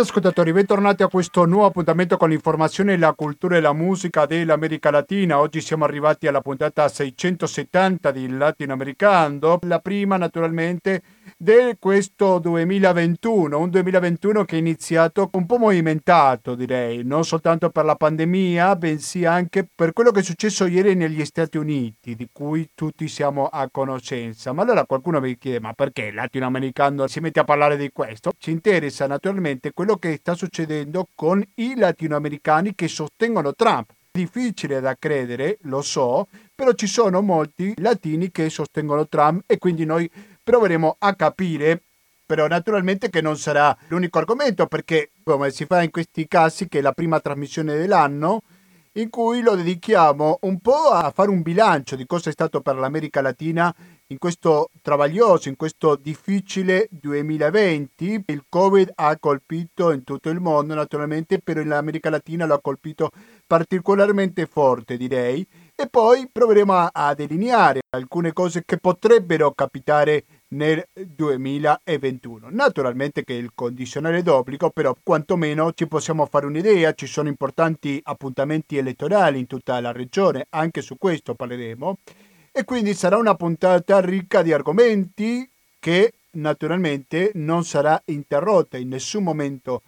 radioascoltatori, 0.00 0.52
bentornati 0.52 1.02
a 1.02 1.08
questo 1.08 1.44
nuovo 1.44 1.66
appuntamento 1.66 2.16
con 2.16 2.30
l'informazione, 2.30 2.96
la 2.96 3.12
cultura 3.12 3.58
e 3.58 3.60
la 3.60 3.74
musica 3.74 4.24
dell'America 4.24 4.90
Latina. 4.90 5.38
Oggi 5.38 5.60
siamo 5.60 5.84
arrivati 5.84 6.26
alla 6.26 6.40
puntata 6.40 6.88
670 6.88 8.10
di 8.10 8.26
Latinoamericano, 8.30 9.58
la 9.62 9.78
prima 9.78 10.16
naturalmente 10.16 11.02
di 11.36 11.76
questo 11.78 12.38
2021, 12.38 13.58
un 13.58 13.70
2021 13.70 14.44
che 14.44 14.56
è 14.56 14.58
iniziato 14.58 15.28
un 15.32 15.46
po' 15.46 15.58
movimentato 15.58 16.54
direi, 16.54 17.02
non 17.04 17.24
soltanto 17.24 17.70
per 17.70 17.84
la 17.84 17.94
pandemia, 17.94 18.76
bensì 18.76 19.24
anche 19.24 19.68
per 19.72 19.92
quello 19.92 20.10
che 20.10 20.20
è 20.20 20.22
successo 20.22 20.66
ieri 20.66 20.94
negli 20.94 21.24
Stati 21.24 21.58
Uniti, 21.58 22.14
di 22.14 22.28
cui 22.32 22.70
tutti 22.74 23.08
siamo 23.08 23.46
a 23.46 23.68
conoscenza. 23.70 24.52
Ma 24.52 24.62
allora 24.62 24.84
qualcuno 24.84 25.20
mi 25.20 25.36
chiede, 25.38 25.60
ma 25.60 25.72
perché 25.72 26.10
latinoamericano 26.10 27.06
si 27.06 27.20
mette 27.20 27.40
a 27.40 27.44
parlare 27.44 27.76
di 27.76 27.90
questo? 27.92 28.32
Ci 28.36 28.50
interessa 28.50 29.06
naturalmente 29.06 29.72
quello 29.72 29.96
che 29.96 30.16
sta 30.16 30.34
succedendo 30.34 31.08
con 31.14 31.42
i 31.56 31.74
latinoamericani 31.76 32.74
che 32.74 32.88
sostengono 32.88 33.54
Trump. 33.54 33.92
Difficile 34.12 34.80
da 34.80 34.96
credere, 34.98 35.58
lo 35.62 35.82
so, 35.82 36.26
però 36.52 36.72
ci 36.72 36.88
sono 36.88 37.22
molti 37.22 37.74
latini 37.76 38.32
che 38.32 38.50
sostengono 38.50 39.06
Trump 39.06 39.44
e 39.46 39.56
quindi 39.58 39.84
noi 39.84 40.10
proveremo 40.42 40.96
a 40.98 41.14
capire 41.14 41.82
però 42.30 42.46
naturalmente 42.46 43.10
che 43.10 43.20
non 43.20 43.36
sarà 43.36 43.76
l'unico 43.88 44.18
argomento 44.18 44.66
perché 44.66 45.10
come 45.24 45.50
si 45.50 45.66
fa 45.66 45.82
in 45.82 45.90
questi 45.90 46.28
casi 46.28 46.68
che 46.68 46.78
è 46.78 46.82
la 46.82 46.92
prima 46.92 47.18
trasmissione 47.18 47.76
dell'anno 47.76 48.42
in 48.94 49.08
cui 49.08 49.40
lo 49.40 49.54
dedichiamo 49.54 50.38
un 50.42 50.58
po' 50.58 50.90
a 50.90 51.10
fare 51.10 51.30
un 51.30 51.42
bilancio 51.42 51.94
di 51.96 52.06
cosa 52.06 52.28
è 52.28 52.32
stato 52.32 52.60
per 52.60 52.76
l'America 52.76 53.20
Latina 53.20 53.72
in 54.08 54.18
questo 54.18 54.70
travaglioso, 54.82 55.48
in 55.48 55.54
questo 55.54 55.94
difficile 55.94 56.88
2020. 56.90 58.24
Il 58.26 58.44
Covid 58.48 58.90
ha 58.96 59.16
colpito 59.18 59.92
in 59.92 60.02
tutto 60.02 60.30
il 60.30 60.40
mondo 60.40 60.74
naturalmente, 60.74 61.38
però 61.38 61.60
in 61.60 61.70
America 61.70 62.10
Latina 62.10 62.46
lo 62.46 62.54
ha 62.54 62.60
colpito 62.60 63.10
particolarmente 63.46 64.46
forte 64.46 64.96
direi. 64.96 65.46
E 65.80 65.88
poi 65.88 66.28
proveremo 66.30 66.90
a 66.92 67.14
delineare 67.14 67.80
alcune 67.88 68.34
cose 68.34 68.64
che 68.66 68.76
potrebbero 68.76 69.52
capitare 69.52 70.24
nel 70.48 70.86
2021. 70.92 72.48
Naturalmente 72.50 73.24
che 73.24 73.32
il 73.32 73.52
condizionale 73.54 74.22
d'obbligo, 74.22 74.68
però 74.68 74.94
quantomeno 75.02 75.72
ci 75.72 75.88
possiamo 75.88 76.26
fare 76.26 76.44
un'idea, 76.44 76.92
ci 76.92 77.06
sono 77.06 77.30
importanti 77.30 77.98
appuntamenti 78.04 78.76
elettorali 78.76 79.38
in 79.38 79.46
tutta 79.46 79.80
la 79.80 79.90
regione, 79.90 80.48
anche 80.50 80.82
su 80.82 80.98
questo 80.98 81.34
parleremo, 81.34 81.96
e 82.52 82.64
quindi 82.64 82.92
sarà 82.92 83.16
una 83.16 83.34
puntata 83.34 84.00
ricca 84.00 84.42
di 84.42 84.52
argomenti 84.52 85.48
che 85.78 86.12
naturalmente 86.32 87.30
non 87.36 87.64
sarà 87.64 87.98
interrotta 88.04 88.76
in 88.76 88.88
nessun 88.88 89.22
momento 89.22 89.80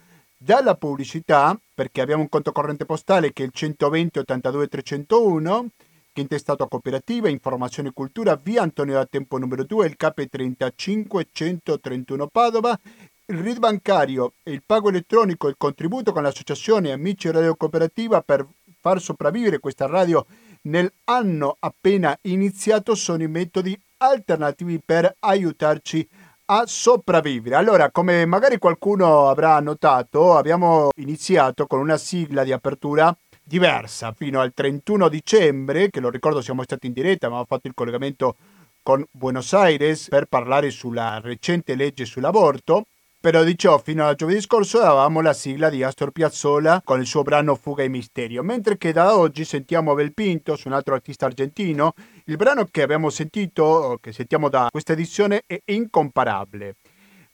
dalla 0.43 0.75
pubblicità, 0.75 1.59
perché 1.73 2.01
abbiamo 2.01 2.23
un 2.23 2.29
conto 2.29 2.53
corrente 2.53 2.85
postale 2.85 3.33
che 3.33 3.45
è 3.45 3.47
il 3.47 3.53
120 3.53 4.19
82 4.19 4.67
301 4.69 5.67
che 6.13 6.21
è 6.21 6.25
intestato 6.25 6.65
a 6.65 6.69
cooperativa, 6.69 7.31
informazione 7.31 7.89
e 7.89 7.93
cultura, 7.95 8.39
via 8.43 8.61
Antonio 8.61 8.95
da 8.95 9.07
Tempo 9.07 9.39
numero 9.39 9.65
2, 9.65 9.87
il 9.87 9.97
CAP 9.97 10.29
35 10.29 11.29
131 11.33 12.27
Padova, 12.27 12.79
il 13.27 13.39
RID 13.39 13.59
bancario 13.59 14.35
il 14.43 14.63
pago 14.67 14.91
elettronico 14.91 15.49
il 15.49 15.55
contributo 15.57 16.13
con 16.13 16.23
l'associazione 16.23 16.93
Amici 16.93 17.31
Radio 17.31 17.55
Cooperativa 17.55 18.21
per 18.21 18.47
far 18.81 19.01
sopravvivere 19.01 19.61
questa 19.61 19.87
radio 19.87 20.27
nell'anno 20.63 21.57
appena 21.61 22.19
iniziato 22.23 22.95
sono 22.95 23.23
i 23.23 23.29
metodi 23.29 23.81
alternativi 23.99 24.81
per 24.85 25.15
aiutarci 25.21 26.07
a 26.11 26.22
sopravvivere. 26.67 27.55
Allora, 27.57 27.91
come 27.91 28.27
magari 28.27 28.59
qualcuno 28.59 29.29
avrà 29.29 29.59
notato, 29.61 30.37
abbiamo 30.37 30.91
iniziato 30.97 31.67
con 31.67 31.79
una 31.79 31.97
sigla 31.97 32.45
di 32.45 32.53
apertura 32.53 33.15
diversa 33.43 34.13
fino 34.13 34.41
al 34.41 34.53
31 34.55 35.09
dicembre, 35.09 35.91
che 35.91 36.01
lo 36.01 36.11
ricordo 36.11 36.41
siamo 36.41 36.63
stati 36.63 36.87
in 36.87 36.93
diretta, 36.93 37.31
ho 37.33 37.45
fatto 37.47 37.67
il 37.69 37.75
collegamento 37.75 38.37
con 38.83 39.05
Buenos 39.11 39.53
Aires 39.53 40.09
per 40.09 40.27
parlare 40.27 40.71
sulla 40.71 41.21
recente 41.21 41.75
legge 41.75 42.05
sull'aborto. 42.05 42.85
Però 43.23 43.45
di 43.45 43.55
fino 43.85 44.05
a 44.05 44.15
giovedì 44.15 44.41
scorso 44.41 44.81
avevamo 44.81 45.21
la 45.21 45.33
sigla 45.33 45.71
di 45.71 45.85
Astor 45.85 46.11
Piazzolla 46.11 46.83
con 46.85 46.99
il 46.99 47.07
suo 47.07 47.23
brano 47.23 47.55
Fuga 47.55 47.85
e 47.85 47.89
Misterio, 47.89 48.43
mentre 48.43 48.77
che 48.77 48.91
da 48.93 49.17
oggi 49.17 49.45
sentiamo 49.45 49.93
Abel 49.93 50.13
Pinto 50.13 50.57
su 50.57 50.67
un 50.67 50.75
altro 50.75 50.95
artista 50.95 51.27
argentino. 51.27 51.95
Il 52.27 52.37
brano 52.37 52.67
che 52.71 52.83
abbiamo 52.83 53.11
sentito, 53.11 53.99
che 54.01 54.13
sentiamo 54.13 54.49
da 54.49 54.69
questa 54.71 54.93
edizione, 54.93 55.43
è 55.45 55.61
incomparabile. 55.65 56.77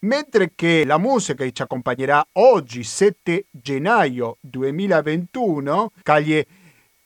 Mentre 0.01 0.53
che 0.55 0.85
la 0.87 0.97
musica 0.97 1.45
che 1.45 1.53
ci 1.53 1.61
accompagnerà 1.61 2.27
oggi, 2.35 2.83
7 2.85 3.47
gennaio 3.51 4.39
2021, 4.41 5.93
Caglie 6.03 6.47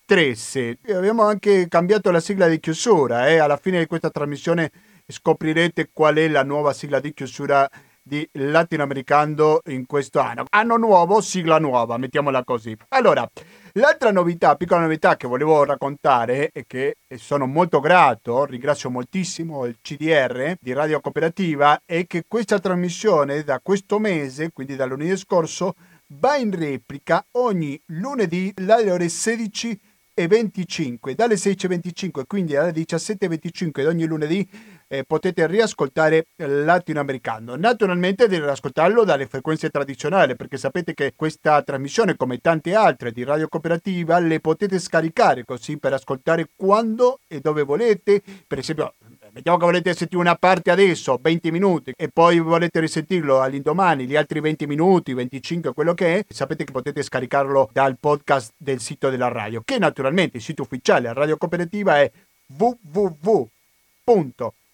Tresse. 0.05 0.79
Abbiamo 0.91 1.25
anche 1.25 1.67
cambiato 1.69 2.13
la 2.13 2.21
sigla 2.21 2.47
di 2.47 2.61
chiusura, 2.61 3.29
eh? 3.29 3.39
alla 3.39 3.57
fine 3.57 3.81
di 3.81 3.87
questa 3.87 4.11
trasmissione 4.11 4.71
scoprirete 5.09 5.91
qual 5.93 6.17
è 6.17 6.29
la 6.29 6.45
nuova 6.45 6.73
sigla 6.73 7.01
di 7.01 7.13
chiusura 7.13 7.69
di 8.03 8.29
latinoamericano 8.33 9.61
in 9.67 9.87
questo 9.87 10.19
anno. 10.19 10.45
Anno 10.51 10.77
nuovo, 10.77 11.21
sigla 11.21 11.59
nuova, 11.59 11.97
mettiamola 11.97 12.43
così. 12.45 12.77
Allora, 12.89 13.29
l'altra 13.75 14.11
novità, 14.11 14.57
piccola 14.57 14.81
novità 14.81 15.17
che 15.17 15.29
volevo 15.29 15.65
raccontare 15.65 16.51
e 16.53 16.65
che 16.67 16.97
sono 17.17 17.47
molto 17.47 17.81
grato, 17.81 18.45
ringrazio 18.45 18.91
moltissimo 18.91 19.65
il 19.67 19.79
CDR 19.81 20.57
di 20.61 20.73
Radio 20.73 21.01
Cooperativa, 21.01 21.81
è 21.85 22.07
che 22.07 22.25
questa 22.27 22.59
trasmissione 22.59 23.45
da 23.45 23.61
questo 23.63 23.99
mese, 23.99 24.51
quindi 24.53 24.75
da 24.77 24.85
lunedì 24.85 25.17
scorso, 25.17 25.75
va 26.19 26.37
in 26.37 26.55
replica 26.55 27.25
ogni 27.33 27.81
lunedì 27.87 28.53
alle 28.57 28.91
ore 28.91 29.09
16 29.09 29.81
e 30.15 30.27
25 30.27 31.15
dalle 31.15 31.37
16.25 31.37 32.25
quindi 32.27 32.55
alle 32.55 32.73
17.25 32.73 33.81
di 33.81 33.87
ogni 33.87 34.05
lunedì 34.05 34.47
eh, 34.93 35.05
potete 35.05 35.47
riascoltare 35.47 36.27
latinoamericano. 36.37 37.57
Naturalmente 37.57 38.29
deve 38.29 38.51
ascoltarlo 38.51 39.05
dalle 39.05 39.27
frequenze 39.27 39.71
tradizionali 39.71 40.37
perché 40.37 40.59
sapete 40.59 40.93
che 40.93 41.15
questa 41.17 41.63
trasmissione 41.63 42.15
come 42.15 42.39
tante 42.39 42.75
altre 42.75 43.11
di 43.11 43.25
Radio 43.25 43.49
Cooperativa 43.49 44.19
le 44.19 44.41
potete 44.41 44.79
scaricare 44.79 45.47
così 45.47 45.79
per 45.79 45.95
ascoltare 45.95 46.49
quando 46.55 47.21
e 47.27 47.41
dove 47.41 47.63
volete. 47.63 48.23
Per 48.47 48.59
esempio 48.59 48.93
mettiamo 49.33 49.57
che 49.57 49.65
volete 49.65 49.95
sentire 49.95 50.21
una 50.21 50.35
parte 50.35 50.71
adesso, 50.71 51.19
20 51.19 51.51
minuti, 51.51 51.95
e 51.97 52.09
poi 52.09 52.39
volete 52.41 52.81
risentirlo 52.81 53.41
all'indomani, 53.41 54.05
gli 54.05 54.15
altri 54.15 54.41
20 54.41 54.67
minuti, 54.67 55.15
25, 55.15 55.73
quello 55.73 55.95
che 55.95 56.19
è, 56.19 56.25
sapete 56.29 56.65
che 56.65 56.73
potete 56.73 57.03
scaricarlo 57.03 57.71
dal 57.73 57.97
podcast 57.99 58.53
del 58.59 58.81
sito 58.81 59.09
della 59.09 59.29
radio, 59.29 59.63
che 59.65 59.79
naturalmente 59.79 60.37
il 60.37 60.43
sito 60.43 60.61
ufficiale 60.61 61.09
a 61.09 61.15
Radio 61.15 61.39
Cooperativa 61.39 61.99
è 61.99 62.11
www 62.59 63.51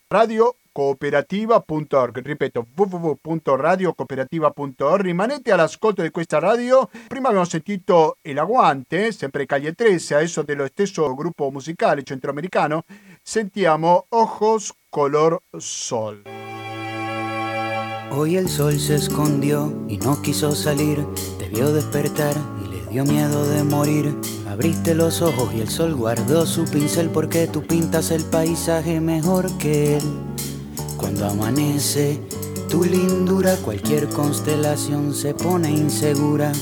radiocooperativa.org. 0.08 2.22
Ripeto, 2.22 2.66
www.radiocooperativa.org. 2.74 5.02
Rimanete 5.02 5.52
all'ascolto 5.52 6.02
di 6.02 6.10
questa 6.10 6.38
radio. 6.38 6.88
Prima 7.06 7.28
abbiamo 7.28 7.46
sentito 7.46 8.16
El 8.22 8.38
Aguante, 8.38 9.12
sempre 9.12 9.44
Calle 9.46 9.74
13, 9.74 10.14
adesso 10.14 10.42
dello 10.42 10.66
stesso 10.66 11.14
gruppo 11.14 11.50
musicale 11.50 12.02
centroamericano. 12.02 12.84
Sentiamo 13.22 14.06
Ojos 14.08 14.72
Color 14.88 15.42
Sol. 15.58 16.22
Hoy 18.10 18.36
el 18.36 18.48
sol 18.48 18.80
se 18.80 18.94
escondió 18.94 19.84
y 19.86 19.98
no 19.98 20.22
quiso 20.22 20.54
salir, 20.54 21.06
debió 21.38 21.70
despertar 21.70 22.34
dio 22.90 23.04
miedo 23.04 23.48
de 23.48 23.64
morir. 23.64 24.14
Abriste 24.48 24.94
los 24.94 25.22
ojos 25.22 25.50
y 25.54 25.60
el 25.60 25.68
sol 25.68 25.94
guardó 25.94 26.46
su 26.46 26.64
pincel 26.64 27.10
porque 27.10 27.46
tú 27.46 27.62
pintas 27.62 28.10
el 28.10 28.24
paisaje 28.24 29.00
mejor 29.00 29.50
que 29.58 29.96
él. 29.96 30.04
Cuando 30.96 31.26
amanece, 31.26 32.20
tu 32.68 32.84
lindura, 32.84 33.56
cualquier 33.56 34.08
constelación 34.08 35.14
se 35.14 35.34
pone 35.34 35.70
insegura. 35.70 36.52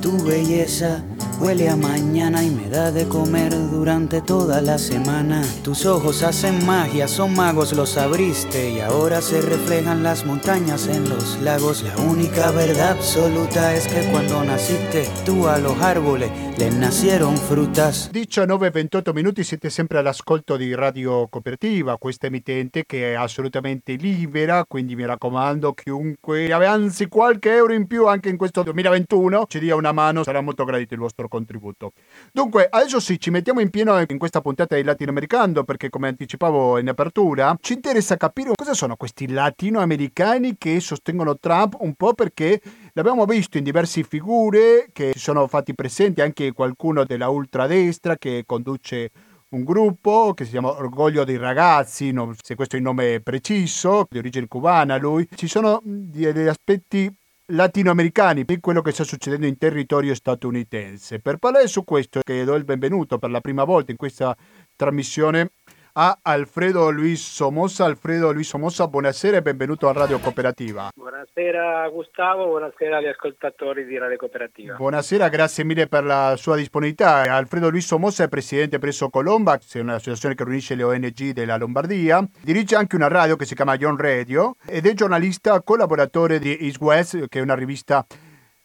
Tu 0.00 0.22
belleza 0.24 1.04
Huele 1.42 1.68
a 1.68 1.74
mañana 1.74 2.44
y 2.44 2.50
me 2.50 2.68
da 2.68 2.92
de 2.92 3.08
comer 3.08 3.52
durante 3.72 4.20
toda 4.20 4.60
la 4.60 4.78
semana. 4.78 5.42
Tus 5.64 5.86
ojos 5.86 6.22
hacen 6.22 6.64
magia, 6.64 7.08
son 7.08 7.34
magos, 7.34 7.72
los 7.72 7.96
abriste 7.96 8.70
y 8.70 8.78
ahora 8.78 9.20
se 9.20 9.40
reflejan 9.40 10.04
las 10.04 10.24
montañas 10.24 10.86
en 10.86 11.08
los 11.08 11.40
lagos. 11.40 11.82
La 11.82 11.96
única 12.04 12.52
verdad 12.52 12.92
absoluta 12.92 13.74
es 13.74 13.88
que 13.88 14.08
cuando 14.12 14.44
naciste 14.44 15.08
tú 15.24 15.48
a 15.48 15.58
los 15.58 15.76
árboles 15.82 16.30
le 16.56 16.70
nacieron 16.70 17.36
frutas. 17.36 18.12
19-28 18.12 19.12
minuti 19.12 19.42
siete 19.42 19.68
sempre 19.68 19.98
all'ascolto 19.98 20.56
di 20.56 20.72
Radio 20.76 21.26
Cooperativa, 21.26 21.96
questa 21.96 22.28
emittente 22.28 22.84
che 22.86 23.12
è 23.12 23.14
assolutamente 23.14 23.94
libera, 23.94 24.64
quindi 24.64 24.94
mi 24.94 25.04
raccomando 25.04 25.72
chiunque 25.72 26.52
avanzi 26.52 27.08
qualche 27.08 27.52
euro 27.56 27.72
in 27.72 27.88
più 27.88 28.06
anche 28.06 28.28
in 28.28 28.36
questo 28.36 28.62
2021 28.62 29.46
ci 29.48 29.58
dia 29.58 29.74
una 29.74 29.90
mano, 29.90 30.22
sarà 30.22 30.40
molto 30.40 30.64
gradito 30.64 30.94
il 30.94 31.00
vostro 31.00 31.26
contributo. 31.32 31.92
Dunque, 32.30 32.66
adesso 32.68 33.00
sì, 33.00 33.18
ci 33.18 33.30
mettiamo 33.30 33.60
in 33.60 33.70
pieno 33.70 33.98
in 34.06 34.18
questa 34.18 34.42
puntata 34.42 34.76
di 34.76 34.82
latinoamericano 34.82 35.64
perché 35.64 35.88
come 35.88 36.08
anticipavo 36.08 36.78
in 36.78 36.88
apertura, 36.88 37.56
ci 37.60 37.72
interessa 37.72 38.18
capire 38.18 38.50
cosa 38.54 38.74
sono 38.74 38.96
questi 38.96 39.28
latinoamericani 39.28 40.56
che 40.58 40.78
sostengono 40.80 41.38
Trump 41.38 41.76
un 41.80 41.94
po' 41.94 42.12
perché 42.12 42.60
L'abbiamo 42.94 43.24
visto 43.24 43.56
in 43.56 43.64
diverse 43.64 44.02
figure 44.02 44.90
che 44.92 45.12
si 45.14 45.18
sono 45.18 45.46
fatti 45.46 45.74
presenti, 45.74 46.20
anche 46.20 46.52
qualcuno 46.52 47.04
della 47.04 47.30
ultradestra 47.30 48.18
che 48.18 48.42
conduce 48.44 49.10
un 49.52 49.64
gruppo 49.64 50.34
che 50.34 50.44
si 50.44 50.50
chiama 50.50 50.76
Orgoglio 50.76 51.24
dei 51.24 51.38
ragazzi, 51.38 52.10
non, 52.10 52.34
se 52.42 52.54
questo 52.54 52.76
è 52.76 52.78
il 52.78 52.84
nome 52.84 53.20
preciso, 53.20 54.06
di 54.10 54.18
origine 54.18 54.46
cubana 54.46 54.98
lui. 54.98 55.26
Ci 55.34 55.48
sono 55.48 55.80
degli 55.82 56.46
aspetti 56.46 57.10
latinoamericani 57.52 58.44
di 58.44 58.60
quello 58.60 58.80
che 58.80 58.92
sta 58.92 59.04
succedendo 59.04 59.46
in 59.46 59.58
territorio 59.58 60.14
statunitense. 60.14 61.20
Per 61.20 61.36
parlare 61.36 61.66
su 61.66 61.84
questo, 61.84 62.20
che 62.22 62.44
do 62.44 62.54
il 62.54 62.64
benvenuto 62.64 63.18
per 63.18 63.30
la 63.30 63.40
prima 63.40 63.64
volta 63.64 63.90
in 63.90 63.96
questa 63.96 64.36
trasmissione 64.74 65.52
a 65.94 66.18
Alfredo 66.22 66.90
Luis 66.90 67.20
Somoza. 67.20 67.84
Alfredo 67.84 68.32
Luis 68.32 68.48
Somoza, 68.48 68.86
buonasera 68.88 69.36
e 69.36 69.42
benvenuto 69.42 69.88
a 69.88 69.92
Radio 69.92 70.18
Cooperativa. 70.18 70.88
Buonasera 70.94 71.88
Gustavo, 71.90 72.46
buonasera 72.46 72.96
agli 72.96 73.06
ascoltatori 73.06 73.84
di 73.84 73.98
Radio 73.98 74.16
Cooperativa. 74.16 74.76
Buonasera, 74.76 75.28
grazie 75.28 75.64
mille 75.64 75.88
per 75.88 76.04
la 76.04 76.34
sua 76.36 76.56
disponibilità. 76.56 77.22
Alfredo 77.34 77.68
Luis 77.68 77.86
Somoza 77.86 78.24
è 78.24 78.28
presidente 78.28 78.78
presso 78.78 79.10
Colomba, 79.10 79.58
è 79.58 79.78
un'associazione 79.78 80.34
che 80.34 80.44
riunisce 80.44 80.74
le 80.74 80.82
ONG 80.82 81.30
della 81.32 81.56
Lombardia. 81.56 82.26
Dirige 82.40 82.76
anche 82.76 82.96
una 82.96 83.08
radio 83.08 83.36
che 83.36 83.44
si 83.44 83.54
chiama 83.54 83.76
John 83.76 83.96
Radio 83.96 84.56
ed 84.66 84.86
è 84.86 84.94
giornalista 84.94 85.60
collaboratore 85.62 86.38
di 86.38 86.56
East 86.58 86.80
West, 86.80 87.28
che 87.28 87.38
è 87.38 87.42
una 87.42 87.54
rivista 87.54 88.04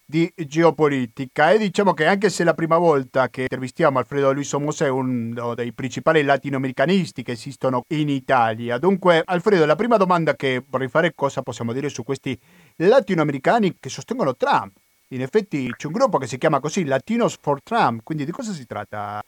di 0.09 0.31
geopolitica 0.33 1.51
e 1.51 1.57
diciamo 1.57 1.93
che 1.93 2.05
anche 2.05 2.29
se 2.29 2.43
è 2.43 2.45
la 2.45 2.53
prima 2.53 2.77
volta 2.77 3.27
che 3.27 3.41
intervistiamo 3.41 3.99
Alfredo 3.99 4.31
Luis 4.31 4.47
Somoza 4.47 4.85
è 4.85 4.89
uno 4.89 5.53
dei 5.53 5.73
principali 5.73 6.23
latinoamericanisti 6.23 7.23
che 7.23 7.33
esistono 7.33 7.83
in 7.89 8.07
Italia. 8.07 8.77
Dunque 8.77 9.21
Alfredo, 9.25 9.65
la 9.65 9.75
prima 9.75 9.97
domanda 9.97 10.33
che 10.35 10.63
vorrei 10.65 10.87
fare 10.87 11.07
è 11.07 11.13
cosa 11.13 11.41
possiamo 11.41 11.73
dire 11.73 11.89
su 11.89 12.03
questi 12.05 12.39
latinoamericani 12.77 13.75
che 13.77 13.89
sostengono 13.89 14.33
Trump. 14.37 14.77
In 15.09 15.21
effetti 15.21 15.73
c'è 15.75 15.87
un 15.87 15.93
gruppo 15.93 16.19
che 16.19 16.27
si 16.27 16.37
chiama 16.37 16.61
così 16.61 16.85
Latinos 16.85 17.37
for 17.41 17.61
Trump, 17.61 18.01
quindi 18.03 18.23
di 18.23 18.31
cosa 18.31 18.53
si 18.53 18.65
tratta? 18.65 19.21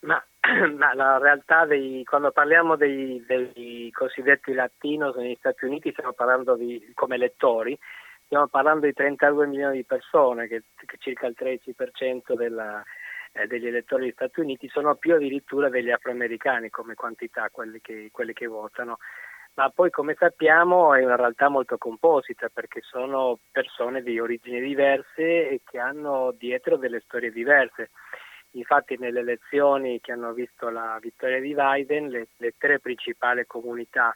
Ma, 0.00 0.24
ma 0.78 0.94
la 0.94 1.18
realtà 1.18 1.66
dei, 1.66 2.02
quando 2.04 2.30
parliamo 2.30 2.76
dei, 2.76 3.22
dei 3.26 3.90
cosiddetti 3.92 4.54
latinos 4.54 5.16
negli 5.16 5.36
Stati 5.38 5.66
Uniti 5.66 5.90
stiamo 5.90 6.12
parlando 6.12 6.56
di, 6.56 6.92
come 6.94 7.16
elettori 7.16 7.78
stiamo 8.34 8.50
parlando 8.50 8.86
di 8.86 8.92
32 8.92 9.46
milioni 9.46 9.76
di 9.76 9.84
persone, 9.84 10.48
che, 10.48 10.64
che 10.74 10.96
circa 10.98 11.28
il 11.28 11.36
13% 11.38 12.34
della, 12.34 12.82
eh, 13.30 13.46
degli 13.46 13.68
elettori 13.68 14.02
degli 14.02 14.12
Stati 14.12 14.40
Uniti, 14.40 14.68
sono 14.68 14.96
più 14.96 15.14
addirittura 15.14 15.68
degli 15.68 15.92
afroamericani 15.92 16.68
come 16.68 16.94
quantità, 16.94 17.48
quelli 17.52 17.80
che, 17.80 18.08
quelli 18.10 18.32
che 18.32 18.48
votano. 18.48 18.98
Ma 19.54 19.70
poi 19.70 19.90
come 19.90 20.16
sappiamo 20.18 20.94
è 20.94 21.04
una 21.04 21.14
realtà 21.14 21.48
molto 21.48 21.78
composita 21.78 22.48
perché 22.52 22.80
sono 22.82 23.38
persone 23.52 24.02
di 24.02 24.18
origini 24.18 24.60
diverse 24.60 25.50
e 25.50 25.60
che 25.64 25.78
hanno 25.78 26.34
dietro 26.36 26.76
delle 26.76 27.02
storie 27.04 27.30
diverse. 27.30 27.90
Infatti 28.54 28.96
nelle 28.98 29.20
elezioni 29.20 30.00
che 30.00 30.10
hanno 30.10 30.32
visto 30.32 30.70
la 30.70 30.98
vittoria 31.00 31.38
di 31.38 31.54
Biden, 31.54 32.08
le, 32.08 32.26
le 32.38 32.54
tre 32.58 32.80
principali 32.80 33.46
comunità 33.46 34.12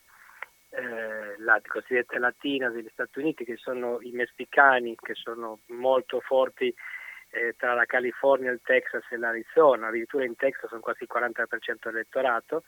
eh, 0.70 1.35
la 1.38 1.61
cosiddetta 1.67 2.19
latina 2.19 2.69
degli 2.69 2.88
Stati 2.93 3.19
Uniti, 3.19 3.44
che 3.44 3.56
sono 3.56 3.99
i 4.03 4.11
messicani, 4.11 4.94
che 4.97 5.15
sono 5.15 5.61
molto 5.69 6.20
forti 6.20 6.75
eh, 7.31 7.55
tra 7.56 7.75
la 7.75 7.85
California, 7.85 8.50
il 8.50 8.61
Texas 8.62 9.05
e 9.11 9.17
l'Arizona, 9.17 9.88
addirittura 9.88 10.25
in 10.25 10.37
Texas 10.37 10.69
sono 10.69 10.81
quasi 10.81 11.05
il 11.05 11.11
40% 11.12 11.76
dell'elettorato. 11.82 12.65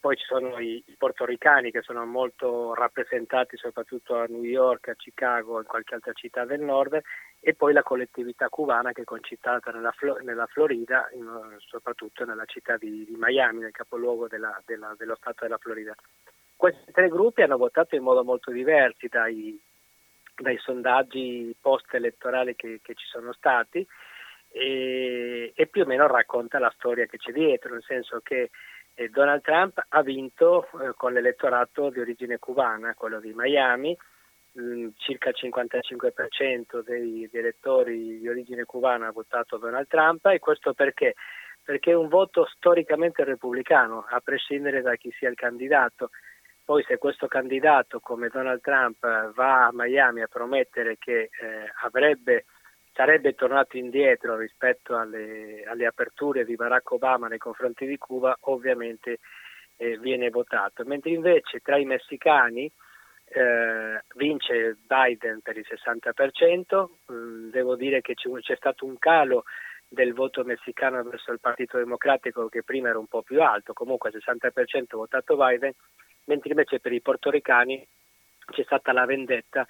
Poi 0.00 0.16
ci 0.16 0.24
sono 0.24 0.58
i, 0.58 0.82
i 0.84 0.96
portoricani 0.98 1.70
che 1.70 1.82
sono 1.82 2.04
molto 2.04 2.74
rappresentati 2.74 3.56
soprattutto 3.56 4.16
a 4.16 4.26
New 4.28 4.42
York, 4.42 4.88
a 4.88 4.96
Chicago 4.96 5.58
e 5.58 5.60
in 5.60 5.66
qualche 5.68 5.94
altra 5.94 6.12
città 6.12 6.44
del 6.44 6.60
nord 6.60 7.00
e 7.38 7.54
poi 7.54 7.72
la 7.72 7.84
collettività 7.84 8.48
cubana 8.48 8.90
che 8.90 9.02
è 9.02 9.04
concitata 9.04 9.70
nella, 9.70 9.94
nella 10.24 10.46
Florida, 10.46 11.08
in, 11.12 11.54
soprattutto 11.58 12.24
nella 12.24 12.44
città 12.46 12.76
di, 12.76 13.04
di 13.04 13.14
Miami, 13.16 13.60
nel 13.60 13.70
capoluogo 13.70 14.26
della, 14.26 14.60
della, 14.66 14.92
dello 14.98 15.14
stato 15.14 15.44
della 15.44 15.58
Florida. 15.58 15.94
Questi 16.62 16.92
tre 16.92 17.08
gruppi 17.08 17.42
hanno 17.42 17.56
votato 17.56 17.96
in 17.96 18.04
modo 18.04 18.22
molto 18.22 18.52
diverso 18.52 19.08
dai, 19.10 19.60
dai 20.36 20.56
sondaggi 20.58 21.52
post-elettorali 21.60 22.54
che, 22.54 22.78
che, 22.80 22.94
ci 22.94 23.04
sono 23.06 23.32
stati 23.32 23.84
e, 24.48 25.52
e, 25.56 25.66
più 25.66 25.82
o 25.82 25.86
meno 25.86 26.06
racconta 26.06 26.60
la 26.60 26.72
storia 26.76 27.06
che 27.06 27.18
c'è 27.18 27.32
dietro, 27.32 27.72
nel 27.72 27.82
senso 27.82 28.20
che 28.22 28.50
eh, 28.94 29.08
Donald 29.08 29.42
Trump 29.42 29.84
ha 29.88 30.02
vinto 30.02 30.68
eh, 30.80 30.92
con 30.94 31.12
l'elettorato 31.12 31.90
di 31.90 31.98
origine 31.98 32.38
cubana, 32.38 32.94
quello 32.94 33.18
di 33.18 33.32
Miami, 33.34 33.98
mh, 34.52 34.62
mm, 34.62 34.88
circa 34.98 35.30
il 35.30 35.36
55% 35.40 36.84
dei, 36.84 37.28
dei 37.28 37.40
elettori 37.40 38.20
di 38.20 38.28
origine 38.28 38.62
cubana 38.66 39.08
ha 39.08 39.10
votato 39.10 39.56
Donald 39.56 39.88
Trump 39.88 40.26
e 40.26 40.38
questo 40.38 40.74
perché? 40.74 41.14
Perché 41.60 41.90
è 41.90 41.96
un 41.96 42.06
voto 42.06 42.46
storicamente 42.54 43.24
repubblicano, 43.24 44.06
a 44.08 44.20
prescindere 44.20 44.80
da 44.80 44.94
chi 44.94 45.10
sia 45.18 45.28
il 45.28 45.34
candidato. 45.34 46.10
Poi 46.64 46.84
se 46.84 46.96
questo 46.98 47.26
candidato 47.26 48.00
come 48.00 48.28
Donald 48.28 48.60
Trump 48.60 48.98
va 49.32 49.66
a 49.66 49.70
Miami 49.72 50.22
a 50.22 50.28
promettere 50.28 50.96
che 50.96 51.22
eh, 51.22 51.30
avrebbe, 51.82 52.44
sarebbe 52.92 53.34
tornato 53.34 53.76
indietro 53.76 54.36
rispetto 54.36 54.96
alle, 54.96 55.64
alle, 55.66 55.86
aperture 55.86 56.44
di 56.44 56.54
Barack 56.54 56.92
Obama 56.92 57.26
nei 57.26 57.38
confronti 57.38 57.84
di 57.84 57.98
Cuba, 57.98 58.36
ovviamente 58.42 59.18
eh, 59.76 59.98
viene 59.98 60.30
votato. 60.30 60.84
Mentre 60.84 61.10
invece 61.10 61.58
tra 61.60 61.76
i 61.78 61.84
messicani 61.84 62.70
eh, 63.24 64.02
vince 64.14 64.76
Biden 64.86 65.40
per 65.40 65.56
il 65.56 65.66
60%, 65.68 66.88
mm, 67.12 67.50
devo 67.50 67.74
dire 67.74 68.00
che 68.00 68.14
c'è 68.14 68.56
stato 68.56 68.84
un 68.84 68.98
calo 68.98 69.44
del 69.88 70.14
voto 70.14 70.42
messicano 70.44 71.02
verso 71.02 71.32
il 71.32 71.40
Partito 71.40 71.76
Democratico 71.76 72.48
che 72.48 72.62
prima 72.62 72.88
era 72.88 72.98
un 72.98 73.06
po' 73.06 73.22
più 73.22 73.42
alto, 73.42 73.72
comunque 73.72 74.10
il 74.10 74.22
60% 74.24 74.96
votato 74.96 75.36
Biden, 75.36 75.72
mentre 76.24 76.50
invece 76.50 76.80
per 76.80 76.92
i 76.92 77.00
portoricani 77.00 77.86
c'è 78.50 78.62
stata 78.64 78.92
la 78.92 79.04
vendetta 79.04 79.66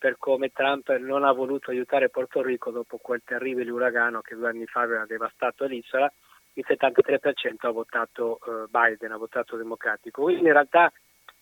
per 0.00 0.16
come 0.16 0.50
Trump 0.50 0.96
non 0.96 1.24
ha 1.24 1.32
voluto 1.32 1.70
aiutare 1.70 2.08
Porto 2.08 2.42
Rico 2.42 2.70
dopo 2.70 2.96
quel 2.96 3.20
terribile 3.22 3.70
uragano 3.70 4.22
che 4.22 4.34
due 4.34 4.48
anni 4.48 4.64
fa 4.64 4.80
aveva 4.80 5.04
devastato 5.04 5.66
l'isola, 5.66 6.10
il 6.54 6.64
73% 6.66 7.66
ha 7.66 7.70
votato 7.70 8.38
eh, 8.38 8.66
Biden, 8.70 9.12
ha 9.12 9.18
votato 9.18 9.58
democratico. 9.58 10.22
Quindi 10.22 10.46
in 10.46 10.52
realtà 10.52 10.90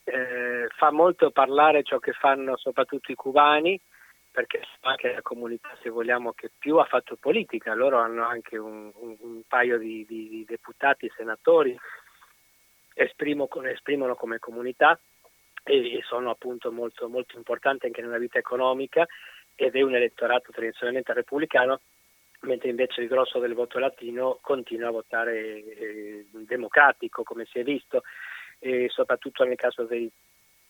eh, 0.03 0.67
fa 0.75 0.91
molto 0.91 1.31
parlare 1.31 1.83
ciò 1.83 1.99
che 1.99 2.11
fanno 2.11 2.57
soprattutto 2.57 3.13
i 3.13 3.15
cubani, 3.15 3.79
perché 4.29 4.61
anche 4.81 5.13
la 5.13 5.21
comunità, 5.21 5.69
se 5.81 5.89
vogliamo, 5.89 6.33
che 6.33 6.51
più 6.57 6.75
ha 6.77 6.85
fatto 6.85 7.15
politica, 7.15 7.73
loro 7.73 7.99
hanno 7.99 8.27
anche 8.27 8.57
un, 8.57 8.91
un, 8.93 9.15
un 9.19 9.41
paio 9.47 9.77
di, 9.77 10.05
di, 10.05 10.27
di 10.27 10.45
deputati 10.45 11.05
e 11.05 11.11
senatori 13.07 13.71
esprimono 13.71 14.15
come 14.15 14.39
comunità 14.39 14.99
e 15.63 16.01
sono 16.05 16.29
appunto 16.29 16.71
molto, 16.71 17.07
molto 17.07 17.37
importanti 17.37 17.85
anche 17.85 18.01
nella 18.01 18.17
vita 18.17 18.37
economica 18.37 19.07
ed 19.55 19.75
è 19.75 19.81
un 19.81 19.95
elettorato 19.95 20.51
tradizionalmente 20.51 21.13
repubblicano, 21.13 21.81
mentre 22.41 22.69
invece 22.69 23.01
il 23.01 23.07
grosso 23.07 23.39
del 23.39 23.53
voto 23.53 23.77
latino 23.77 24.39
continua 24.41 24.87
a 24.87 24.91
votare 24.91 25.37
eh, 25.37 26.25
democratico, 26.31 27.23
come 27.23 27.45
si 27.45 27.59
è 27.59 27.63
visto, 27.63 28.03
e 28.59 28.87
soprattutto 28.89 29.43
nel 29.43 29.57
caso 29.57 29.83
dei, 29.83 30.09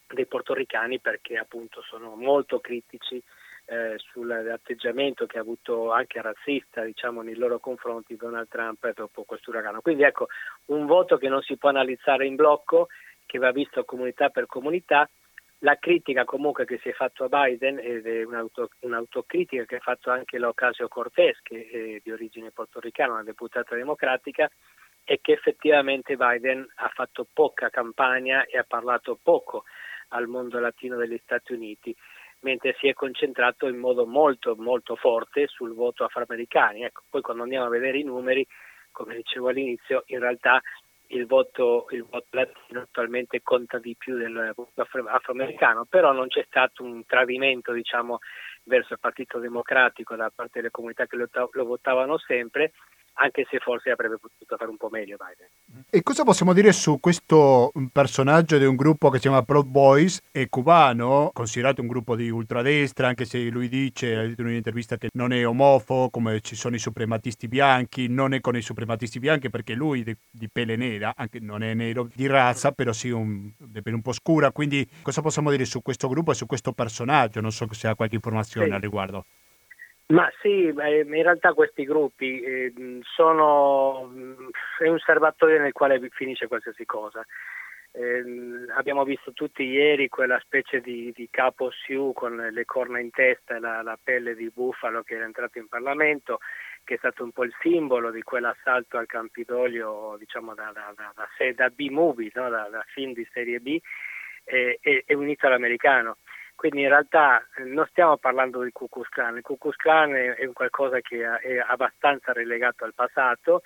dei 0.07 0.25
portoricani 0.25 0.99
perché 0.99 1.37
appunto 1.37 1.81
sono 1.81 2.15
molto 2.15 2.59
critici 2.59 3.21
eh, 3.69 3.97
sull'atteggiamento 3.97 5.27
che 5.27 5.37
ha 5.37 5.41
avuto 5.41 5.91
anche 5.91 6.19
razzista 6.21 6.83
diciamo, 6.83 7.21
nei 7.21 7.35
loro 7.35 7.59
confronti 7.59 8.15
Donald 8.15 8.47
Trump 8.47 8.91
dopo 8.93 9.23
questo 9.23 9.51
uragano. 9.51 9.81
Quindi 9.81 10.03
ecco 10.03 10.27
un 10.65 10.87
voto 10.87 11.17
che 11.17 11.29
non 11.29 11.41
si 11.41 11.55
può 11.55 11.69
analizzare 11.69 12.25
in 12.25 12.35
blocco, 12.35 12.87
che 13.25 13.37
va 13.37 13.51
visto 13.51 13.85
comunità 13.85 14.29
per 14.29 14.47
comunità. 14.47 15.07
La 15.59 15.75
critica 15.75 16.23
comunque 16.23 16.65
che 16.65 16.79
si 16.81 16.89
è 16.89 16.93
fatto 16.93 17.25
a 17.25 17.27
Biden 17.27 17.79
ed 17.79 18.07
è 18.07 18.23
un'auto, 18.23 18.69
un'autocritica 18.79 19.65
che 19.65 19.75
ha 19.75 19.81
fatto 19.81 20.09
anche 20.09 20.39
l'Ocasio 20.39 20.87
Cortez, 20.87 21.37
che 21.43 21.67
è 21.69 21.99
di 22.01 22.11
origine 22.11 22.49
portoricana, 22.49 23.13
una 23.13 23.23
deputata 23.23 23.75
democratica, 23.75 24.49
è 25.03 25.19
che 25.21 25.33
effettivamente 25.33 26.15
Biden 26.15 26.65
ha 26.75 26.89
fatto 26.93 27.27
poca 27.31 27.69
campagna 27.69 28.45
e 28.45 28.57
ha 28.57 28.65
parlato 28.67 29.19
poco 29.21 29.65
al 30.09 30.27
mondo 30.27 30.59
latino 30.59 30.95
degli 30.95 31.19
Stati 31.23 31.53
Uniti 31.53 31.95
mentre 32.41 32.75
si 32.79 32.87
è 32.87 32.93
concentrato 32.93 33.67
in 33.67 33.77
modo 33.77 34.05
molto 34.05 34.55
molto 34.57 34.95
forte 34.95 35.47
sul 35.47 35.73
voto 35.73 36.03
afroamericano. 36.03 36.85
Ecco, 36.85 37.03
poi 37.09 37.21
quando 37.21 37.43
andiamo 37.43 37.65
a 37.65 37.69
vedere 37.69 37.99
i 37.99 38.03
numeri, 38.03 38.45
come 38.91 39.15
dicevo 39.15 39.49
all'inizio, 39.49 40.03
in 40.07 40.19
realtà 40.19 40.61
il 41.11 41.25
voto, 41.25 41.87
il 41.91 42.03
voto 42.03 42.27
latino 42.31 42.81
attualmente 42.81 43.41
conta 43.41 43.79
di 43.79 43.95
più 43.97 44.17
del 44.17 44.53
voto 44.55 44.81
afroamericano, 44.81 45.85
però 45.85 46.11
non 46.11 46.27
c'è 46.27 46.43
stato 46.45 46.83
un 46.83 47.05
tradimento 47.05 47.71
diciamo, 47.71 48.19
verso 48.63 48.93
il 48.93 48.99
Partito 48.99 49.39
Democratico 49.39 50.15
da 50.15 50.31
parte 50.33 50.59
delle 50.59 50.71
comunità 50.71 51.07
che 51.07 51.15
lo, 51.15 51.27
lo 51.51 51.65
votavano 51.65 52.17
sempre, 52.17 52.73
anche 53.19 53.45
se 53.49 53.59
forse 53.59 53.91
avrebbe 53.91 54.17
potuto 54.17 54.55
fare 54.57 54.69
un 54.69 54.77
po' 54.77 54.89
meglio 54.89 55.17
Biden. 55.17 55.85
E 55.89 56.01
cosa 56.03 56.23
possiamo 56.23 56.53
dire 56.53 56.71
su 56.71 56.99
questo 56.99 57.71
personaggio 57.91 58.57
di 58.57 58.65
un 58.65 58.75
gruppo 58.75 59.09
che 59.09 59.17
si 59.17 59.23
chiama 59.23 59.43
Proud 59.43 59.67
Boys, 59.67 60.21
è 60.31 60.47
cubano, 60.47 61.29
considerato 61.33 61.81
un 61.81 61.87
gruppo 61.87 62.15
di 62.15 62.29
ultradestra, 62.29 63.07
anche 63.07 63.25
se 63.25 63.39
lui 63.49 63.67
dice, 63.67 64.33
in 64.37 64.45
un'intervista 64.45 64.97
che 64.97 65.09
non 65.13 65.33
è 65.33 65.45
omofobo, 65.45 66.09
come 66.09 66.39
ci 66.41 66.55
sono 66.55 66.75
i 66.75 66.79
suprematisti 66.79 67.47
bianchi, 67.47 68.07
non 68.07 68.33
è 68.33 68.39
con 68.39 68.55
i 68.55 68.61
suprematisti 68.61 69.19
bianchi 69.19 69.49
perché 69.49 69.73
lui 69.73 70.03
di, 70.03 70.15
di 70.31 70.49
pelle 70.49 70.77
nera, 70.77 71.13
anche 71.15 71.39
non 71.39 71.61
è 71.61 71.73
nero 71.73 72.07
di 72.13 72.25
razza, 72.25 72.71
però 72.71 72.93
sì 72.93 73.09
un, 73.09 73.51
di 73.57 73.81
pelle 73.81 73.95
un 73.95 74.01
po' 74.01 74.13
scura, 74.13 74.51
quindi 74.51 74.87
cosa 75.01 75.21
possiamo 75.21 75.51
dire 75.51 75.65
su 75.65 75.81
questo 75.81 76.07
gruppo 76.07 76.31
e 76.31 76.35
su 76.35 76.45
questo 76.45 76.71
personaggio? 76.71 77.41
Non 77.41 77.51
so 77.51 77.67
se 77.71 77.87
ha 77.87 77.95
qualche 77.95 78.15
informazione 78.15 78.67
sì. 78.67 78.73
al 78.73 78.79
riguardo. 78.79 79.25
Ma 80.11 80.27
sì, 80.41 80.63
in 80.65 80.73
realtà 81.21 81.53
questi 81.53 81.83
gruppi 81.83 82.41
eh, 82.41 82.73
sono 83.03 84.11
è 84.79 84.87
un 84.87 84.97
serbatoio 84.97 85.59
nel 85.59 85.71
quale 85.71 85.99
finisce 86.09 86.47
qualsiasi 86.47 86.83
cosa. 86.85 87.23
Eh, 87.91 88.23
abbiamo 88.75 89.03
visto 89.03 89.33
tutti 89.33 89.63
ieri 89.63 90.09
quella 90.09 90.39
specie 90.39 90.79
di, 90.81 91.11
di, 91.15 91.27
capo 91.29 91.69
Sioux 91.71 92.13
con 92.13 92.35
le 92.37 92.65
corna 92.65 92.99
in 92.99 93.11
testa 93.11 93.55
e 93.55 93.59
la, 93.59 93.83
la, 93.83 93.97
pelle 94.01 94.35
di 94.35 94.49
bufalo 94.51 95.03
che 95.03 95.15
era 95.15 95.25
entrato 95.25 95.59
in 95.59 95.67
Parlamento, 95.67 96.39
che 96.83 96.95
è 96.95 96.97
stato 96.97 97.23
un 97.23 97.31
po' 97.31 97.43
il 97.43 97.55
simbolo 97.61 98.09
di 98.09 98.23
quell'assalto 98.23 98.97
al 98.97 99.05
Campidoglio, 99.05 100.15
diciamo 100.17 100.55
da, 100.55 100.71
da, 100.73 100.91
da, 100.95 101.51
da 101.53 101.69
B-movie, 101.69 102.31
no? 102.33 102.49
da, 102.49 102.83
film 102.87 103.13
di 103.13 103.27
serie 103.31 103.59
B, 103.59 103.79
e, 104.43 104.79
e, 104.81 105.03
e 105.05 105.13
un 105.13 105.29
italo-americano. 105.29 106.17
Quindi 106.59 106.81
in 106.81 106.89
realtà 106.89 107.47
eh, 107.55 107.63
non 107.63 107.87
stiamo 107.89 108.17
parlando 108.17 108.61
di 108.63 108.73
Ku 108.73 108.89
Klux 108.89 109.07
Klan, 109.07 109.37
il 109.37 109.43
Ku 109.43 109.57
Klux 109.57 109.77
Klan 109.77 110.13
è, 110.13 110.33
è 110.33 110.51
qualcosa 110.51 110.99
che 110.99 111.23
è 111.23 111.63
abbastanza 111.65 112.33
relegato 112.33 112.83
al 112.83 112.93
passato, 112.93 113.61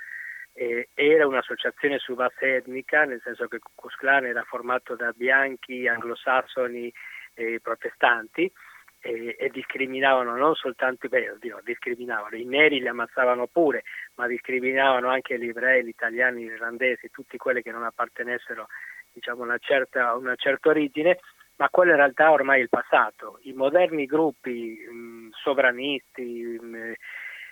era 0.54 1.26
un'associazione 1.26 1.98
su 1.98 2.14
base 2.14 2.58
etnica, 2.58 3.04
nel 3.06 3.20
senso 3.24 3.48
che 3.48 3.56
il 3.56 3.64
Ku 3.64 3.72
Klux 3.74 3.96
Klan 3.96 4.26
era 4.26 4.44
formato 4.44 4.96
da 4.96 5.12
bianchi, 5.12 5.88
anglosassoni 5.88 6.94
e 7.34 7.60
protestanti 7.64 8.52
e, 9.00 9.38
e 9.40 9.50
discriminavano 9.50 10.36
non 10.36 10.54
soltanto, 10.54 11.08
beh, 11.08 11.32
oddio, 11.32 11.62
discriminavano, 11.64 12.36
i 12.36 12.46
neri 12.46 12.80
li 12.80 12.88
ammazzavano 12.88 13.48
pure, 13.48 13.82
ma 14.18 14.28
discriminavano 14.28 15.10
anche 15.10 15.40
gli 15.40 15.48
ebrei, 15.48 15.84
gli 15.84 15.88
italiani, 15.88 16.44
gli 16.44 16.52
irlandesi, 16.52 17.10
tutti 17.10 17.38
quelli 17.38 17.64
che 17.64 17.72
non 17.72 17.86
appartenessero 17.86 18.68
diciamo, 19.12 19.42
a 19.42 19.46
una 19.46 19.58
certa, 19.58 20.14
una 20.14 20.36
certa 20.36 20.70
origine 20.70 21.18
ma 21.64 21.70
quello 21.70 21.92
in 21.92 21.98
realtà 21.98 22.30
ormai 22.30 22.60
è 22.60 22.64
il 22.64 22.70
passato. 22.70 23.40
I 23.44 23.54
moderni 23.54 24.06
gruppi 24.06 24.86
mh, 24.86 25.30
sovranisti, 25.32 26.60
mh, 26.60 26.92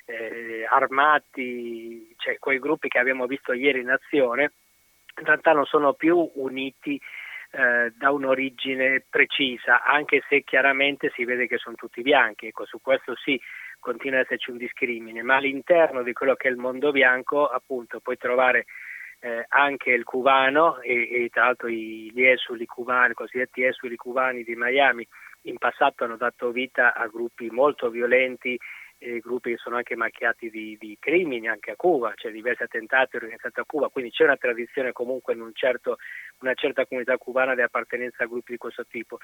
eh, 0.05 0.65
armati, 0.69 2.13
cioè 2.17 2.37
quei 2.37 2.59
gruppi 2.59 2.89
che 2.89 2.99
abbiamo 2.99 3.25
visto 3.25 3.53
ieri 3.53 3.79
in 3.79 3.89
azione, 3.89 4.51
in 5.17 5.25
realtà 5.25 5.53
non 5.53 5.65
sono 5.65 5.93
più 5.93 6.29
uniti 6.35 6.99
eh, 7.51 7.93
da 7.95 8.11
un'origine 8.11 9.05
precisa, 9.09 9.81
anche 9.81 10.21
se 10.27 10.43
chiaramente 10.43 11.09
si 11.15 11.23
vede 11.23 11.47
che 11.47 11.57
sono 11.57 11.77
tutti 11.77 12.01
bianchi, 12.01 12.47
ecco, 12.47 12.65
su 12.65 12.81
questo 12.81 13.15
sì 13.15 13.39
continua 13.79 14.19
ad 14.19 14.25
esserci 14.25 14.51
un 14.51 14.57
discrimine, 14.57 15.23
ma 15.23 15.37
all'interno 15.37 16.03
di 16.03 16.11
quello 16.11 16.35
che 16.35 16.49
è 16.49 16.51
il 16.51 16.57
mondo 16.57 16.91
bianco 16.91 17.47
appunto 17.47 18.01
puoi 18.01 18.17
trovare 18.17 18.65
eh, 19.21 19.45
anche 19.49 19.91
il 19.91 20.03
cubano 20.03 20.81
e, 20.81 21.23
e, 21.23 21.29
tra 21.29 21.45
l'altro 21.45 21.69
gli 21.69 22.23
esuli 22.23 22.65
cubani, 22.65 23.13
cosiddetti 23.13 23.63
esuli 23.63 23.95
cubani 23.95 24.43
di 24.43 24.55
Miami 24.55 25.07
in 25.43 25.57
passato 25.57 26.03
hanno 26.03 26.17
dato 26.17 26.51
vita 26.51 26.93
a 26.93 27.07
gruppi 27.07 27.49
molto 27.49 27.89
violenti 27.89 28.57
eh, 29.03 29.19
gruppi 29.19 29.51
che 29.51 29.57
sono 29.57 29.77
anche 29.77 29.95
macchiati 29.95 30.51
di, 30.51 30.77
di, 30.79 30.95
crimini 30.99 31.47
anche 31.47 31.71
a 31.71 31.75
Cuba, 31.75 32.13
cioè 32.15 32.31
diversi 32.31 32.61
attentati 32.61 33.15
organizzati 33.15 33.59
a 33.59 33.65
Cuba, 33.65 33.87
quindi 33.87 34.11
c'è 34.11 34.25
una 34.25 34.37
tradizione 34.37 34.91
comunque 34.91 35.33
in 35.33 35.41
un 35.41 35.51
certo, 35.55 35.97
una 36.41 36.53
certa 36.53 36.85
comunità 36.85 37.17
cubana 37.17 37.55
di 37.55 37.61
appartenenza 37.61 38.23
a 38.23 38.27
gruppi 38.27 38.51
di 38.51 38.57
questo 38.59 38.85
tipo, 38.85 39.17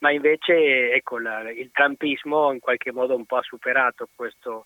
ma 0.00 0.10
invece 0.10 0.92
ecco, 0.92 1.18
la, 1.20 1.48
il 1.48 1.70
trampismo 1.70 2.50
in 2.52 2.58
qualche 2.58 2.90
modo 2.90 3.14
un 3.14 3.24
po' 3.24 3.36
ha 3.36 3.42
superato 3.42 4.08
questo, 4.12 4.64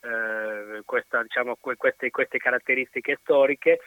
eh, 0.00 0.80
questa, 0.86 1.22
diciamo, 1.22 1.58
queste, 1.60 2.10
queste 2.10 2.38
caratteristiche 2.38 3.18
storiche 3.20 3.80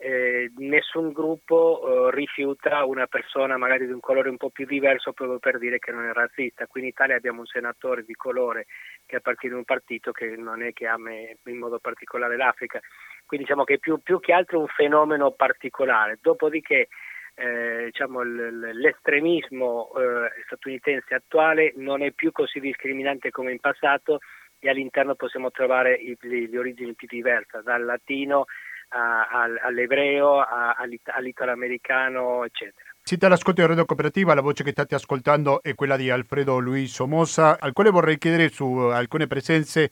eh, 0.00 0.52
nessun 0.58 1.10
gruppo 1.12 2.08
eh, 2.08 2.14
rifiuta 2.14 2.84
una 2.84 3.08
persona 3.08 3.56
magari 3.56 3.84
di 3.84 3.92
un 3.92 3.98
colore 3.98 4.28
un 4.28 4.36
po' 4.36 4.50
più 4.50 4.64
diverso 4.64 5.12
proprio 5.12 5.40
per 5.40 5.58
dire 5.58 5.80
che 5.80 5.90
non 5.90 6.06
è 6.06 6.12
razzista. 6.12 6.68
Qui 6.68 6.82
in 6.82 6.86
Italia 6.86 7.16
abbiamo 7.16 7.40
un 7.40 7.46
senatore 7.46 8.04
di 8.04 8.14
colore 8.14 8.66
che 9.04 9.16
appartiene 9.16 9.56
a 9.56 9.58
un 9.58 9.64
partito 9.64 10.12
che 10.12 10.36
non 10.36 10.62
è 10.62 10.72
che 10.72 10.86
ama 10.86 11.10
in 11.10 11.58
modo 11.58 11.80
particolare 11.80 12.36
l'Africa, 12.36 12.80
quindi 13.26 13.44
diciamo 13.46 13.64
che 13.64 13.80
più, 13.80 13.98
più 14.00 14.20
che 14.20 14.32
altro 14.32 14.60
un 14.60 14.68
fenomeno 14.68 15.32
particolare. 15.32 16.18
Dopodiché 16.20 16.86
eh, 17.34 17.84
diciamo, 17.86 18.22
l'estremismo 18.22 19.90
eh, 19.96 20.30
statunitense 20.46 21.14
attuale 21.14 21.72
non 21.76 22.02
è 22.02 22.12
più 22.12 22.30
così 22.30 22.60
discriminante 22.60 23.30
come 23.30 23.50
in 23.50 23.58
passato 23.58 24.20
e 24.60 24.68
all'interno 24.68 25.16
possiamo 25.16 25.50
trovare 25.50 25.94
i, 25.94 26.16
le 26.20 26.58
origini 26.58 26.94
più 26.94 27.08
diverse, 27.08 27.62
dal 27.62 27.84
latino 27.84 28.46
all'ebreo, 28.88 30.44
all'italo-americano, 30.44 32.44
eccetera. 32.44 32.86
Siete 33.02 33.26
all'ascolto 33.26 33.62
di 33.62 33.66
Radio 33.66 33.84
Cooperativa, 33.84 34.34
la 34.34 34.42
voce 34.42 34.64
che 34.64 34.70
state 34.70 34.94
ascoltando 34.94 35.62
è 35.62 35.74
quella 35.74 35.96
di 35.96 36.10
Alfredo 36.10 36.58
Luis 36.58 36.92
Somoza, 36.92 37.58
al 37.58 37.72
quale 37.72 37.90
vorrei 37.90 38.18
chiedere 38.18 38.50
su 38.50 38.66
alcune 38.66 39.26
presenze 39.26 39.90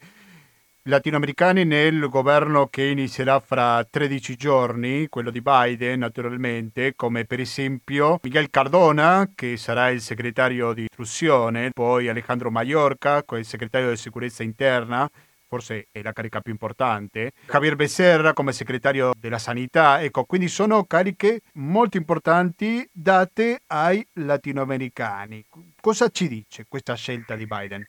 latinoamericane 0.89 1.65
nel 1.65 2.09
governo 2.09 2.69
che 2.69 2.85
inizierà 2.85 3.41
fra 3.41 3.83
13 3.83 4.37
giorni, 4.37 5.09
quello 5.09 5.31
di 5.31 5.41
Biden 5.41 5.99
naturalmente, 5.99 6.95
come 6.95 7.25
per 7.25 7.41
esempio 7.41 8.21
Miguel 8.23 8.51
Cardona, 8.51 9.31
che 9.35 9.57
sarà 9.57 9.89
il 9.89 10.01
segretario 10.01 10.73
di 10.75 10.83
istruzione, 10.83 11.71
poi 11.73 12.09
Alejandro 12.09 12.53
Mallorca, 12.53 13.25
il 13.33 13.45
segretario 13.45 13.91
di 13.91 13.97
sicurezza 13.97 14.45
interna, 14.45 15.11
forse 15.49 15.89
è 15.91 16.03
la 16.03 16.13
carica 16.13 16.41
più 16.41 16.53
importante, 16.53 17.33
Javier 17.47 17.77
Becerra 17.77 18.33
come 18.33 18.53
segretario 18.53 19.13
della 19.19 19.39
sanità, 19.39 20.03
ecco, 20.03 20.25
quindi 20.25 20.49
sono 20.49 20.85
cariche 20.85 21.41
molto 21.55 21.97
importanti 21.97 22.89
date 22.93 23.61
ai 23.69 24.07
latinoamericani. 24.15 25.45
Cosa 25.81 26.09
ci 26.09 26.29
dice 26.29 26.67
questa 26.69 26.95
scelta 26.95 27.35
di 27.37 27.47
Biden? 27.47 27.87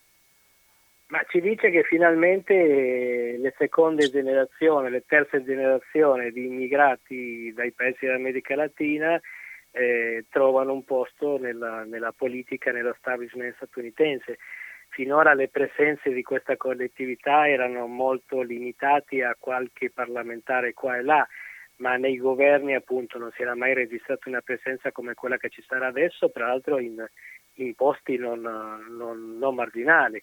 Ma 1.08 1.24
ci 1.28 1.40
dice 1.40 1.70
che 1.70 1.84
finalmente 1.84 3.36
le 3.38 3.54
seconde 3.56 4.10
generazioni, 4.10 4.90
le 4.90 5.04
terze 5.06 5.42
generazioni 5.42 6.30
di 6.30 6.44
immigrati 6.44 7.50
dai 7.54 7.72
paesi 7.72 8.04
dell'America 8.04 8.54
Latina 8.54 9.18
eh, 9.70 10.26
trovano 10.28 10.74
un 10.74 10.84
posto 10.84 11.38
nella, 11.38 11.84
nella 11.84 12.12
politica, 12.12 12.72
nell'establishment 12.72 13.54
statunitense 13.56 14.36
finora 14.98 15.32
le 15.32 15.46
presenze 15.46 16.10
di 16.10 16.24
questa 16.24 16.56
collettività 16.56 17.48
erano 17.48 17.86
molto 17.86 18.42
limitati 18.42 19.22
a 19.22 19.36
qualche 19.38 19.92
parlamentare 19.92 20.74
qua 20.74 20.96
e 20.96 21.02
là, 21.02 21.24
ma 21.76 21.96
nei 21.96 22.16
governi 22.16 22.74
appunto 22.74 23.16
non 23.16 23.30
si 23.30 23.42
era 23.42 23.54
mai 23.54 23.74
registrata 23.74 24.28
una 24.28 24.40
presenza 24.40 24.90
come 24.90 25.14
quella 25.14 25.36
che 25.36 25.50
ci 25.50 25.62
sarà 25.64 25.86
adesso, 25.86 26.32
tra 26.32 26.48
l'altro 26.48 26.80
in, 26.80 27.06
in 27.58 27.76
posti 27.76 28.16
non, 28.16 28.40
non, 28.40 29.38
non 29.38 29.54
marginali. 29.54 30.20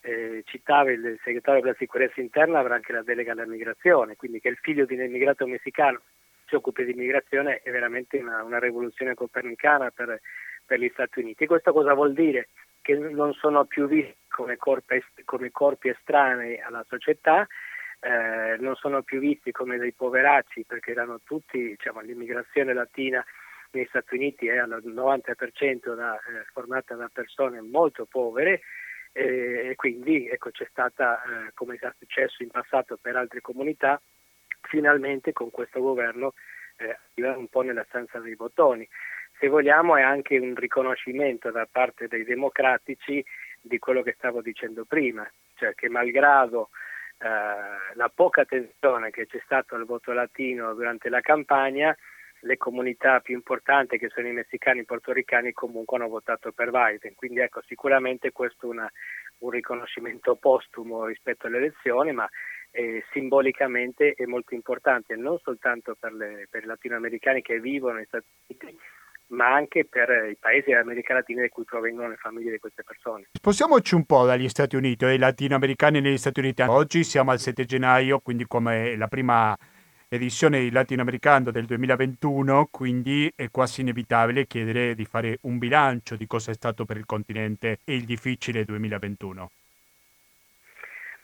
Eh, 0.00 0.42
citava 0.46 0.90
il 0.90 1.16
segretario 1.22 1.60
per 1.60 1.70
la 1.70 1.76
sicurezza 1.78 2.20
interna 2.20 2.58
avrà 2.58 2.74
anche 2.74 2.92
la 2.92 3.02
delega 3.02 3.30
alla 3.30 3.46
migrazione, 3.46 4.16
quindi 4.16 4.40
che 4.40 4.48
il 4.48 4.58
figlio 4.60 4.84
di 4.84 4.94
un 4.94 5.02
immigrato 5.02 5.46
messicano 5.46 6.00
si 6.46 6.56
occupi 6.56 6.84
di 6.84 6.90
immigrazione 6.90 7.60
è 7.62 7.70
veramente 7.70 8.18
una, 8.18 8.42
una 8.42 8.58
rivoluzione 8.58 9.14
copernicana 9.14 9.92
per, 9.92 10.20
per 10.66 10.80
gli 10.80 10.90
Stati 10.92 11.20
Uniti. 11.20 11.46
Questo 11.46 11.72
cosa 11.72 11.94
vuol 11.94 12.14
dire? 12.14 12.48
Che 12.88 12.96
non 12.96 13.34
sono 13.34 13.66
più 13.66 13.86
visti 13.86 14.16
come 14.30 14.56
corpi, 14.56 15.04
come 15.26 15.50
corpi 15.50 15.90
estranei 15.90 16.58
alla 16.58 16.82
società, 16.88 17.46
eh, 18.00 18.56
non 18.60 18.76
sono 18.76 19.02
più 19.02 19.20
visti 19.20 19.52
come 19.52 19.76
dei 19.76 19.92
poveracci 19.92 20.64
perché 20.66 20.92
erano 20.92 21.20
tutti, 21.22 21.58
diciamo, 21.58 22.00
l'immigrazione 22.00 22.72
latina 22.72 23.22
negli 23.72 23.84
Stati 23.90 24.14
Uniti 24.14 24.46
è 24.46 24.56
al 24.56 24.82
90% 24.82 25.94
da, 25.94 26.16
eh, 26.16 26.46
formata 26.50 26.94
da 26.94 27.10
persone 27.12 27.60
molto 27.60 28.06
povere 28.06 28.62
eh, 29.12 29.68
e 29.68 29.74
quindi 29.76 30.26
ecco, 30.26 30.50
c'è 30.50 30.66
stata, 30.70 31.20
eh, 31.22 31.50
come 31.52 31.74
è 31.74 31.92
successo 31.98 32.42
in 32.42 32.48
passato 32.48 32.96
per 32.96 33.16
altre 33.16 33.42
comunità, 33.42 34.00
finalmente 34.62 35.34
con 35.34 35.50
questo 35.50 35.80
governo 35.80 36.32
eh, 36.76 36.96
un 37.16 37.48
po' 37.48 37.60
nella 37.60 37.84
stanza 37.86 38.18
dei 38.18 38.34
bottoni 38.34 38.88
se 39.38 39.48
vogliamo 39.48 39.96
è 39.96 40.02
anche 40.02 40.38
un 40.38 40.54
riconoscimento 40.54 41.50
da 41.50 41.66
parte 41.70 42.08
dei 42.08 42.24
democratici 42.24 43.24
di 43.60 43.78
quello 43.78 44.02
che 44.02 44.14
stavo 44.16 44.40
dicendo 44.40 44.84
prima, 44.84 45.28
cioè 45.54 45.74
che 45.74 45.88
malgrado 45.88 46.70
eh, 47.18 47.26
la 47.94 48.12
poca 48.14 48.42
attenzione 48.42 49.10
che 49.10 49.26
c'è 49.26 49.40
stata 49.44 49.76
al 49.76 49.84
voto 49.84 50.12
latino 50.12 50.74
durante 50.74 51.08
la 51.08 51.20
campagna, 51.20 51.96
le 52.42 52.56
comunità 52.56 53.20
più 53.20 53.34
importanti 53.34 53.98
che 53.98 54.08
sono 54.10 54.28
i 54.28 54.32
messicani 54.32 54.80
e 54.80 54.82
i 54.82 54.86
portoricani 54.86 55.52
comunque 55.52 55.96
hanno 55.96 56.08
votato 56.08 56.52
per 56.52 56.70
Biden, 56.70 57.14
quindi 57.14 57.40
ecco 57.40 57.62
sicuramente 57.66 58.30
questo 58.30 58.72
è 58.72 58.86
un 59.38 59.50
riconoscimento 59.50 60.36
postumo 60.36 61.04
rispetto 61.04 61.46
alle 61.46 61.58
elezioni, 61.58 62.12
ma 62.12 62.28
eh, 62.70 63.04
simbolicamente 63.12 64.14
è 64.14 64.24
molto 64.26 64.54
importante, 64.54 65.16
non 65.16 65.38
soltanto 65.38 65.96
per, 65.98 66.12
le, 66.12 66.46
per 66.50 66.62
i 66.64 66.66
latinoamericani 66.66 67.42
che 67.42 67.60
vivono 67.60 67.94
negli 67.94 68.06
Stati 68.06 68.26
Uniti, 68.46 68.78
ma 69.28 69.52
anche 69.52 69.84
per 69.84 70.28
i 70.30 70.36
paesi 70.38 70.70
dell'America 70.70 71.14
Latina 71.14 71.42
da 71.42 71.48
cui 71.48 71.64
provengono 71.64 72.08
le 72.08 72.16
famiglie 72.16 72.52
di 72.52 72.58
queste 72.58 72.82
persone. 72.82 73.28
Spostiamoci 73.32 73.94
un 73.94 74.04
po' 74.04 74.24
dagli 74.24 74.48
Stati 74.48 74.76
Uniti, 74.76 75.04
ai 75.04 75.18
latinoamericani 75.18 76.00
negli 76.00 76.18
Stati 76.18 76.40
Uniti. 76.40 76.62
Oggi 76.62 77.04
siamo 77.04 77.30
al 77.30 77.38
7 77.38 77.64
gennaio, 77.64 78.20
quindi 78.20 78.46
come 78.46 78.96
la 78.96 79.08
prima 79.08 79.56
edizione 80.08 80.60
di 80.60 80.70
latinoamericano 80.70 81.50
del 81.50 81.66
2021, 81.66 82.68
quindi 82.70 83.30
è 83.36 83.50
quasi 83.50 83.82
inevitabile 83.82 84.46
chiedere 84.46 84.94
di 84.94 85.04
fare 85.04 85.38
un 85.42 85.58
bilancio 85.58 86.16
di 86.16 86.26
cosa 86.26 86.50
è 86.50 86.54
stato 86.54 86.86
per 86.86 86.96
il 86.96 87.04
continente 87.04 87.80
il 87.84 88.04
difficile 88.04 88.64
2021. 88.64 89.50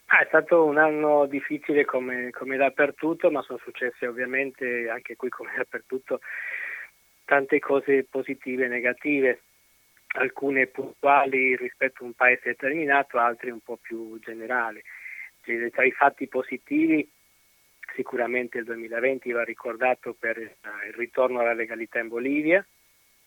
Ah, 0.06 0.20
è 0.20 0.26
stato 0.26 0.64
un 0.64 0.76
anno 0.76 1.25
difficile 1.26 1.87
come, 1.87 2.30
come 2.30 2.56
dappertutto, 2.56 3.30
ma 3.30 3.40
sono 3.42 3.58
successe 3.64 4.06
ovviamente 4.06 4.88
anche 4.90 5.16
qui 5.16 5.30
come 5.30 5.52
dappertutto 5.56 6.20
tante 7.25 7.59
cose 7.59 8.04
positive 8.04 8.64
e 8.64 8.69
negative, 8.69 9.43
alcune 10.16 10.66
puntuali 10.66 11.57
rispetto 11.57 12.02
a 12.02 12.07
un 12.07 12.12
paese 12.12 12.50
determinato, 12.50 13.19
altre 13.19 13.50
un 13.50 13.61
po' 13.61 13.76
più 13.76 14.19
generali. 14.21 14.83
Tra 15.43 15.85
i 15.85 15.93
fatti 15.93 16.26
positivi 16.26 17.09
sicuramente 17.95 18.59
il 18.59 18.64
2020 18.64 19.31
va 19.33 19.45
ricordato 19.45 20.14
per 20.14 20.38
il 20.38 20.95
ritorno 20.97 21.40
alla 21.40 21.52
legalità 21.52 21.99
in 21.99 22.09
Bolivia, 22.09 22.64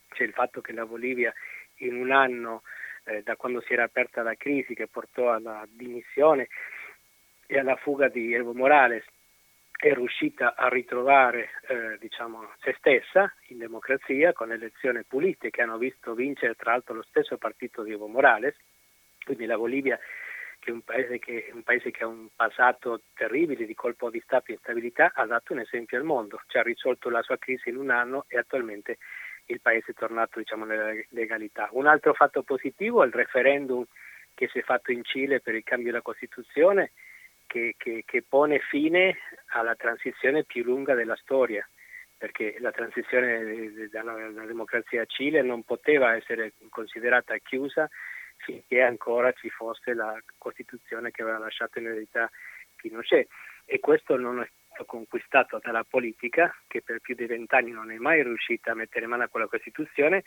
c'è 0.09 0.23
il 0.23 0.33
fatto 0.33 0.61
che 0.61 0.73
la 0.73 0.85
Bolivia 0.85 1.33
in 1.77 1.95
un 1.95 2.11
anno 2.11 2.63
eh, 3.03 3.21
da 3.23 3.35
quando 3.35 3.61
si 3.61 3.73
era 3.73 3.83
aperta 3.83 4.23
la 4.23 4.35
crisi 4.35 4.73
che 4.73 4.87
portò 4.87 5.31
alla 5.31 5.65
dimissione 5.69 6.47
e 7.45 7.59
alla 7.59 7.75
fuga 7.75 8.07
di 8.09 8.33
Evo 8.33 8.53
Morales 8.53 9.05
è 9.77 9.93
riuscita 9.93 10.55
a 10.55 10.67
ritrovare 10.69 11.49
eh, 11.67 11.97
diciamo, 11.99 12.51
se 12.61 12.75
stessa 12.79 13.31
in 13.49 13.59
democrazia 13.59 14.33
con 14.33 14.51
elezioni 14.51 15.03
pulite 15.03 15.51
che 15.51 15.61
hanno 15.61 15.77
visto 15.77 16.15
vincere 16.15 16.55
tra 16.55 16.71
l'altro 16.71 16.95
lo 16.95 17.03
stesso 17.03 17.37
partito 17.37 17.83
di 17.83 17.91
Evo 17.91 18.07
Morales, 18.07 18.55
quindi 19.23 19.45
la 19.45 19.57
Bolivia 19.57 19.99
che 20.59 20.71
è 20.71 20.73
un 20.73 20.81
paese 20.81 21.19
che, 21.19 21.51
un 21.53 21.61
paese 21.61 21.91
che 21.91 22.03
ha 22.03 22.07
un 22.07 22.29
passato 22.35 23.01
terribile 23.13 23.65
di 23.65 23.75
colpo 23.75 24.09
di 24.09 24.19
Stato 24.21 24.49
e 24.49 24.53
instabilità 24.55 25.11
ha 25.13 25.25
dato 25.25 25.53
un 25.53 25.59
esempio 25.59 25.97
al 25.97 26.03
mondo, 26.03 26.41
ci 26.47 26.57
ha 26.57 26.63
risolto 26.63 27.09
la 27.09 27.21
sua 27.21 27.37
crisi 27.37 27.69
in 27.69 27.77
un 27.77 27.91
anno 27.91 28.25
e 28.27 28.37
attualmente 28.37 28.97
il 29.45 29.61
paese 29.61 29.91
è 29.91 29.93
tornato 29.93 30.39
diciamo, 30.39 30.65
nella 30.65 30.91
legalità. 31.09 31.69
Un 31.71 31.85
altro 31.85 32.13
fatto 32.13 32.41
positivo 32.41 33.03
è 33.03 33.05
il 33.05 33.13
referendum 33.13 33.85
che 34.33 34.47
si 34.49 34.59
è 34.59 34.61
fatto 34.61 34.91
in 34.91 35.03
Cile 35.03 35.39
per 35.39 35.55
il 35.55 35.63
cambio 35.63 35.91
della 35.91 36.01
Costituzione 36.01 36.91
che, 37.47 37.73
che, 37.77 38.03
che 38.05 38.23
pone 38.27 38.59
fine 38.59 39.17
alla 39.53 39.75
transizione 39.75 40.43
più 40.43 40.63
lunga 40.63 40.93
della 40.93 41.15
storia 41.15 41.67
perché 42.17 42.55
la 42.59 42.71
transizione 42.71 43.71
dalla, 43.91 44.13
democrazia 44.45 45.03
a 45.03 45.05
Cile 45.05 45.43
non 45.43 45.63
poteva 45.63 46.15
essere 46.15 46.53
considerata 46.69 47.37
chiusa 47.37 47.87
finché 48.37 48.81
ancora 48.81 49.31
ci 49.33 49.49
fosse 49.49 49.93
la 49.93 50.19
Costituzione 50.37 51.11
che 51.11 51.21
aveva 51.21 51.37
lasciato 51.37 51.79
in 51.79 51.87
eredità 51.87 52.29
Pinochet 52.75 53.27
e 53.65 53.79
questo 53.79 54.17
non 54.17 54.41
è 54.41 54.49
stato 54.67 54.85
conquistato 54.85 55.59
dalla 55.61 55.83
politica 55.83 56.55
che 56.67 56.81
per 56.81 56.99
più 56.99 57.15
di 57.15 57.25
vent'anni 57.25 57.71
non 57.71 57.91
è 57.91 57.97
mai 57.97 58.23
riuscita 58.23 58.71
a 58.71 58.75
mettere 58.75 59.05
mano 59.05 59.23
a 59.23 59.27
quella 59.27 59.47
Costituzione 59.47 60.23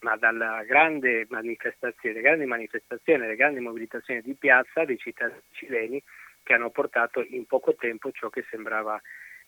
ma 0.00 0.16
dalla 0.16 0.62
grande 0.64 1.26
manifestazione, 1.28 2.16
le 2.16 2.22
grandi 2.22 2.46
manifestazioni, 2.46 3.26
le 3.26 3.36
grandi 3.36 3.60
mobilitazioni 3.60 4.20
di 4.22 4.34
piazza 4.34 4.84
dei 4.84 4.98
cittadini 4.98 5.40
cileni 5.52 6.02
che 6.44 6.52
hanno 6.52 6.70
portato 6.70 7.24
in 7.26 7.46
poco 7.46 7.74
tempo 7.74 8.12
ciò 8.12 8.30
che 8.30 8.44
sembrava 8.48 9.00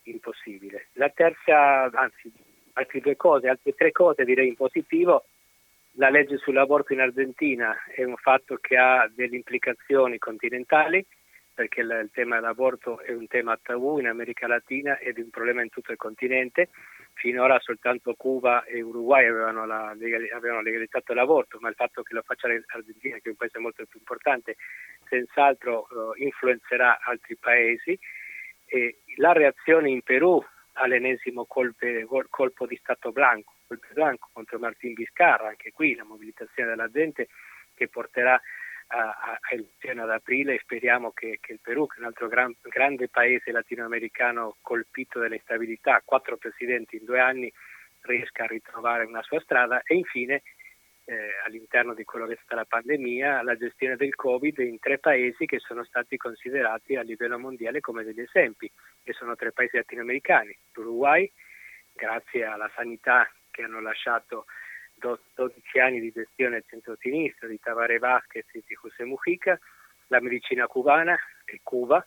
impossibile. 0.04 0.88
La 0.94 1.10
terza, 1.10 1.90
anzi, 1.92 2.32
altre 2.72 3.00
due 3.00 3.16
cose, 3.16 3.48
altre 3.48 3.74
tre 3.74 3.92
cose 3.92 4.24
direi 4.24 4.48
in 4.48 4.56
positivo. 4.56 5.26
La 5.98 6.10
legge 6.10 6.36
sull'aborto 6.38 6.92
in 6.92 7.00
Argentina 7.00 7.84
è 7.94 8.02
un 8.02 8.16
fatto 8.16 8.56
che 8.56 8.76
ha 8.76 9.08
delle 9.14 9.36
implicazioni 9.36 10.18
continentali 10.18 11.06
perché 11.56 11.80
il, 11.80 12.10
tema 12.12 12.34
dell'aborto 12.34 13.00
è 13.00 13.14
un 13.14 13.26
tema 13.28 13.58
tabù 13.60 13.98
in 13.98 14.08
America 14.08 14.46
Latina 14.46 14.98
ed 14.98 15.16
è 15.16 15.22
un 15.22 15.30
problema 15.30 15.62
in 15.62 15.70
tutto 15.70 15.90
il 15.90 15.96
continente. 15.96 16.68
Finora 17.14 17.58
soltanto 17.60 18.12
Cuba 18.14 18.62
e 18.64 18.82
Uruguay 18.82 19.24
avevano, 19.24 19.64
la, 19.64 19.88
avevano 19.88 20.60
legalizzato 20.60 21.14
l'aborto, 21.14 21.56
ma 21.58 21.70
il 21.70 21.74
fatto 21.74 22.02
che 22.02 22.12
lo 22.12 22.20
faccia 22.20 22.46
l'Argentina, 22.46 23.16
che 23.16 23.22
è 23.24 23.28
un 23.30 23.36
paese 23.36 23.58
molto 23.58 23.86
più 23.86 23.98
importante, 23.98 24.56
senz'altro 25.08 25.86
uh, 25.90 26.22
influenzerà 26.22 26.98
altri 27.00 27.36
paesi. 27.36 27.98
La 29.18 29.32
reazione 29.32 29.90
in 29.90 30.02
Perù 30.02 30.42
all'ennesimo 30.72 31.46
colpe, 31.46 32.04
colpo 32.28 32.66
di 32.66 32.76
Stato 32.76 33.12
blanco, 33.12 33.54
blanco 33.92 34.28
contro 34.32 34.58
Martin 34.58 34.92
Vizcarra, 34.92 35.48
anche 35.48 35.70
qui 35.72 35.94
la 35.94 36.04
mobilitazione 36.04 36.70
della 36.70 36.90
gente 36.90 37.28
che 37.74 37.88
porterà 37.88 38.40
a, 38.88 39.38
elezioni 39.50 40.00
ad 40.00 40.10
aprile 40.10 40.54
e 40.54 40.60
speriamo 40.60 41.10
che, 41.12 41.38
che, 41.40 41.52
il 41.52 41.60
Perù, 41.60 41.86
che 41.86 41.96
è 41.96 42.00
un 42.00 42.06
altro 42.06 42.28
gran, 42.28 42.54
grande 42.62 43.08
paese 43.08 43.50
latinoamericano 43.50 44.56
colpito 44.60 45.18
dall'instabilità, 45.18 46.02
quattro 46.04 46.36
presidenti 46.36 46.96
in 46.96 47.04
due 47.04 47.20
anni, 47.20 47.52
riesca 48.02 48.44
a 48.44 48.46
ritrovare 48.46 49.04
una 49.04 49.22
sua 49.22 49.40
strada 49.40 49.82
e 49.82 49.96
infine 49.96 50.42
eh, 51.06 51.38
all'interno 51.44 51.94
di 51.94 52.04
quello 52.04 52.26
che 52.26 52.34
è 52.34 52.38
stata 52.42 52.56
la 52.56 52.64
pandemia, 52.64 53.42
la 53.42 53.56
gestione 53.56 53.96
del 53.96 54.14
Covid 54.14 54.58
in 54.58 54.78
tre 54.80 54.98
paesi 54.98 55.46
che 55.46 55.60
sono 55.60 55.84
stati 55.84 56.16
considerati 56.16 56.96
a 56.96 57.02
livello 57.02 57.38
mondiale 57.38 57.80
come 57.80 58.02
degli 58.02 58.20
esempi, 58.20 58.70
che 59.02 59.12
sono 59.12 59.36
tre 59.36 59.52
paesi 59.52 59.76
latinoamericani, 59.76 60.56
l'Uruguay, 60.72 61.30
grazie 61.92 62.44
alla 62.44 62.70
sanità 62.74 63.30
che 63.50 63.62
hanno 63.62 63.80
lasciato 63.80 64.46
12 64.94 65.78
anni 65.78 66.00
di 66.00 66.10
gestione 66.10 66.64
centro-sinistra 66.66 67.46
di 67.46 67.60
Tavares 67.60 68.00
Vasquez 68.00 68.46
e 68.52 68.64
di 68.66 68.76
José 68.80 69.04
Mujica, 69.04 69.58
la 70.08 70.20
medicina 70.20 70.66
cubana 70.66 71.16
e 71.44 71.60
Cuba, 71.62 72.02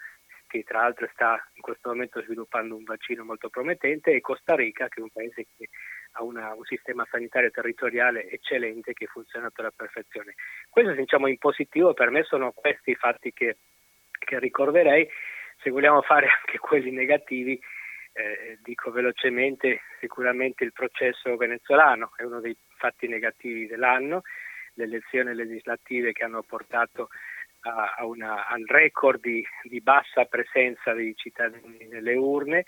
che 0.47 0.63
tra 0.63 0.81
l'altro 0.81 1.07
sta 1.13 1.41
in 1.53 1.62
questo 1.62 1.89
momento 1.89 2.21
sviluppando 2.21 2.75
un 2.75 2.83
vaccino 2.83 3.23
molto 3.23 3.49
promettente, 3.49 4.12
e 4.12 4.19
Costa 4.19 4.55
Rica, 4.55 4.88
che 4.88 4.99
è 4.99 5.03
un 5.03 5.12
paese 5.12 5.45
che 5.55 5.69
ha 6.19 6.23
una, 6.23 6.53
un 6.53 6.63
sistema 6.65 7.08
sanitario 7.10 7.49
territoriale 7.49 8.29
eccellente 8.29 8.93
che 8.93 9.05
funziona 9.08 9.49
alla 9.53 9.71
perfezione. 9.75 10.36
Questo 10.69 10.91
diciamo 10.93 11.27
in 11.27 11.38
positivo, 11.38 11.93
per 11.93 12.10
me 12.10 12.23
sono 12.23 12.51
questi 12.51 12.91
i 12.91 12.95
fatti 12.95 13.32
che, 13.32 13.58
che 14.12 14.39
ricorderei, 14.39 15.08
se 15.62 15.69
vogliamo 15.69 16.01
fare 16.01 16.27
anche 16.45 16.58
quelli 16.60 16.91
negativi, 16.91 17.60
eh, 18.13 18.60
dico 18.62 18.91
velocemente, 18.91 19.82
sicuramente 19.99 20.63
il 20.63 20.73
processo 20.73 21.36
venezuelano 21.38 22.12
è 22.17 22.23
uno 22.23 22.41
dei 22.41 22.55
fatti 22.75 23.08
negativi 23.08 23.65
dell'anno, 23.65 24.23
le 24.73 24.84
elezioni 24.84 25.34
legislative 25.34 26.12
che 26.12 26.23
hanno 26.23 26.43
portato 26.43 27.10
a, 27.62 27.95
a 27.97 28.05
una, 28.05 28.47
al 28.47 28.63
record 28.65 29.19
di, 29.21 29.45
di, 29.63 29.82
bassa 29.82 30.25
presenza 30.25 30.93
dei 30.93 31.13
cittadini 31.15 31.88
nelle 31.88 32.15
urne 32.15 32.65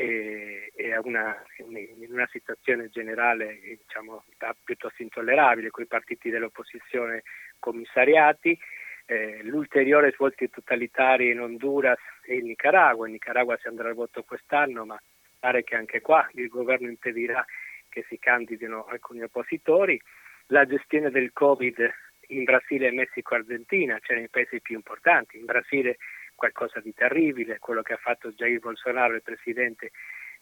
e, 0.00 0.72
e 0.74 0.96
una, 1.02 1.36
in 1.58 2.06
una 2.08 2.26
situazione 2.32 2.88
generale 2.88 3.58
diciamo, 3.60 4.24
piuttosto 4.64 5.02
intollerabile 5.02 5.68
con 5.68 5.84
i 5.84 5.86
partiti 5.86 6.30
dell'opposizione 6.30 7.22
commissariati, 7.58 8.58
eh, 9.04 9.40
l'ulteriore 9.42 10.12
svolti 10.12 10.48
totalitari 10.48 11.30
in 11.30 11.40
Honduras 11.40 11.98
e 12.24 12.36
in 12.36 12.46
Nicaragua. 12.46 13.06
In 13.06 13.12
Nicaragua 13.12 13.58
si 13.60 13.68
andrà 13.68 13.88
al 13.88 13.94
voto 13.94 14.22
quest'anno, 14.22 14.86
ma 14.86 14.98
pare 15.38 15.64
che 15.64 15.76
anche 15.76 16.00
qua 16.00 16.26
il 16.32 16.48
governo 16.48 16.88
impedirà 16.88 17.44
che 17.90 18.06
si 18.08 18.18
candidino 18.18 18.86
alcuni 18.86 19.20
oppositori. 19.22 20.00
La 20.46 20.64
gestione 20.64 21.10
del 21.10 21.32
Covid 21.34 21.92
in 22.28 22.44
Brasile, 22.44 22.90
Messico 22.90 23.34
e 23.34 23.38
Argentina, 23.38 23.98
cioè 24.00 24.16
nei 24.16 24.30
paesi 24.30 24.62
più 24.62 24.76
importanti. 24.76 25.36
In 25.36 25.44
Brasile 25.44 25.98
qualcosa 26.40 26.80
di 26.80 26.94
terribile, 26.94 27.58
quello 27.58 27.82
che 27.82 27.92
ha 27.92 27.98
fatto 27.98 28.32
Jair 28.32 28.60
Bolsonaro, 28.60 29.14
il 29.14 29.20
presidente, 29.22 29.90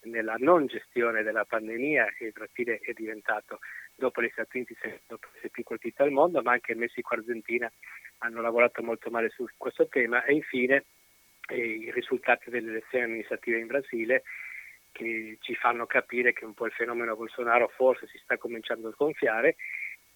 nella 0.02 0.36
non 0.38 0.66
gestione 0.66 1.24
della 1.24 1.44
pandemia 1.44 2.06
il 2.20 2.30
Brasile 2.30 2.78
è 2.78 2.92
diventato, 2.92 3.58
dopo 3.96 4.22
gli 4.22 4.28
Stati 4.30 4.58
Uniti, 4.58 4.76
il 4.80 5.00
paese 5.18 5.48
più 5.50 5.64
colpito 5.64 6.04
al 6.04 6.12
mondo, 6.12 6.40
ma 6.40 6.52
anche 6.52 6.76
Messico 6.76 7.14
e 7.14 7.18
Argentina 7.18 7.70
hanno 8.18 8.40
lavorato 8.40 8.80
molto 8.80 9.10
male 9.10 9.28
su 9.30 9.44
questo 9.56 9.88
tema. 9.88 10.22
E 10.24 10.34
infine 10.34 10.84
eh, 11.48 11.56
i 11.56 11.90
risultati 11.90 12.48
delle 12.48 12.70
elezioni 12.70 13.04
amministrative 13.04 13.58
in 13.58 13.66
Brasile 13.66 14.22
che 14.92 15.36
ci 15.40 15.56
fanno 15.56 15.86
capire 15.86 16.32
che 16.32 16.44
un 16.44 16.54
po' 16.54 16.66
il 16.66 16.72
fenomeno 16.72 17.16
Bolsonaro 17.16 17.66
forse 17.74 18.06
si 18.06 18.18
sta 18.18 18.38
cominciando 18.38 18.88
a 18.88 18.92
sgonfiare 18.92 19.56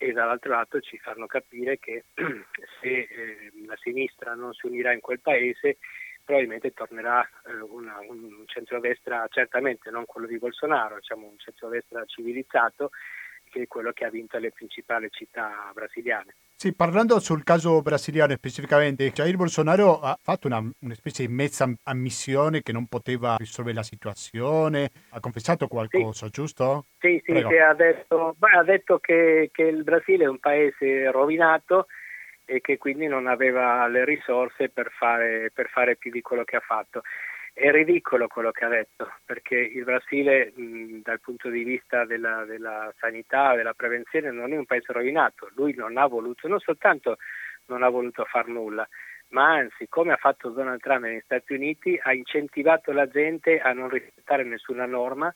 e 0.02 0.10
dall'altro 0.10 0.50
lato 0.50 0.80
ci 0.80 0.98
fanno 0.98 1.26
capire 1.26 1.78
che 1.78 2.04
se 2.80 2.88
eh, 2.88 3.52
la 3.66 3.76
sinistra 3.80 4.34
non 4.34 4.52
si 4.52 4.66
unirà 4.66 4.92
in 4.92 5.00
quel 5.00 5.20
paese 5.20 5.78
probabilmente 6.24 6.72
tornerà 6.72 7.22
eh, 7.46 7.54
una, 7.60 7.98
un 8.00 8.42
centrodestra, 8.46 9.26
certamente 9.30 9.90
non 9.90 10.04
quello 10.04 10.26
di 10.26 10.38
Bolsonaro, 10.38 10.96
diciamo 10.96 11.28
un 11.28 11.38
centrodestra 11.38 12.04
civilizzato 12.04 12.90
che 13.48 13.62
è 13.62 13.66
quello 13.68 13.92
che 13.92 14.04
ha 14.04 14.10
vinto 14.10 14.38
le 14.38 14.50
principali 14.50 15.08
città 15.10 15.70
brasiliane. 15.72 16.34
Sì, 16.62 16.72
parlando 16.76 17.18
sul 17.18 17.42
caso 17.42 17.82
brasiliano 17.82 18.34
specificamente, 18.34 19.10
Jair 19.10 19.34
Bolsonaro 19.34 19.98
ha 19.98 20.16
fatto 20.22 20.46
una, 20.46 20.58
una, 20.58 20.94
specie 20.94 21.26
di 21.26 21.32
mezza 21.32 21.68
ammissione 21.82 22.62
che 22.62 22.70
non 22.70 22.86
poteva 22.86 23.34
risolvere 23.36 23.78
la 23.78 23.82
situazione, 23.82 24.88
ha 25.10 25.18
confessato 25.18 25.66
qualcosa, 25.66 26.26
sì. 26.26 26.30
giusto? 26.30 26.84
Sì, 27.00 27.20
sì, 27.24 27.32
sì 27.34 27.56
ha, 27.56 27.74
detto, 27.74 28.36
beh, 28.38 28.56
ha 28.56 28.62
detto, 28.62 29.00
che, 29.00 29.50
che 29.52 29.64
il 29.64 29.82
Brasile 29.82 30.22
è 30.22 30.28
un 30.28 30.38
paese 30.38 31.10
rovinato 31.10 31.86
e 32.44 32.60
che 32.60 32.78
quindi 32.78 33.08
non 33.08 33.26
aveva 33.26 33.88
le 33.88 34.04
risorse 34.04 34.68
per 34.68 34.92
fare, 34.96 35.50
per 35.52 35.68
fare 35.68 35.96
più 35.96 36.12
di 36.12 36.20
quello 36.20 36.44
che 36.44 36.54
ha 36.54 36.62
fatto. 36.64 37.02
È 37.54 37.70
ridicolo 37.70 38.28
quello 38.28 38.50
che 38.50 38.64
ha 38.64 38.68
detto, 38.68 39.12
perché 39.26 39.56
il 39.56 39.84
Brasile 39.84 40.52
mh, 40.56 41.02
dal 41.02 41.20
punto 41.20 41.50
di 41.50 41.62
vista 41.64 42.06
della, 42.06 42.44
della 42.44 42.90
sanità, 42.98 43.54
della 43.54 43.74
prevenzione, 43.74 44.30
non 44.30 44.52
è 44.52 44.56
un 44.56 44.64
paese 44.64 44.92
rovinato. 44.92 45.50
Lui 45.54 45.74
non 45.74 45.98
ha 45.98 46.06
voluto, 46.06 46.48
non 46.48 46.60
soltanto 46.60 47.18
non 47.66 47.82
ha 47.82 47.90
voluto 47.90 48.24
far 48.24 48.48
nulla, 48.48 48.88
ma 49.28 49.52
anzi, 49.52 49.86
come 49.88 50.12
ha 50.12 50.16
fatto 50.16 50.48
Donald 50.48 50.80
Trump 50.80 51.02
negli 51.02 51.20
Stati 51.24 51.52
Uniti, 51.52 51.98
ha 52.02 52.14
incentivato 52.14 52.90
la 52.90 53.06
gente 53.06 53.60
a 53.60 53.72
non 53.72 53.90
rispettare 53.90 54.44
nessuna 54.44 54.86
norma, 54.86 55.32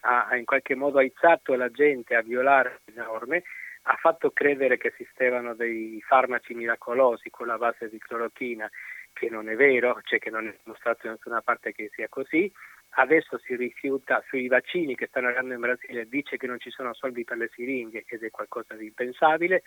ha, 0.00 0.26
ha 0.26 0.36
in 0.36 0.44
qualche 0.44 0.76
modo 0.76 0.98
aizzato 0.98 1.54
la 1.56 1.70
gente 1.70 2.14
a 2.14 2.22
violare 2.22 2.80
le 2.84 3.02
norme, 3.02 3.42
ha 3.88 3.96
fatto 3.96 4.30
credere 4.30 4.78
che 4.78 4.88
esistevano 4.88 5.54
dei 5.54 6.00
farmaci 6.06 6.54
miracolosi 6.54 7.28
con 7.30 7.48
la 7.48 7.58
base 7.58 7.88
di 7.88 7.98
clorochina 7.98 8.70
che 9.16 9.30
non 9.30 9.48
è 9.48 9.56
vero, 9.56 9.98
cioè 10.04 10.18
che 10.18 10.28
non 10.28 10.46
è 10.46 10.54
dimostrato 10.62 11.06
da 11.06 11.12
nessuna 11.12 11.40
parte 11.40 11.72
che 11.72 11.90
sia 11.94 12.08
così. 12.10 12.52
Adesso 12.98 13.38
si 13.38 13.56
rifiuta 13.56 14.22
sui 14.28 14.46
vaccini 14.46 14.94
che 14.94 15.06
stanno 15.06 15.28
arrivando 15.28 15.54
in 15.54 15.60
Brasile, 15.60 16.06
dice 16.06 16.36
che 16.36 16.46
non 16.46 16.60
ci 16.60 16.70
sono 16.70 16.92
soldi 16.92 17.24
per 17.24 17.38
le 17.38 17.50
siringhe 17.54 18.04
ed 18.06 18.22
è 18.22 18.30
qualcosa 18.30 18.74
di 18.74 18.84
impensabile. 18.86 19.62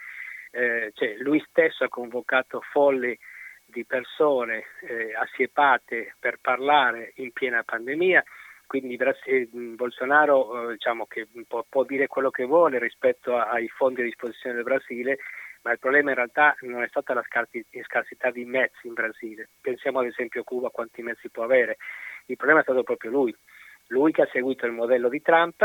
Eh, 0.51 0.91
cioè, 0.93 1.15
lui 1.17 1.43
stesso 1.49 1.83
ha 1.83 1.89
convocato 1.89 2.61
folli 2.71 3.17
di 3.65 3.85
persone 3.85 4.65
eh, 4.81 5.13
assiepate 5.15 6.15
per 6.19 6.37
parlare 6.39 7.13
in 7.15 7.31
piena 7.31 7.63
pandemia, 7.63 8.23
quindi 8.67 8.97
eh, 8.97 9.49
Bolsonaro 9.51 10.69
eh, 10.69 10.73
diciamo 10.73 11.07
può, 11.47 11.65
può, 11.67 11.83
dire 11.83 12.07
quello 12.07 12.29
che 12.29 12.45
vuole 12.45 12.77
rispetto 12.77 13.35
ai 13.35 13.67
fondi 13.67 14.01
a 14.01 14.05
disposizione 14.05 14.55
del 14.55 14.63
Brasile, 14.63 15.17
ma 15.61 15.71
il 15.71 15.79
problema 15.79 16.09
in 16.09 16.15
realtà 16.15 16.55
non 16.61 16.83
è 16.83 16.87
stata 16.87 17.13
la 17.13 17.23
scarsità 17.23 18.31
di 18.31 18.45
mezzi 18.45 18.87
in 18.87 18.93
Brasile. 18.93 19.49
Pensiamo 19.59 19.99
ad 19.99 20.05
esempio 20.05 20.41
a 20.41 20.43
Cuba 20.43 20.69
quanti 20.69 21.01
mezzi 21.01 21.29
può 21.29 21.43
avere. 21.43 21.77
Il 22.27 22.35
problema 22.35 22.61
è 22.61 22.63
stato 22.63 22.83
proprio 22.83 23.11
lui, 23.11 23.35
lui 23.87 24.11
che 24.11 24.21
ha 24.21 24.29
seguito 24.31 24.65
il 24.65 24.71
modello 24.71 25.09
di 25.09 25.21
Trump 25.21 25.61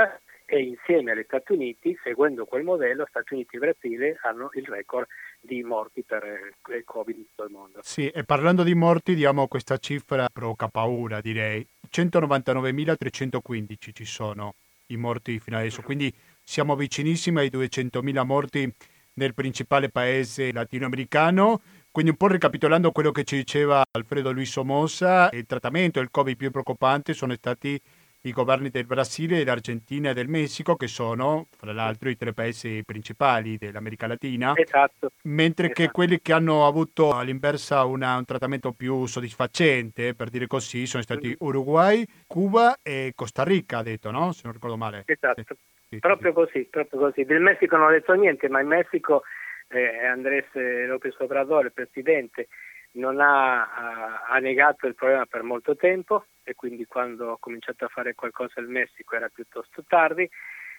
e 0.47 0.61
insieme 0.61 1.13
agli 1.13 1.23
Stati 1.25 1.53
Uniti, 1.53 1.99
seguendo 2.03 2.45
quel 2.45 2.65
modello, 2.65 3.07
Stati 3.09 3.33
Uniti 3.33 3.57
e 3.57 3.59
Brasile 3.61 4.19
hanno 4.23 4.51
il 4.55 4.67
record 4.67 5.07
di 5.41 5.63
morti 5.63 6.03
per 6.03 6.53
il 6.69 6.85
Covid 6.85 7.17
in 7.17 7.27
tutto 7.29 7.45
il 7.45 7.51
mondo. 7.51 7.79
Sì, 7.83 8.09
e 8.09 8.25
parlando 8.25 8.63
di 8.63 8.75
morti 8.75 9.15
diamo 9.15 9.49
questa 9.49 9.79
cifra 9.79 10.29
provoca 10.31 10.69
paura 10.69 11.21
direi. 11.21 11.67
199.315 11.91 13.93
ci 13.93 14.05
sono 14.05 14.55
i 14.89 14.97
morti 14.97 15.39
fino 15.39 15.57
adesso, 15.57 15.81
quindi 15.81 16.13
siamo 16.43 16.77
vicinissimi 16.77 17.39
ai 17.39 17.51
200.000 17.51 18.25
morti 18.25 18.71
nel 19.15 19.35
principale 19.35 19.89
paese 19.89 20.53
latinoamericano. 20.53 21.61
Quindi 21.91 22.11
un 22.11 22.17
po' 22.17 22.29
ricapitolando 22.29 22.91
quello 22.91 23.13
che 23.13 23.25
ci 23.25 23.37
diceva 23.37 23.85
Alfredo 23.91 24.33
Luis 24.33 24.51
Somoza, 24.51 25.29
il 25.33 25.47
trattamento 25.47 26.01
del 26.01 26.11
Covid 26.11 26.37
più 26.37 26.51
preoccupante 26.51 27.13
sono 27.15 27.35
stati 27.35 27.81
i 28.27 28.33
governi 28.33 28.71
del 28.71 28.87
Brasile, 28.87 29.39
dell'Argentina 29.39 30.11
e 30.11 30.15
del 30.15 30.29
Messico, 30.29 30.77
che 30.77 30.87
sono, 30.87 31.49
fra 31.57 31.73
l'altro, 31.73 32.09
i 32.09 32.17
tre 32.17 32.33
paesi 32.33 32.83
principali 32.85 33.59
dell'America 33.59 34.07
Latina. 34.07 34.53
Esatto. 34.57 35.11
Mentre 35.25 35.67
esatto. 35.67 35.83
che 35.83 35.91
quelli 35.91 36.21
che 36.21 36.33
hanno 36.33 36.67
avuto 36.67 37.13
all'inversa 37.13 37.85
una, 37.85 38.17
un 38.17 38.25
trattamento 38.25 38.73
più 38.73 39.05
soddisfacente, 39.05 40.15
per 40.15 40.31
dire 40.31 40.47
così, 40.47 40.87
sono 40.87 41.03
stati 41.03 41.29
mm. 41.29 41.47
Uruguay, 41.47 42.05
Cuba 42.27 42.79
e 42.83 43.13
Costa 43.15 43.45
Rica, 43.45 43.79
ha 43.79 43.83
detto, 43.83 44.11
no? 44.11 44.33
Se 44.33 44.41
non 44.45 44.55
ricordo 44.55 44.77
male. 44.79 45.03
Esatto. 45.05 45.43
Sì 45.47 45.55
sì, 45.55 45.74
proprio 46.01 46.31
sì. 46.31 46.37
così, 46.37 46.65
proprio 46.71 47.01
così. 47.01 47.25
Del 47.25 47.41
Messico 47.41 47.77
non 47.77 47.89
ho 47.89 47.91
detto 47.91 48.13
niente, 48.15 48.49
ma 48.49 48.61
in 48.61 48.69
Messico 48.69 49.23
eh, 49.69 50.05
Andrés 50.07 50.47
López 50.53 51.15
Obrador, 51.19 51.67
il 51.67 51.73
presidente, 51.73 52.49
non 52.93 53.21
ha, 53.21 54.23
ha, 54.25 54.39
negato 54.39 54.87
il 54.87 54.95
problema 54.95 55.27
per 55.27 55.43
molto 55.43 55.75
tempo 55.77 56.27
e 56.43 56.55
quindi 56.55 56.87
quando 56.87 57.31
ho 57.31 57.39
cominciato 57.39 57.85
a 57.85 57.89
fare 57.89 58.15
qualcosa 58.15 58.61
il 58.61 58.69
Messico 58.69 59.17
era 59.17 59.29
piuttosto 59.29 59.85
tardi. 59.87 60.29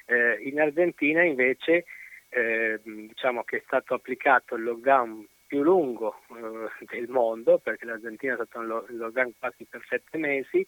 Eh, 0.05 0.37
in 0.43 0.61
Argentina 0.61 1.23
invece 1.23 1.85
eh, 2.29 2.79
diciamo 2.83 3.43
che 3.43 3.57
è 3.57 3.61
stato 3.65 3.95
applicato 3.95 4.55
il 4.55 4.63
lockdown 4.63 5.27
più 5.47 5.63
lungo 5.63 6.21
eh, 6.29 6.85
del 6.85 7.09
mondo 7.09 7.57
perché 7.57 7.85
l'Argentina 7.85 8.33
è 8.33 8.35
stato 8.35 8.61
in 8.89 8.97
lockdown 8.97 9.33
quasi 9.39 9.65
per 9.65 9.83
sette 9.87 10.17
mesi, 10.17 10.65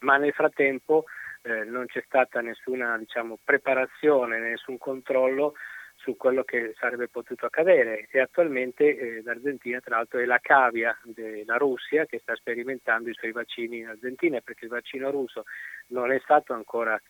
ma 0.00 0.16
nel 0.16 0.32
frattempo 0.32 1.04
eh, 1.46 1.64
non 1.64 1.86
c'è 1.86 2.02
stata 2.04 2.40
nessuna 2.40 2.98
diciamo, 2.98 3.38
preparazione, 3.42 4.38
nessun 4.38 4.78
controllo 4.78 5.54
su 5.94 6.16
quello 6.16 6.44
che 6.44 6.74
sarebbe 6.78 7.08
potuto 7.08 7.46
accadere 7.46 8.06
e 8.10 8.20
attualmente 8.20 8.84
eh, 8.84 9.22
l'Argentina 9.22 9.80
tra 9.80 9.96
l'altro 9.96 10.18
è 10.18 10.24
la 10.24 10.38
cavia 10.40 10.96
della 11.04 11.56
Russia 11.56 12.04
che 12.04 12.18
sta 12.18 12.34
sperimentando 12.34 13.08
i 13.08 13.14
suoi 13.14 13.32
vaccini 13.32 13.78
in 13.78 13.88
Argentina 13.88 14.40
perché 14.40 14.64
il 14.64 14.70
vaccino 14.70 15.10
russo 15.10 15.44
non 15.88 16.12
è 16.12 16.18
stato 16.22 16.52
ancora 16.52 17.00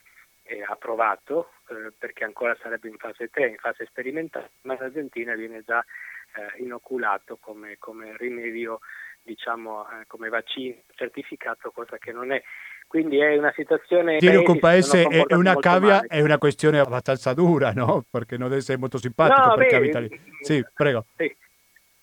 eh, 0.45 0.63
approvato 0.63 1.51
eh, 1.69 1.93
perché 1.97 2.25
ancora 2.25 2.57
sarebbe 2.61 2.89
in 2.89 2.97
fase 2.97 3.29
3, 3.29 3.49
in 3.49 3.57
fase 3.57 3.87
sperimentale, 3.87 4.53
ma 4.63 4.77
l'Argentina 4.79 5.35
viene 5.35 5.63
già 5.65 5.81
eh, 5.81 6.63
inoculato 6.63 7.37
come, 7.39 7.77
come 7.79 8.17
rimedio, 8.17 8.81
diciamo, 9.23 9.89
eh, 9.91 10.07
come 10.07 10.29
vaccino 10.29 10.77
certificato, 10.95 11.71
cosa 11.71 11.99
che 11.99 12.13
non 12.13 12.31
è. 12.31 12.43
Quindi 12.87 13.19
è 13.19 13.37
una 13.37 13.53
situazione... 13.55 14.19
Tiene 14.19 14.37
un 14.37 14.59
paese 14.59 15.03
è 15.05 15.35
una 15.35 15.57
cavia, 15.57 16.03
è 16.07 16.21
una 16.21 16.39
questione 16.39 16.79
abbastanza 16.79 17.35
dura, 17.35 17.73
no? 17.73 18.05
Perché 18.09 18.37
non 18.37 18.49
deve 18.49 18.61
essere 18.61 18.79
molto 18.79 18.99
simpatico 18.99 19.49
no, 19.49 19.57
beh, 19.57 19.75
abita 19.75 20.03
Sì, 20.41 20.65
prego. 20.73 21.07
Sì. 21.17 21.35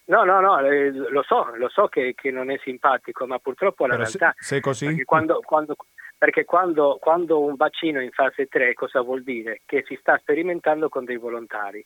No, 0.05 0.25
no, 0.25 0.41
no, 0.41 0.59
eh, 0.59 0.91
lo 0.91 1.23
so, 1.23 1.55
lo 1.55 1.69
so 1.69 1.87
che, 1.87 2.13
che, 2.13 2.29
non 2.29 2.51
è 2.51 2.59
simpatico, 2.61 3.25
ma 3.25 3.39
purtroppo 3.39 3.85
la 3.85 3.95
Però 3.95 4.03
realtà... 4.03 4.33
Se, 4.37 4.55
se 4.55 4.59
così... 4.59 4.85
Perché 4.87 5.05
quando, 5.05 5.39
quando, 5.39 5.75
perché 6.17 6.43
quando, 6.43 6.97
quando 6.99 7.39
un 7.39 7.55
vaccino 7.55 7.99
è 7.99 8.03
in 8.03 8.11
fase 8.11 8.47
3 8.47 8.73
cosa 8.73 9.01
vuol 9.01 9.23
dire? 9.23 9.61
Che 9.65 9.83
si 9.87 9.97
sta 9.99 10.17
sperimentando 10.17 10.89
con 10.89 11.05
dei 11.05 11.17
volontari 11.17 11.85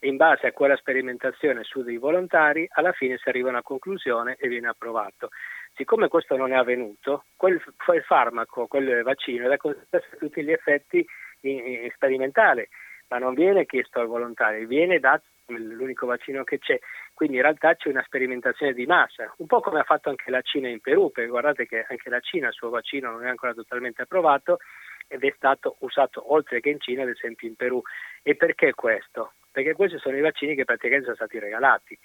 in 0.00 0.16
base 0.16 0.46
a 0.46 0.52
quella 0.52 0.76
sperimentazione 0.76 1.64
su 1.64 1.82
dei 1.82 1.96
volontari 1.96 2.68
alla 2.70 2.92
fine 2.92 3.18
si 3.18 3.28
arriva 3.28 3.48
a 3.48 3.52
una 3.52 3.62
conclusione 3.62 4.36
e 4.38 4.46
viene 4.48 4.68
approvato. 4.68 5.30
Siccome 5.78 6.08
questo 6.08 6.36
non 6.36 6.50
è 6.50 6.56
avvenuto, 6.56 7.26
quel, 7.36 7.62
quel 7.84 8.02
farmaco, 8.02 8.66
quel 8.66 9.04
vaccino 9.04 9.44
è 9.44 9.48
da 9.48 9.56
considerare 9.56 10.18
tutti 10.18 10.42
gli 10.42 10.50
effetti 10.50 11.06
in, 11.42 11.64
in 11.64 11.90
sperimentale, 11.94 12.68
ma 13.06 13.18
non 13.18 13.32
viene 13.32 13.64
chiesto 13.64 14.00
al 14.00 14.08
volontario, 14.08 14.66
viene 14.66 14.98
dato 14.98 15.22
l'unico 15.46 16.06
vaccino 16.06 16.42
che 16.42 16.58
c'è. 16.58 16.80
Quindi 17.14 17.36
in 17.36 17.42
realtà 17.42 17.76
c'è 17.76 17.90
una 17.90 18.02
sperimentazione 18.02 18.72
di 18.72 18.86
massa, 18.86 19.32
un 19.36 19.46
po' 19.46 19.60
come 19.60 19.78
ha 19.78 19.84
fatto 19.84 20.08
anche 20.08 20.32
la 20.32 20.42
Cina 20.42 20.66
in 20.66 20.80
Perù, 20.80 21.12
perché 21.12 21.30
guardate 21.30 21.64
che 21.68 21.86
anche 21.88 22.10
la 22.10 22.18
Cina 22.18 22.48
il 22.48 22.54
suo 22.54 22.70
vaccino 22.70 23.12
non 23.12 23.24
è 23.24 23.28
ancora 23.28 23.54
totalmente 23.54 24.02
approvato 24.02 24.58
ed 25.06 25.22
è 25.22 25.32
stato 25.36 25.76
usato 25.78 26.32
oltre 26.32 26.58
che 26.58 26.70
in 26.70 26.80
Cina, 26.80 27.02
ad 27.02 27.10
esempio 27.10 27.46
in 27.46 27.54
Perù. 27.54 27.80
E 28.24 28.34
perché 28.34 28.74
questo? 28.74 29.34
Perché 29.52 29.74
questi 29.74 29.98
sono 29.98 30.16
i 30.16 30.22
vaccini 30.22 30.56
che 30.56 30.64
praticamente 30.64 31.04
sono 31.04 31.16
stati 31.16 31.38
regalati 31.38 31.96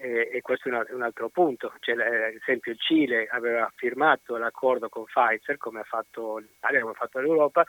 eh, 0.00 0.30
e 0.32 0.40
questo 0.40 0.68
è 0.68 0.92
un, 0.92 1.02
altro 1.02 1.28
punto. 1.28 1.72
Cioè, 1.78 1.96
eh, 1.96 2.24
ad 2.28 2.34
esempio 2.34 2.72
il 2.72 2.78
Cile 2.78 3.26
aveva 3.26 3.70
firmato 3.76 4.36
l'accordo 4.36 4.88
con 4.88 5.04
Pfizer, 5.04 5.56
come 5.58 5.80
ha 5.80 5.84
fatto 5.84 6.38
l'Italia, 6.38 6.80
come 6.80 6.92
ha 6.92 6.96
fatto 6.96 7.20
l'Europa, 7.20 7.64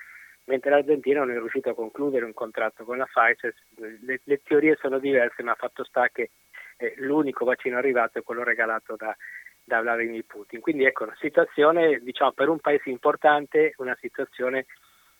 mentre 0.45 0.69
l'Argentina 0.69 1.19
non 1.19 1.31
è 1.31 1.37
riuscita 1.37 1.71
a 1.71 1.75
concludere 1.75 2.25
un 2.25 2.33
contratto 2.33 2.85
con 2.85 2.97
la 2.97 3.05
Pfizer. 3.05 3.53
Le, 4.01 4.21
le 4.23 4.41
teorie 4.41 4.77
sono 4.79 4.97
diverse, 4.97 5.43
ma 5.43 5.55
fatto 5.55 5.83
sta 5.83 6.07
che 6.09 6.31
eh, 6.77 6.93
l'unico 6.97 7.43
vaccino 7.45 7.77
arrivato 7.77 8.19
è 8.19 8.23
quello 8.23 8.43
regalato 8.43 8.95
da, 8.95 9.15
da 9.63 9.81
Vladimir 9.81 10.23
Putin. 10.25 10.61
Quindi 10.61 10.85
ecco, 10.85 11.03
una 11.03 11.17
situazione, 11.19 11.99
diciamo, 11.99 12.31
per 12.31 12.47
un 12.47 12.59
paese 12.59 12.89
importante, 12.89 13.73
una 13.77 13.97
situazione 13.99 14.65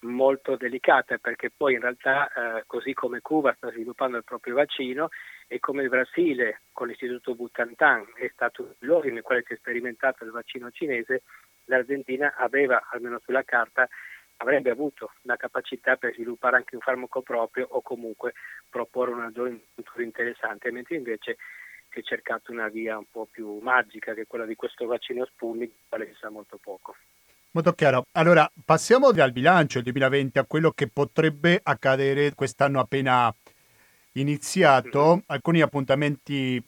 molto 0.02 0.56
delicata 0.56 1.18
perché 1.18 1.52
poi 1.56 1.74
in 1.74 1.82
realtà 1.82 2.32
eh, 2.32 2.64
così 2.66 2.94
come 2.94 3.22
Cuba 3.22 3.54
sta 3.54 3.70
sviluppando 3.70 4.18
il 4.18 4.24
proprio 4.24 4.56
vaccino 4.56 5.10
e 5.48 5.60
come 5.60 5.84
il 5.84 5.90
Brasile 5.90 6.62
con 6.72 6.88
l'istituto 6.88 7.36
Butantan 7.36 8.06
è 8.16 8.30
stato 8.34 8.76
il 8.80 8.88
luogo 8.88 9.10
nel 9.10 9.22
quale 9.22 9.44
si 9.46 9.54
è 9.54 9.58
sperimentato 9.58 10.24
il 10.24 10.32
vaccino 10.32 10.72
cinese, 10.72 11.24
l'Argentina 11.66 12.34
aveva, 12.36 12.88
almeno 12.90 13.20
sulla 13.24 13.44
carta, 13.44 13.88
avrebbe 14.38 14.72
avuto 14.72 15.14
la 15.24 15.36
capacità 15.36 15.98
per 15.98 16.14
sviluppare 16.14 16.58
anche 16.58 16.76
un 16.76 16.82
farmaco 16.82 17.22
proprio 17.22 17.68
o 17.70 17.82
comunque 17.82 18.34
proporre 18.70 19.12
una 19.12 19.32
gioventù 19.32 20.02
interessante, 20.02 20.72
mentre 20.72 20.96
invece 20.96 21.38
si 21.90 22.00
è 22.00 22.02
cercato 22.02 22.52
una 22.52 22.70
via 22.70 22.98
un 22.98 23.06
po' 23.10 23.28
più 23.30 23.60
magica 23.60 24.14
che 24.14 24.22
è 24.22 24.28
quella 24.28 24.46
di 24.46 24.56
questo 24.56 24.86
vaccino 24.86 25.26
Sputnik, 25.26 25.72
quale 25.88 26.08
si 26.08 26.16
sa 26.20 26.30
molto 26.30 26.58
poco. 26.58 26.96
Molto 27.54 27.74
chiaro. 27.74 28.06
Allora, 28.14 28.50
passiamo 28.64 29.12
dal 29.12 29.34
bilancio 29.34 29.82
del 29.82 29.92
2020 29.92 30.40
a 30.40 30.46
quello 30.46 30.72
che 30.72 30.88
potrebbe 30.88 31.60
accadere 31.62 32.34
quest'anno 32.34 32.80
appena 32.80 33.34
iniziato. 34.14 35.22
Alcuni 35.26 35.60
appuntamenti 35.60 36.64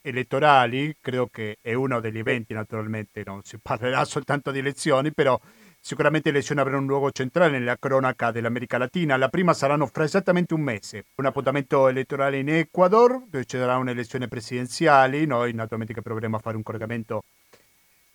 elettorali, 0.00 0.96
credo 1.00 1.28
che 1.28 1.58
è 1.60 1.74
uno 1.74 2.00
degli 2.00 2.18
eventi, 2.18 2.54
naturalmente 2.54 3.22
non 3.24 3.42
si 3.44 3.56
parlerà 3.62 4.02
soltanto 4.04 4.50
di 4.50 4.58
elezioni, 4.58 5.12
però 5.12 5.40
sicuramente 5.78 6.30
le 6.30 6.38
elezioni 6.38 6.60
avranno 6.60 6.80
un 6.80 6.86
luogo 6.86 7.12
centrale 7.12 7.56
nella 7.56 7.76
cronaca 7.78 8.32
dell'America 8.32 8.78
Latina. 8.78 9.16
La 9.16 9.28
prima 9.28 9.54
saranno 9.54 9.86
fra 9.86 10.02
esattamente 10.02 10.54
un 10.54 10.60
mese. 10.62 11.04
Un 11.14 11.26
appuntamento 11.26 11.86
elettorale 11.86 12.38
in 12.38 12.48
Ecuador, 12.48 13.22
dove 13.28 13.44
ci 13.44 13.56
sarà 13.56 13.76
un'elezione 13.76 14.26
presidenziale. 14.26 15.24
Noi 15.24 15.52
naturalmente 15.52 15.94
che 15.94 16.02
proveremo 16.02 16.34
a 16.34 16.40
fare 16.40 16.56
un 16.56 16.64
collegamento 16.64 17.22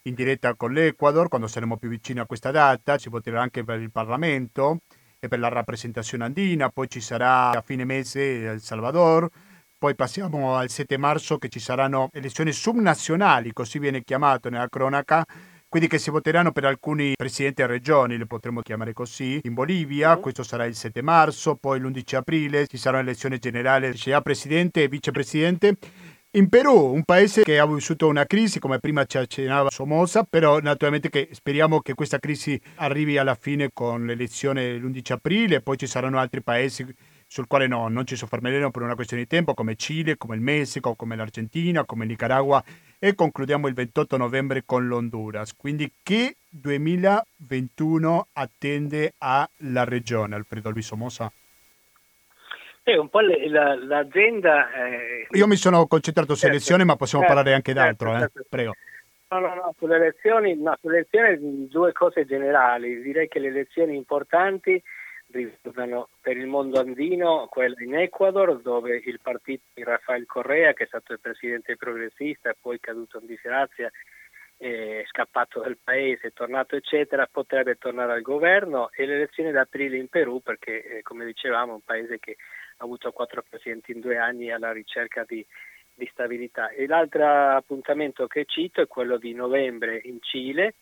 in 0.03 0.13
diretta 0.13 0.55
con 0.55 0.71
l'Ecuador 0.71 1.27
quando 1.27 1.47
saremo 1.47 1.77
più 1.77 1.89
vicini 1.89 2.19
a 2.19 2.25
questa 2.25 2.51
data, 2.51 2.97
ci 2.97 3.09
voterà 3.09 3.41
anche 3.41 3.63
per 3.63 3.81
il 3.81 3.91
Parlamento 3.91 4.79
e 5.19 5.27
per 5.27 5.39
la 5.39 5.49
rappresentazione 5.49 6.23
andina, 6.23 6.69
poi 6.69 6.89
ci 6.89 7.01
sarà 7.01 7.49
a 7.49 7.61
fine 7.61 7.83
mese 7.83 8.45
El 8.45 8.61
Salvador, 8.61 9.29
poi 9.77 9.95
passiamo 9.95 10.55
al 10.55 10.69
7 10.69 10.97
marzo 10.97 11.37
che 11.37 11.49
ci 11.49 11.59
saranno 11.59 12.09
elezioni 12.13 12.51
subnazionali, 12.51 13.51
così 13.51 13.79
viene 13.79 14.03
chiamato 14.03 14.49
nella 14.49 14.69
cronaca, 14.69 15.25
quindi 15.67 15.87
che 15.87 15.99
si 15.99 16.09
voteranno 16.09 16.51
per 16.51 16.65
alcuni 16.65 17.13
presidenti 17.15 17.61
e 17.61 17.67
regioni, 17.67 18.17
le 18.17 18.25
potremmo 18.25 18.61
chiamare 18.61 18.91
così, 18.93 19.39
in 19.43 19.53
Bolivia, 19.53 20.17
questo 20.17 20.41
sarà 20.41 20.65
il 20.65 20.73
7 20.73 21.01
marzo, 21.01 21.55
poi 21.55 21.79
l'11 21.79 22.15
aprile 22.15 22.65
ci 22.65 22.77
sarà 22.77 22.97
un'elezione 22.97 23.37
generale, 23.37 23.95
sia 23.95 24.21
presidente 24.21 24.83
e 24.83 24.87
vicepresidente 24.87 25.77
in 26.33 26.47
Perù, 26.47 26.93
un 26.93 27.03
paese 27.03 27.41
che 27.41 27.57
ha 27.57 27.65
vissuto 27.65 28.07
una 28.07 28.25
crisi, 28.25 28.59
come 28.59 28.77
prima 28.77 29.03
ci 29.05 29.17
accennava 29.17 29.71
Somoza, 29.71 30.23
però 30.23 30.59
naturalmente 30.59 31.09
che 31.09 31.29
speriamo 31.31 31.79
che 31.79 31.95
questa 31.95 32.19
crisi 32.19 32.59
arrivi 32.75 33.17
alla 33.17 33.33
fine 33.33 33.71
con 33.73 34.05
l'elezione 34.05 34.75
l'11 34.75 35.13
aprile, 35.13 35.61
poi 35.61 35.77
ci 35.77 35.87
saranno 35.87 36.19
altri 36.19 36.43
paesi 36.43 36.85
sul 37.25 37.47
quale 37.47 37.65
no, 37.65 37.87
non 37.87 38.05
ci 38.05 38.15
soffermeremo 38.15 38.69
per 38.69 38.83
una 38.83 38.93
questione 38.93 39.23
di 39.23 39.29
tempo, 39.29 39.55
come 39.55 39.75
Cile, 39.75 40.17
come 40.17 40.35
il 40.35 40.41
Messico, 40.41 40.93
come 40.93 41.15
l'Argentina, 41.15 41.83
come 41.83 42.05
Nicaragua 42.05 42.63
e 42.99 43.15
concludiamo 43.15 43.67
il 43.67 43.73
28 43.73 44.17
novembre 44.17 44.63
con 44.65 44.87
l'Honduras. 44.87 45.55
Quindi 45.55 45.91
che 46.03 46.37
2021 46.49 48.27
attende 48.33 49.13
alla 49.17 49.83
regione, 49.83 50.35
Alfredo 50.35 50.69
Luis 50.69 50.85
Somoza? 50.85 51.31
Sì, 52.89 52.97
un 52.97 53.09
po' 53.09 53.19
la, 53.19 53.75
l'azienda... 53.75 54.71
Eh, 54.73 55.27
Io 55.29 55.45
mi 55.45 55.57
sono 55.57 55.85
concentrato 55.85 56.33
certo, 56.33 56.45
su 56.45 56.47
elezioni, 56.47 56.83
ma 56.85 56.95
possiamo 56.95 57.23
certo, 57.23 57.37
parlare 57.37 57.55
anche 57.55 57.73
d'altro, 57.73 58.09
certo, 58.09 58.25
eh? 58.25 58.29
certo. 58.31 58.47
prego. 58.49 58.73
No, 59.29 59.39
no, 59.39 59.53
no, 59.53 59.75
sulle 59.77 59.97
elezioni, 59.97 60.55
no, 60.55 60.75
sulle 60.81 61.05
elezioni 61.07 61.67
due 61.67 61.91
cose 61.91 62.25
generali. 62.25 62.99
Direi 63.01 63.27
che 63.27 63.37
le 63.37 63.49
elezioni 63.49 63.95
importanti 63.95 64.81
riguardano 65.27 66.09
per 66.19 66.35
il 66.37 66.47
mondo 66.47 66.79
andino 66.79 67.47
quella 67.51 67.75
in 67.77 67.95
Ecuador, 67.95 68.59
dove 68.59 68.99
il 69.05 69.19
partito 69.21 69.65
di 69.75 69.83
Rafael 69.83 70.25
Correa, 70.25 70.73
che 70.73 70.85
è 70.85 70.87
stato 70.87 71.13
il 71.13 71.19
presidente 71.19 71.77
progressista 71.77 72.55
poi 72.59 72.79
caduto 72.79 73.19
in 73.19 73.27
disgrazia, 73.27 73.91
è 74.57 75.03
scappato 75.05 75.61
dal 75.61 75.77
paese, 75.81 76.29
è 76.29 76.33
tornato 76.33 76.75
eccetera, 76.75 77.29
potrebbe 77.31 77.75
tornare 77.75 78.13
al 78.13 78.21
governo 78.21 78.89
e 78.91 79.05
le 79.05 79.13
elezioni 79.13 79.51
d'aprile 79.51 79.95
in 79.95 80.07
Perù 80.07 80.41
perché 80.41 80.97
eh, 80.97 81.01
come 81.01 81.23
dicevamo 81.23 81.71
è 81.71 81.75
un 81.75 81.81
paese 81.85 82.19
che 82.19 82.35
avuto 82.79 83.11
quattro 83.11 83.43
presidenti 83.47 83.91
in 83.91 83.99
due 83.99 84.17
anni 84.17 84.51
alla 84.51 84.71
ricerca 84.71 85.23
di, 85.27 85.45
di 85.93 86.09
stabilità. 86.11 86.69
E 86.69 86.87
l'altro 86.87 87.25
appuntamento 87.25 88.27
che 88.27 88.45
cito 88.45 88.81
è 88.81 88.87
quello 88.87 89.17
di 89.17 89.33
novembre 89.33 90.01
in 90.03 90.21
Cile, 90.21 90.75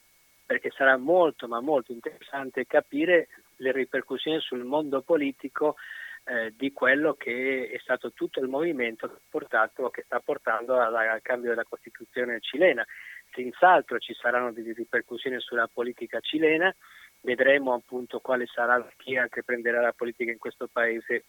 perché 0.46 0.72
sarà 0.72 0.98
molto 0.98 1.48
ma 1.48 1.60
molto 1.60 1.92
interessante 1.92 2.66
capire 2.66 3.28
le 3.58 3.72
ripercussioni 3.72 4.40
sul 4.40 4.64
mondo 4.64 5.02
politico 5.02 5.76
eh, 6.24 6.54
di 6.56 6.72
quello 6.72 7.14
che 7.14 7.70
è 7.70 7.78
stato 7.80 8.12
tutto 8.12 8.40
il 8.40 8.48
movimento 8.48 9.08
che, 9.08 9.20
portato, 9.30 9.90
che 9.90 10.04
sta 10.06 10.20
portando 10.20 10.78
al, 10.78 10.94
al 10.96 11.22
cambio 11.22 11.50
della 11.50 11.66
Costituzione 11.68 12.40
cilena. 12.40 12.86
Senz'altro 13.32 14.00
ci 14.00 14.14
saranno 14.14 14.52
delle 14.52 14.74
ripercussioni 14.74 15.40
sulla 15.40 15.70
politica 15.72 16.20
cilena, 16.20 16.74
vedremo 17.22 17.74
appunto 17.74 18.20
quale 18.20 18.46
sarà 18.46 18.86
chi 18.98 19.18
che 19.30 19.44
prenderà 19.44 19.82
la 19.82 19.94
politica 19.94 20.32
in 20.32 20.38
questo 20.38 20.68
paese 20.68 21.26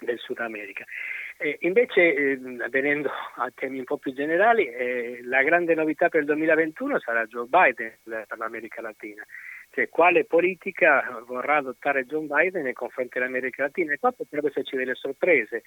del 0.00 0.18
Sud 0.18 0.38
America. 0.38 0.84
Eh, 1.36 1.56
invece, 1.60 2.14
eh, 2.14 2.38
venendo 2.68 3.10
a 3.36 3.50
temi 3.54 3.78
un 3.78 3.84
po' 3.84 3.96
più 3.96 4.12
generali, 4.12 4.66
eh, 4.66 5.20
la 5.24 5.42
grande 5.42 5.74
novità 5.74 6.08
per 6.08 6.20
il 6.20 6.26
2021 6.26 6.98
sarà 7.00 7.24
Joe 7.24 7.46
Biden 7.46 7.96
per 8.02 8.38
l'America 8.38 8.82
Latina. 8.82 9.24
Cioè, 9.70 9.88
quale 9.88 10.24
politica 10.24 11.22
vorrà 11.26 11.56
adottare 11.56 12.04
Joe 12.04 12.26
Biden 12.26 12.64
nei 12.64 12.72
confronti 12.72 13.18
dell'America 13.18 13.62
Latina? 13.62 13.92
E 13.92 13.98
qua 13.98 14.12
potrebbe 14.12 14.48
esserci 14.48 14.76
delle 14.76 14.94
sorprese, 14.94 15.62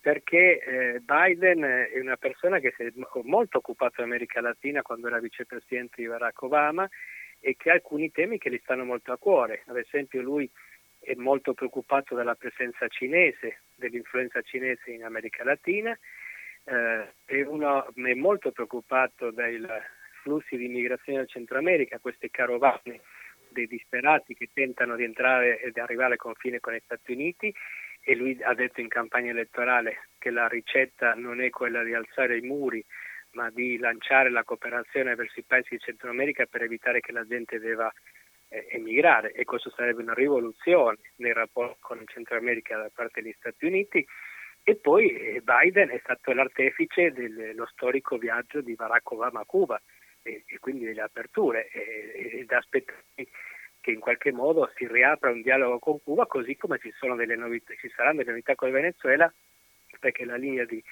perché 0.00 0.60
eh, 0.60 1.00
Biden 1.00 1.62
è 1.62 1.98
una 1.98 2.16
persona 2.16 2.58
che 2.58 2.72
si 2.76 2.84
è 2.84 2.92
molto 3.24 3.58
occupato 3.58 3.96
dell'America 3.96 4.40
Latina 4.40 4.80
quando 4.80 5.08
era 5.08 5.18
vicepresidente 5.18 6.00
di 6.00 6.08
Barack 6.08 6.40
Obama 6.40 6.88
e 7.38 7.56
che 7.56 7.70
ha 7.70 7.74
alcuni 7.74 8.10
temi 8.12 8.38
che 8.38 8.50
gli 8.50 8.60
stanno 8.62 8.84
molto 8.84 9.12
a 9.12 9.18
cuore. 9.18 9.62
Ad 9.66 9.76
esempio, 9.76 10.22
lui 10.22 10.48
è 11.02 11.14
molto 11.14 11.52
preoccupato 11.52 12.14
della 12.14 12.34
presenza 12.34 12.86
cinese, 12.88 13.62
dell'influenza 13.74 14.40
cinese 14.42 14.90
in 14.92 15.04
America 15.04 15.44
Latina, 15.44 15.96
eh, 16.64 17.14
è, 17.24 17.42
uno, 17.42 17.86
è 17.92 18.14
molto 18.14 18.52
preoccupato 18.52 19.30
dai 19.30 19.60
flussi 20.22 20.56
di 20.56 20.66
immigrazione 20.66 21.18
del 21.18 21.28
Centro 21.28 21.58
America, 21.58 21.98
queste 21.98 22.30
carovane 22.30 23.00
dei 23.48 23.66
disperati 23.66 24.34
che 24.34 24.50
tentano 24.52 24.96
di 24.96 25.04
entrare 25.04 25.60
ed 25.60 25.76
arrivare 25.76 26.12
al 26.12 26.18
confine 26.18 26.60
con 26.60 26.72
gli 26.72 26.80
Stati 26.84 27.12
Uniti 27.12 27.52
e 28.00 28.14
lui 28.14 28.38
ha 28.42 28.54
detto 28.54 28.80
in 28.80 28.88
campagna 28.88 29.30
elettorale 29.30 30.08
che 30.18 30.30
la 30.30 30.48
ricetta 30.48 31.14
non 31.14 31.40
è 31.40 31.50
quella 31.50 31.82
di 31.82 31.94
alzare 31.94 32.38
i 32.38 32.42
muri 32.42 32.84
ma 33.32 33.50
di 33.50 33.78
lanciare 33.78 34.30
la 34.30 34.44
cooperazione 34.44 35.14
verso 35.14 35.40
i 35.40 35.44
paesi 35.44 35.68
di 35.70 35.78
Centro 35.78 36.10
America 36.10 36.46
per 36.46 36.62
evitare 36.62 37.00
che 37.00 37.12
la 37.12 37.26
gente 37.26 37.58
debba 37.58 37.92
emigrare 38.70 39.32
e 39.32 39.44
questo 39.44 39.70
sarebbe 39.70 40.02
una 40.02 40.14
rivoluzione 40.14 40.98
nei 41.16 41.32
rapporti 41.32 41.78
con 41.80 42.00
il 42.00 42.08
Centro 42.08 42.36
America 42.36 42.76
da 42.76 42.90
parte 42.92 43.22
degli 43.22 43.34
Stati 43.38 43.66
Uniti. 43.66 44.06
E 44.64 44.76
poi 44.76 45.10
eh, 45.10 45.42
Biden 45.42 45.88
è 45.90 45.98
stato 46.02 46.32
l'artefice 46.32 47.12
dello 47.12 47.66
storico 47.66 48.16
viaggio 48.16 48.60
di 48.60 48.74
Barack 48.74 49.10
Obama 49.10 49.40
a 49.40 49.44
Cuba 49.44 49.80
e, 50.22 50.44
e 50.46 50.58
quindi 50.60 50.84
delle 50.84 51.00
aperture 51.00 51.68
ed 51.68 52.50
aspettare 52.52 53.02
che 53.80 53.90
in 53.90 53.98
qualche 53.98 54.30
modo 54.30 54.70
si 54.76 54.86
riapra 54.86 55.30
un 55.30 55.42
dialogo 55.42 55.80
con 55.80 56.00
Cuba 56.02 56.26
così 56.26 56.56
come 56.56 56.78
ci, 56.78 56.92
novità, 57.36 57.74
ci 57.74 57.90
saranno 57.94 58.18
delle 58.18 58.30
novità 58.30 58.54
con 58.54 58.70
Venezuela 58.70 59.32
perché 59.98 60.24
la 60.24 60.36
linea 60.36 60.64
di, 60.64 60.82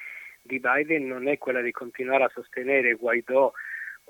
di 0.42 0.58
Biden 0.58 1.06
non 1.06 1.28
è 1.28 1.38
quella 1.38 1.60
di 1.60 1.70
continuare 1.70 2.24
a 2.24 2.30
sostenere 2.34 2.94
Guaidó 2.94 3.52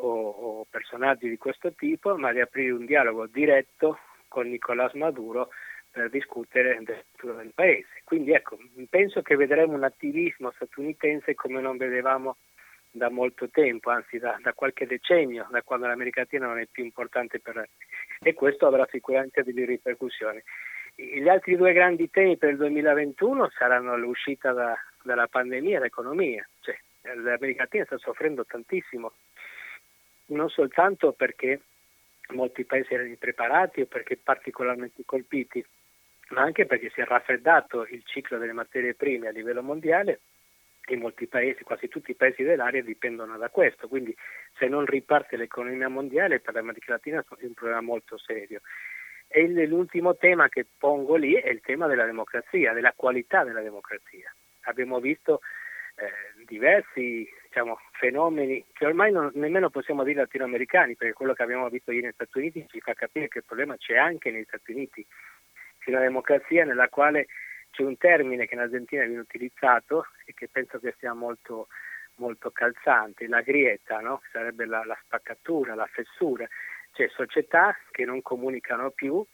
o, 0.00 0.28
o 0.28 0.66
personaggi 0.68 1.28
di 1.28 1.36
questo 1.36 1.72
tipo, 1.74 2.16
ma 2.16 2.32
di 2.32 2.40
aprire 2.40 2.72
un 2.72 2.86
dialogo 2.86 3.26
diretto 3.26 3.98
con 4.28 4.48
Nicolás 4.48 4.92
Maduro 4.94 5.50
per 5.90 6.08
discutere 6.08 6.78
del 6.82 7.02
futuro 7.10 7.34
del 7.34 7.52
paese. 7.54 8.02
Quindi 8.04 8.32
ecco, 8.32 8.58
penso 8.88 9.22
che 9.22 9.36
vedremo 9.36 9.74
un 9.74 9.84
attivismo 9.84 10.52
statunitense 10.52 11.34
come 11.34 11.60
non 11.60 11.76
vedevamo 11.76 12.36
da 12.92 13.08
molto 13.08 13.48
tempo, 13.50 13.90
anzi 13.90 14.18
da, 14.18 14.36
da, 14.40 14.52
qualche 14.52 14.86
decennio, 14.86 15.46
da 15.50 15.62
quando 15.62 15.86
l'America 15.86 16.20
Latina 16.20 16.46
non 16.46 16.58
è 16.58 16.66
più 16.70 16.84
importante 16.84 17.38
per 17.38 17.68
e 18.22 18.34
questo 18.34 18.66
avrà 18.66 18.86
sicuramente 18.90 19.42
delle 19.42 19.64
ripercussioni. 19.64 20.42
Gli 20.94 21.28
altri 21.28 21.56
due 21.56 21.72
grandi 21.72 22.10
temi 22.10 22.36
per 22.36 22.50
il 22.50 22.56
2021 22.56 23.50
saranno 23.50 23.96
l'uscita 23.96 24.52
da, 24.52 24.76
dalla 25.02 25.28
pandemia 25.28 25.78
e 25.78 25.80
l'economia. 25.80 26.46
Cioè, 26.60 26.76
L'America 27.02 27.62
Latina 27.62 27.84
sta 27.84 27.96
soffrendo 27.96 28.44
tantissimo 28.44 29.12
non 30.30 30.48
soltanto 30.48 31.12
perché 31.12 31.60
molti 32.32 32.64
paesi 32.64 32.94
erano 32.94 33.08
impreparati 33.08 33.82
o 33.82 33.86
perché 33.86 34.16
particolarmente 34.16 35.02
colpiti, 35.04 35.64
ma 36.30 36.42
anche 36.42 36.66
perché 36.66 36.90
si 36.90 37.00
è 37.00 37.04
raffreddato 37.04 37.86
il 37.86 38.02
ciclo 38.04 38.38
delle 38.38 38.52
materie 38.52 38.94
prime 38.94 39.28
a 39.28 39.32
livello 39.32 39.62
mondiale 39.62 40.20
e 40.86 40.96
molti 40.96 41.26
paesi, 41.26 41.62
quasi 41.62 41.88
tutti 41.88 42.10
i 42.10 42.16
paesi 42.16 42.42
dell'area 42.42 42.82
dipendono 42.82 43.36
da 43.36 43.48
questo, 43.48 43.86
quindi 43.88 44.14
se 44.58 44.66
non 44.66 44.84
riparte 44.86 45.36
l'economia 45.36 45.88
mondiale 45.88 46.40
per 46.40 46.54
l'America 46.54 46.92
Latina 46.92 47.24
è 47.38 47.44
un 47.44 47.54
problema 47.54 47.80
molto 47.80 48.18
serio. 48.18 48.60
E 49.28 49.46
l'ultimo 49.66 50.16
tema 50.16 50.48
che 50.48 50.66
pongo 50.76 51.14
lì 51.14 51.34
è 51.34 51.48
il 51.50 51.60
tema 51.60 51.86
della 51.86 52.04
democrazia, 52.04 52.72
della 52.72 52.92
qualità 52.96 53.44
della 53.44 53.60
democrazia. 53.60 54.34
Abbiamo 54.62 54.98
visto 54.98 55.40
eh, 55.94 56.44
diversi 56.46 57.28
diciamo, 57.50 57.80
fenomeni 57.90 58.64
che 58.72 58.86
ormai 58.86 59.10
non, 59.10 59.28
nemmeno 59.34 59.70
possiamo 59.70 60.04
dire 60.04 60.20
latinoamericani, 60.20 60.94
perché 60.94 61.14
quello 61.14 61.34
che 61.34 61.42
abbiamo 61.42 61.68
visto 61.68 61.90
ieri 61.90 62.04
negli 62.04 62.14
Stati 62.14 62.38
Uniti 62.38 62.64
ci 62.68 62.80
fa 62.80 62.94
capire 62.94 63.26
che 63.26 63.38
il 63.38 63.44
problema 63.44 63.76
c'è 63.76 63.96
anche 63.96 64.30
negli 64.30 64.44
Stati 64.46 64.70
Uniti. 64.70 65.04
C'è 65.80 65.90
una 65.90 66.00
democrazia 66.00 66.64
nella 66.64 66.88
quale 66.88 67.26
c'è 67.70 67.82
un 67.82 67.96
termine 67.96 68.46
che 68.46 68.54
in 68.54 68.60
Argentina 68.60 69.04
viene 69.04 69.20
utilizzato 69.20 70.06
e 70.24 70.32
che 70.32 70.48
penso 70.48 70.78
che 70.78 70.94
sia 70.98 71.12
molto, 71.12 71.66
molto 72.16 72.52
calzante, 72.52 73.26
la 73.26 73.40
grieta, 73.40 73.98
no? 73.98 74.22
sarebbe 74.30 74.64
la, 74.64 74.84
la 74.84 74.98
spaccatura, 75.02 75.74
la 75.74 75.88
fessura. 75.90 76.46
C'è 76.92 77.08
cioè 77.08 77.08
società 77.08 77.76
che 77.90 78.04
non 78.04 78.22
comunicano 78.22 78.90
più, 78.90 79.24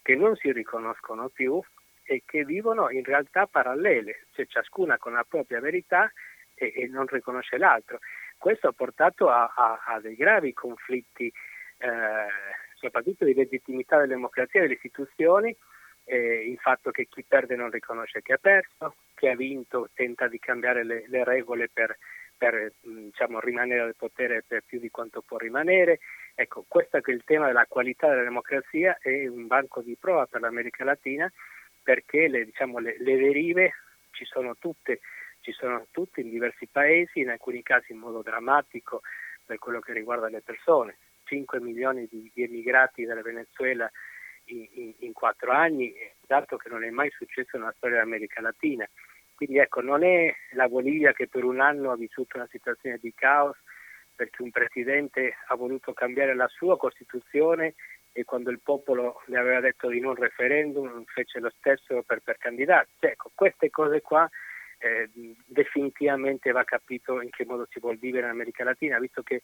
che 0.00 0.14
non 0.14 0.34
si 0.36 0.50
riconoscono 0.50 1.28
più 1.28 1.60
e 2.04 2.22
che 2.24 2.44
vivono 2.44 2.88
in 2.88 3.04
realtà 3.04 3.46
parallele, 3.46 4.26
cioè 4.32 4.46
ciascuna 4.46 4.96
con 4.96 5.12
la 5.12 5.24
propria 5.28 5.60
verità 5.60 6.10
e, 6.56 6.72
e 6.74 6.88
non 6.88 7.06
riconosce 7.06 7.58
l'altro. 7.58 8.00
Questo 8.36 8.68
ha 8.68 8.72
portato 8.72 9.28
a, 9.28 9.52
a, 9.54 9.82
a 9.86 10.00
dei 10.00 10.16
gravi 10.16 10.52
conflitti, 10.52 11.32
eh, 11.78 12.26
soprattutto 12.74 13.24
di 13.24 13.34
legittimità 13.34 13.96
della 13.96 14.14
democrazia 14.14 14.60
e 14.60 14.62
delle 14.64 14.74
istituzioni, 14.74 15.56
eh, 16.04 16.48
il 16.48 16.58
fatto 16.58 16.90
che 16.90 17.06
chi 17.08 17.24
perde 17.26 17.56
non 17.56 17.70
riconosce 17.70 18.22
che 18.22 18.34
ha 18.34 18.38
perso, 18.38 18.96
chi 19.14 19.26
ha 19.26 19.34
vinto 19.34 19.90
tenta 19.92 20.28
di 20.28 20.38
cambiare 20.38 20.84
le, 20.84 21.04
le 21.08 21.24
regole 21.24 21.68
per, 21.72 21.96
per 22.36 22.72
diciamo, 22.80 23.40
rimanere 23.40 23.80
al 23.80 23.96
potere 23.96 24.44
per 24.46 24.62
più 24.64 24.78
di 24.78 24.90
quanto 24.90 25.22
può 25.22 25.36
rimanere. 25.36 25.98
Ecco, 26.34 26.64
questo 26.68 26.98
è 26.98 27.00
il 27.06 27.24
tema 27.24 27.46
della 27.46 27.66
qualità 27.66 28.08
della 28.08 28.22
democrazia 28.22 28.98
è 29.00 29.26
un 29.26 29.46
banco 29.46 29.80
di 29.80 29.96
prova 29.98 30.26
per 30.26 30.40
l'America 30.42 30.84
Latina 30.84 31.30
perché 31.82 32.28
le, 32.28 32.44
diciamo, 32.44 32.78
le, 32.78 32.96
le 32.98 33.16
derive 33.16 33.72
ci 34.10 34.24
sono 34.24 34.56
tutte, 34.56 35.00
ci 35.46 35.52
sono 35.52 35.86
tutte 35.92 36.20
in 36.20 36.28
diversi 36.28 36.66
paesi, 36.66 37.20
in 37.20 37.28
alcuni 37.28 37.62
casi 37.62 37.92
in 37.92 37.98
modo 37.98 38.20
drammatico 38.20 39.02
per 39.44 39.58
quello 39.58 39.78
che 39.78 39.92
riguarda 39.92 40.28
le 40.28 40.42
persone. 40.42 40.98
5 41.22 41.60
milioni 41.60 42.08
di, 42.10 42.28
di 42.34 42.42
emigrati 42.42 43.04
dal 43.04 43.22
Venezuela 43.22 43.88
in, 44.46 45.12
quattro 45.12 45.52
anni, 45.52 45.94
dato 46.26 46.56
che 46.56 46.68
non 46.68 46.82
è 46.82 46.90
mai 46.90 47.10
successo 47.10 47.56
nella 47.56 47.72
storia 47.76 47.98
dell'America 47.98 48.40
Latina. 48.40 48.88
Quindi 49.36 49.58
ecco, 49.58 49.80
non 49.82 50.02
è 50.02 50.34
la 50.52 50.66
Bolivia 50.66 51.12
che 51.12 51.28
per 51.28 51.44
un 51.44 51.60
anno 51.60 51.92
ha 51.92 51.96
vissuto 51.96 52.38
una 52.38 52.48
situazione 52.50 52.98
di 53.00 53.12
caos 53.14 53.56
perché 54.16 54.42
un 54.42 54.50
presidente 54.50 55.36
ha 55.46 55.54
voluto 55.54 55.92
cambiare 55.92 56.34
la 56.34 56.48
sua 56.48 56.76
Costituzione 56.76 57.74
e 58.10 58.24
quando 58.24 58.50
il 58.50 58.60
popolo 58.60 59.22
le 59.26 59.38
aveva 59.38 59.60
detto 59.60 59.88
di 59.88 60.00
non 60.00 60.14
referendum 60.14 61.04
fece 61.04 61.38
lo 61.38 61.52
stesso 61.56 62.02
per, 62.02 62.20
per 62.20 62.36
candidarsi. 62.38 62.94
Ecco, 62.98 63.30
queste 63.34 63.70
cose 63.70 64.00
qua 64.00 64.28
eh, 64.78 65.10
definitivamente 65.46 66.52
va 66.52 66.64
capito 66.64 67.20
in 67.20 67.30
che 67.30 67.44
modo 67.44 67.66
si 67.70 67.80
vuol 67.80 67.98
vivere 67.98 68.26
in 68.26 68.32
America 68.32 68.64
Latina, 68.64 68.98
visto 68.98 69.22
che 69.22 69.42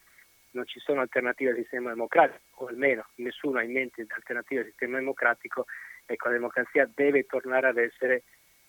non 0.52 0.66
ci 0.66 0.80
sono 0.80 1.00
alternative 1.00 1.50
al 1.50 1.56
sistema 1.56 1.90
democratico, 1.90 2.64
o 2.64 2.66
almeno 2.66 3.06
nessuno 3.16 3.58
ha 3.58 3.62
in 3.62 3.72
mente 3.72 4.04
alternative 4.08 4.60
al 4.60 4.66
sistema 4.66 4.98
democratico, 4.98 5.66
ecco, 6.04 6.28
la 6.28 6.34
democrazia 6.34 6.88
deve 6.92 7.24
tornare 7.24 7.68
ad 7.68 7.78
essere 7.78 8.24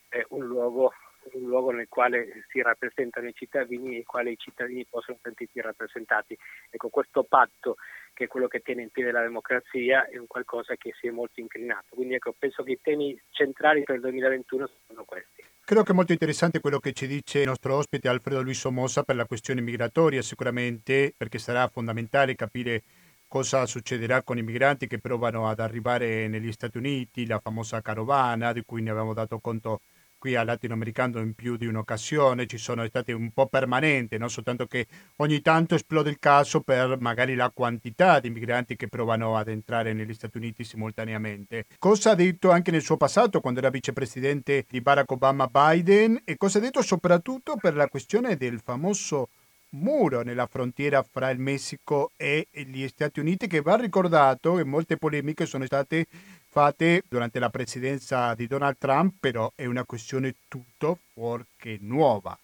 eh, 0.10 0.26
un, 0.30 0.46
luogo, 0.46 0.94
un, 1.34 1.42
luogo, 1.42 1.72
nel 1.72 1.90
quale 1.90 2.46
si 2.50 2.62
rappresentano 2.62 3.28
i 3.28 3.34
cittadini 3.34 3.90
e 3.90 3.94
nel 3.96 4.06
quale 4.06 4.32
i 4.32 4.38
cittadini 4.38 4.86
possono 4.86 5.18
sentirsi 5.22 5.60
rappresentati. 5.60 6.38
Ecco, 6.70 6.90
questo 6.90 7.24
patto 7.24 7.76
che 8.14 8.26
è 8.26 8.28
quello 8.28 8.48
che 8.48 8.62
tiene 8.62 8.84
in 8.84 8.90
piedi 8.90 9.12
la 9.12 9.22
democrazia 9.22 10.08
è 10.08 10.18
un 10.18 10.28
qualcosa 10.28 10.76
che 10.76 10.94
si 10.94 11.08
è 11.08 11.12
molto 11.12 11.42
inclinato. 11.42 11.96
Quindi 11.96 12.16
ecco, 12.16 12.34
penso 12.38 12.64
che 12.64 12.72
i 12.72 12.82
temi 12.82 13.20
centrali 13.32 13.84
per 13.84 13.96
il 13.96 14.02
2021 14.02 14.70
sono 14.88 15.04
questi. 15.04 15.53
Credo 15.66 15.84
che 15.84 15.94
è 15.94 15.96
molto 15.96 16.12
interessante 16.12 16.60
quello 16.60 16.80
che 16.80 16.92
ci 16.92 17.08
dice 17.08 17.40
il 17.40 17.48
nostro 17.48 17.76
ospite 17.76 18.10
Alfredo 18.10 18.42
Luis 18.42 18.60
Somoza 18.60 19.04
per 19.04 19.16
la 19.16 19.26
questione 19.26 19.62
migratoria, 19.62 20.22
sicuramente 20.22 21.14
perché 21.16 21.40
sarà 21.40 21.70
fondamentale 21.70 22.36
capire 22.36 22.84
cosa 23.30 23.66
succederà 23.66 24.24
con 24.24 24.38
i 24.38 24.44
migranti 24.44 24.88
che 24.88 25.00
provano 25.00 25.48
ad 25.48 25.62
arrivare 25.62 26.28
negli 26.28 26.52
Stati 26.52 26.78
Uniti, 26.78 27.26
la 27.26 27.40
famosa 27.40 27.82
carovana 27.82 28.52
di 28.52 28.64
cui 28.66 28.82
ne 28.82 28.90
avevamo 28.90 29.14
dato 29.14 29.40
conto 29.40 29.80
qui 30.24 30.38
al 30.38 30.46
latinoamericano 30.46 31.20
in 31.20 31.34
più 31.34 31.58
di 31.58 31.66
un'occasione, 31.66 32.46
ci 32.46 32.58
sono 32.58 32.88
stati 32.88 33.12
un 33.12 33.32
po' 33.32 33.48
permanenti, 33.48 34.18
non 34.18 34.30
soltanto 34.30 34.68
che 34.68 34.88
ogni 35.18 35.42
tanto 35.42 35.76
esplode 35.76 36.10
il 36.10 36.18
caso 36.18 36.62
per 36.62 36.98
magari 37.02 37.36
la 37.36 37.52
quantità 37.54 38.22
di 38.22 38.30
migranti 38.30 38.78
che 38.78 38.88
provano 38.88 39.36
ad 39.36 39.50
entrare 39.50 39.92
negli 39.92 40.14
Stati 40.14 40.38
Uniti 40.38 40.64
simultaneamente. 40.64 41.66
Cosa 41.78 42.12
ha 42.12 42.16
detto 42.16 42.52
anche 42.52 42.72
nel 42.72 42.84
suo 42.84 42.96
passato 42.96 43.42
quando 43.42 43.60
era 43.60 43.70
vicepresidente 43.70 44.66
di 44.70 44.80
Barack 44.80 45.12
Obama 45.12 45.48
Biden 45.48 46.22
e 46.24 46.38
cosa 46.38 46.60
ha 46.60 46.62
detto 46.62 46.82
soprattutto 46.82 47.58
per 47.58 47.76
la 47.76 47.90
questione 47.90 48.38
del 48.38 48.62
famoso 48.64 49.28
muro 49.72 50.22
nella 50.22 50.48
frontiera 50.48 51.04
fra 51.04 51.32
il 51.32 51.40
Messico 51.40 52.12
e 52.16 52.48
gli 52.50 52.88
Stati 52.88 53.20
Uniti 53.20 53.48
che 53.48 53.60
va 53.60 53.76
ricordato 53.76 54.56
che 54.56 54.64
molte 54.64 54.96
polemiche 54.96 55.46
sono 55.46 55.66
state 55.66 56.08
fatte 56.54 57.02
durante 57.10 57.40
la 57.40 57.50
presidenza 57.50 58.36
di 58.36 58.46
Donald 58.46 58.78
Trump, 58.78 59.16
però 59.20 59.52
è 59.56 59.66
una 59.66 59.86
questione 59.86 60.36
tutto 60.48 61.00
fuorché 61.12 61.80
nuova. 61.82 62.38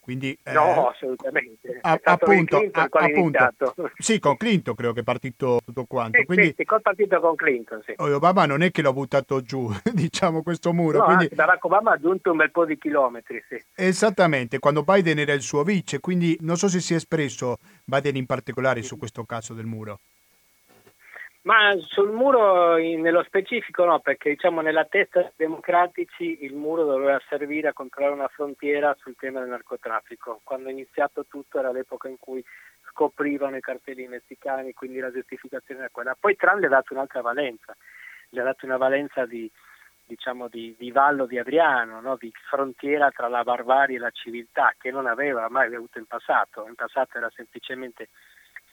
Quindi, 0.00 0.38
no, 0.44 0.86
eh, 0.86 0.88
assolutamente. 0.90 1.78
A, 1.82 1.98
appunto, 2.02 2.56
a, 2.72 2.88
appunto 2.90 3.52
sì, 3.96 4.18
con 4.18 4.36
Clinton 4.36 4.74
credo 4.74 4.92
che 4.92 5.00
è 5.00 5.02
partito 5.02 5.60
tutto 5.64 5.84
quanto. 5.84 6.18
Sì, 6.18 6.24
quindi, 6.24 6.54
sì, 6.56 6.64
col 6.64 6.80
partito 6.82 7.20
con 7.20 7.34
Clinton, 7.34 7.82
sì. 7.84 7.94
Obama 7.96 8.46
non 8.46 8.62
è 8.62 8.70
che 8.70 8.80
l'ha 8.80 8.92
buttato 8.92 9.42
giù, 9.42 9.70
diciamo, 9.92 10.42
questo 10.42 10.72
muro. 10.72 10.98
No, 10.98 11.04
quindi... 11.04 11.28
Barack 11.34 11.64
Obama 11.64 11.90
ha 11.90 11.94
aggiunto 11.94 12.30
un 12.30 12.38
bel 12.38 12.50
po' 12.50 12.64
di 12.64 12.78
chilometri, 12.78 13.42
sì. 13.48 13.62
Esattamente, 13.74 14.58
quando 14.58 14.82
Biden 14.82 15.18
era 15.18 15.32
il 15.32 15.42
suo 15.42 15.62
vice, 15.62 16.00
quindi 16.00 16.36
non 16.40 16.56
so 16.56 16.68
se 16.68 16.80
si 16.80 16.92
è 16.92 16.96
espresso 16.96 17.58
Biden 17.84 18.16
in 18.16 18.26
particolare 18.26 18.82
su 18.82 18.96
questo 18.96 19.24
caso 19.24 19.52
del 19.52 19.66
muro. 19.66 20.00
Ma 21.48 21.74
sul 21.80 22.10
muro 22.10 22.76
nello 22.76 23.22
specifico 23.22 23.82
no, 23.86 24.00
perché 24.00 24.28
diciamo 24.28 24.60
nella 24.60 24.84
testa 24.84 25.22
dei 25.22 25.32
democratici 25.34 26.44
il 26.44 26.52
muro 26.52 26.84
doveva 26.84 27.18
servire 27.26 27.68
a 27.68 27.72
controllare 27.72 28.12
una 28.12 28.28
frontiera 28.28 28.94
sul 29.00 29.16
tema 29.16 29.40
del 29.40 29.48
narcotraffico. 29.48 30.42
Quando 30.44 30.68
è 30.68 30.72
iniziato 30.72 31.24
tutto 31.24 31.58
era 31.58 31.72
l'epoca 31.72 32.06
in 32.08 32.18
cui 32.18 32.44
scoprivano 32.90 33.56
i 33.56 33.62
cartelli 33.62 34.06
messicani, 34.08 34.74
quindi 34.74 34.98
la 34.98 35.10
giustificazione 35.10 35.80
era 35.80 35.88
quella. 35.90 36.14
Poi 36.20 36.36
Trump 36.36 36.60
le 36.60 36.66
ha 36.66 36.68
dato 36.68 36.92
un'altra 36.92 37.22
valenza, 37.22 37.74
gli 38.28 38.38
ha 38.38 38.44
dato 38.44 38.66
una 38.66 38.76
valenza 38.76 39.24
di, 39.24 39.50
diciamo, 40.04 40.48
di, 40.48 40.76
di 40.78 40.90
vallo 40.90 41.24
di 41.24 41.38
Adriano, 41.38 42.02
no? 42.02 42.16
di 42.16 42.30
frontiera 42.50 43.10
tra 43.10 43.26
la 43.28 43.42
barbarie 43.42 43.96
e 43.96 44.00
la 44.00 44.10
civiltà, 44.10 44.74
che 44.76 44.90
non 44.90 45.06
aveva 45.06 45.48
mai 45.48 45.74
avuto 45.74 45.98
in 45.98 46.04
passato. 46.04 46.66
In 46.68 46.74
passato 46.74 47.16
era 47.16 47.30
semplicemente 47.34 48.10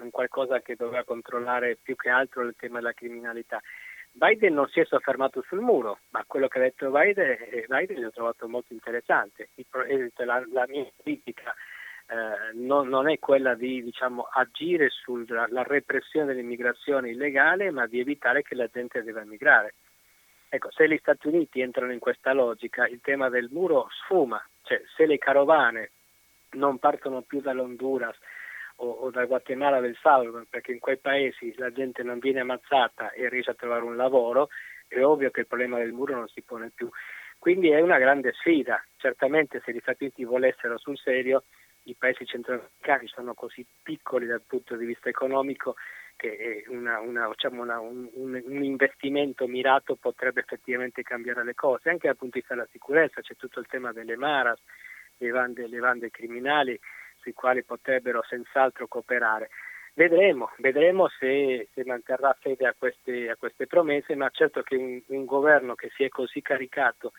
un 0.04 0.12
qualcosa 0.12 0.62
che 0.62 0.76
doveva 0.76 1.04
controllare 1.04 1.78
più 1.82 1.96
che 1.96 2.10
altro 2.10 2.44
il 2.44 2.56
tema 2.58 2.80
della 2.80 2.94
criminalità. 2.94 3.62
Biden 4.12 4.54
non 4.54 4.68
si 4.70 4.80
è 4.80 4.86
soffermato 4.86 5.44
sul 5.48 5.60
muro, 5.60 6.00
ma 6.12 6.24
quello 6.26 6.48
che 6.48 6.58
ha 6.58 6.62
detto 6.62 6.90
Biden, 6.90 7.32
eh, 7.32 7.66
Biden 7.68 8.02
l'ho 8.02 8.12
trovato 8.12 8.48
molto 8.48 8.72
interessante. 8.72 9.50
La, 10.16 10.44
la 10.52 10.66
mia 10.68 10.90
critica 11.02 11.54
eh, 12.08 12.54
non, 12.54 12.88
non, 12.88 13.10
è 13.10 13.20
quella 13.20 13.56
di 13.56 13.84
diciamo, 13.84 14.28
agire 14.32 14.90
sulla 14.90 15.48
repressione 15.64 16.28
dell'immigrazione 16.28 17.10
illegale, 17.10 17.72
ma 17.72 17.88
di 17.88 18.00
evitare 18.00 18.42
che 18.42 18.56
la 18.56 18.68
gente 18.72 19.04
debba 19.04 19.26
migrare. 19.26 19.74
Ecco, 20.48 20.72
se 20.72 20.88
gli 20.88 20.98
Stati 20.98 21.28
Uniti 21.28 21.60
entrano 21.60 21.92
in 21.92 22.00
questa 22.00 22.32
logica, 22.32 22.88
il 22.88 23.02
tema 23.02 23.28
del 23.30 23.50
muro 23.52 23.90
sfuma, 23.92 24.42
cioè 24.62 24.82
se 24.96 25.06
le 25.06 25.18
carovane 25.18 25.92
non 26.52 26.78
partono 26.78 27.22
più 27.22 27.42
dall'Honduras, 27.42 28.16
o, 28.78 28.90
o 28.90 29.10
dal 29.12 29.28
Guatemala 29.28 29.80
del 29.80 29.98
Salvador, 30.02 30.46
perché 30.50 30.72
in 30.72 30.80
quei 30.80 30.98
paesi 30.98 31.54
la 31.58 31.72
gente 31.72 32.04
non 32.04 32.20
viene 32.20 32.42
ammazzata 32.42 33.12
e 33.12 33.30
riesce 33.30 33.52
a 33.52 33.56
trovare 33.56 33.84
un 33.84 33.96
lavoro, 33.96 34.50
è 34.88 35.04
ovvio 35.04 35.32
che 35.32 35.42
il 35.42 35.48
problema 35.48 35.78
del 35.78 35.94
muro 35.94 36.16
non 36.16 36.28
si 36.28 36.42
pone 36.42 36.72
più. 36.74 36.90
Quindi 37.38 37.70
è 37.70 37.80
una 37.80 38.00
grande 38.00 38.34
sfida. 38.34 38.84
Certamente 38.98 39.62
se 39.64 39.74
gli 39.74 39.80
Stati 39.80 40.04
Uniti 40.04 40.24
volessero 40.24 40.78
sul 40.78 40.98
serio, 40.98 41.44
i 41.84 41.96
paesi 41.96 42.26
centroamericani 42.26 43.08
sono 43.08 43.34
così 43.34 43.66
piccoli 43.84 44.26
dal 44.26 44.42
punto 44.42 44.76
di 44.76 44.86
vista 44.86 45.10
economico 45.10 45.76
che 46.16 46.64
una, 46.70 47.00
una, 47.00 47.28
diciamo 47.28 47.62
una, 47.62 47.80
un, 47.80 48.10
un, 48.14 48.64
investimento 48.64 49.48
mirato 49.48 49.96
potrebbe 49.96 50.40
effettivamente 50.40 51.04
cambiare 51.04 51.44
le 51.44 51.54
cose. 51.54 51.90
Anche 51.90 52.08
dal 52.08 52.16
punto 52.16 52.36
di 52.36 52.40
vista 52.40 52.56
della 52.56 52.68
sicurezza 52.72 53.22
c'è 53.22 53.36
tutto 53.36 53.60
il 53.60 53.68
tema 53.68 53.92
delle 53.92 54.16
maras, 54.16 54.60
le 55.18 55.30
bande, 55.30 55.68
le 55.68 55.80
bande 55.80 56.10
criminali 56.10 56.80
sui 57.26 57.34
quali 57.34 57.64
potrebbero 57.64 58.24
senz'altro 58.24 58.88
cooperare. 58.88 59.50
Vedremo, 59.96 60.52
vedremo 60.58 61.08
se, 61.20 61.70
se 61.74 61.84
manterrà 61.86 62.36
fede 62.40 62.68
a 62.68 62.76
queste, 62.78 63.30
a 63.30 63.36
queste, 63.36 63.66
promesse, 63.66 64.14
ma 64.16 64.30
certo 64.30 64.62
che 64.62 64.76
un, 64.76 65.02
un, 65.08 65.26
governo 65.26 65.74
che 65.74 65.90
si 65.96 66.04
è 66.04 66.10
così 66.10 66.42
caricato 66.42 67.14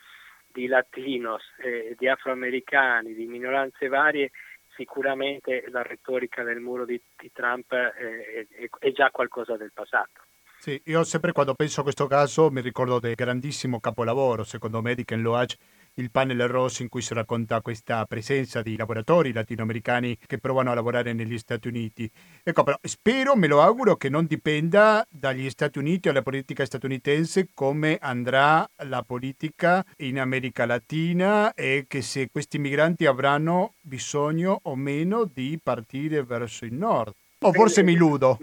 di 0.53 0.67
latinos, 0.67 1.43
eh, 1.59 1.97
di 1.99 2.07
afroamericani, 2.07 3.15
di 3.15 3.27
minoranze 3.27 3.89
varie, 3.89 4.31
sicuramente 4.77 5.65
la 5.71 5.83
retorica 5.83 6.43
del 6.43 6.61
muro 6.61 6.85
di, 6.85 7.01
di 7.17 7.33
Trump 7.33 7.73
eh, 7.73 8.47
è, 8.49 8.69
è 8.79 8.93
già 8.93 9.11
qualcosa 9.11 9.57
del 9.57 9.73
passato. 9.73 10.23
Sì, 10.59 10.81
io 10.87 11.03
sempre 11.05 11.33
quando 11.33 11.55
penso 11.55 11.81
a 11.81 11.83
questo 11.83 12.07
caso 12.07 12.51
mi 12.51 12.61
ricordo 12.61 12.99
del 12.99 13.15
grandissimo 13.15 13.81
capolavoro, 13.81 14.45
secondo 14.45 14.83
me, 14.83 14.95
di 14.95 15.05
Ken 15.05 15.23
Loach 15.23 15.57
il 15.99 16.11
panel 16.11 16.47
rosso 16.49 16.83
in 16.83 16.89
cui 16.89 17.01
si 17.01 17.15
racconta 17.15 17.61
questa 17.61 18.05
presenza 18.05 18.61
di 18.63 18.77
lavoratori 18.77 19.33
latinoamericani 19.33 20.19
che 20.27 20.39
provano 20.39 20.71
a 20.71 20.75
lavorare 20.75 21.13
negli 21.13 21.39
Stati 21.39 21.69
Uniti. 21.69 22.11
Ecco, 22.43 22.63
però 22.65 22.79
spero, 22.83 23.35
me 23.35 23.47
lo 23.47 23.63
auguro, 23.63 23.97
che 23.97 24.09
non 24.09 24.27
dipenda 24.27 25.07
dagli 25.09 25.49
Stati 25.49 25.79
Uniti 25.79 26.09
o 26.09 26.13
dalla 26.13 26.23
politica 26.23 26.65
statunitense 26.65 27.49
come 27.55 27.97
andrà 28.01 28.69
la 28.85 29.03
politica 29.03 29.85
in 29.99 30.21
America 30.21 30.67
Latina 30.67 31.55
e 31.55 31.87
che 31.89 32.03
se 32.03 32.29
questi 32.31 32.59
migranti 32.59 33.07
avranno 33.07 33.75
bisogno 33.81 34.61
o 34.65 34.77
meno 34.77 35.25
di 35.25 35.59
partire 35.63 36.23
verso 36.23 36.65
il 36.65 36.75
nord. 36.75 37.13
O 37.41 37.53
forse 37.53 37.83
mi 37.83 37.93
illudo. 37.93 38.39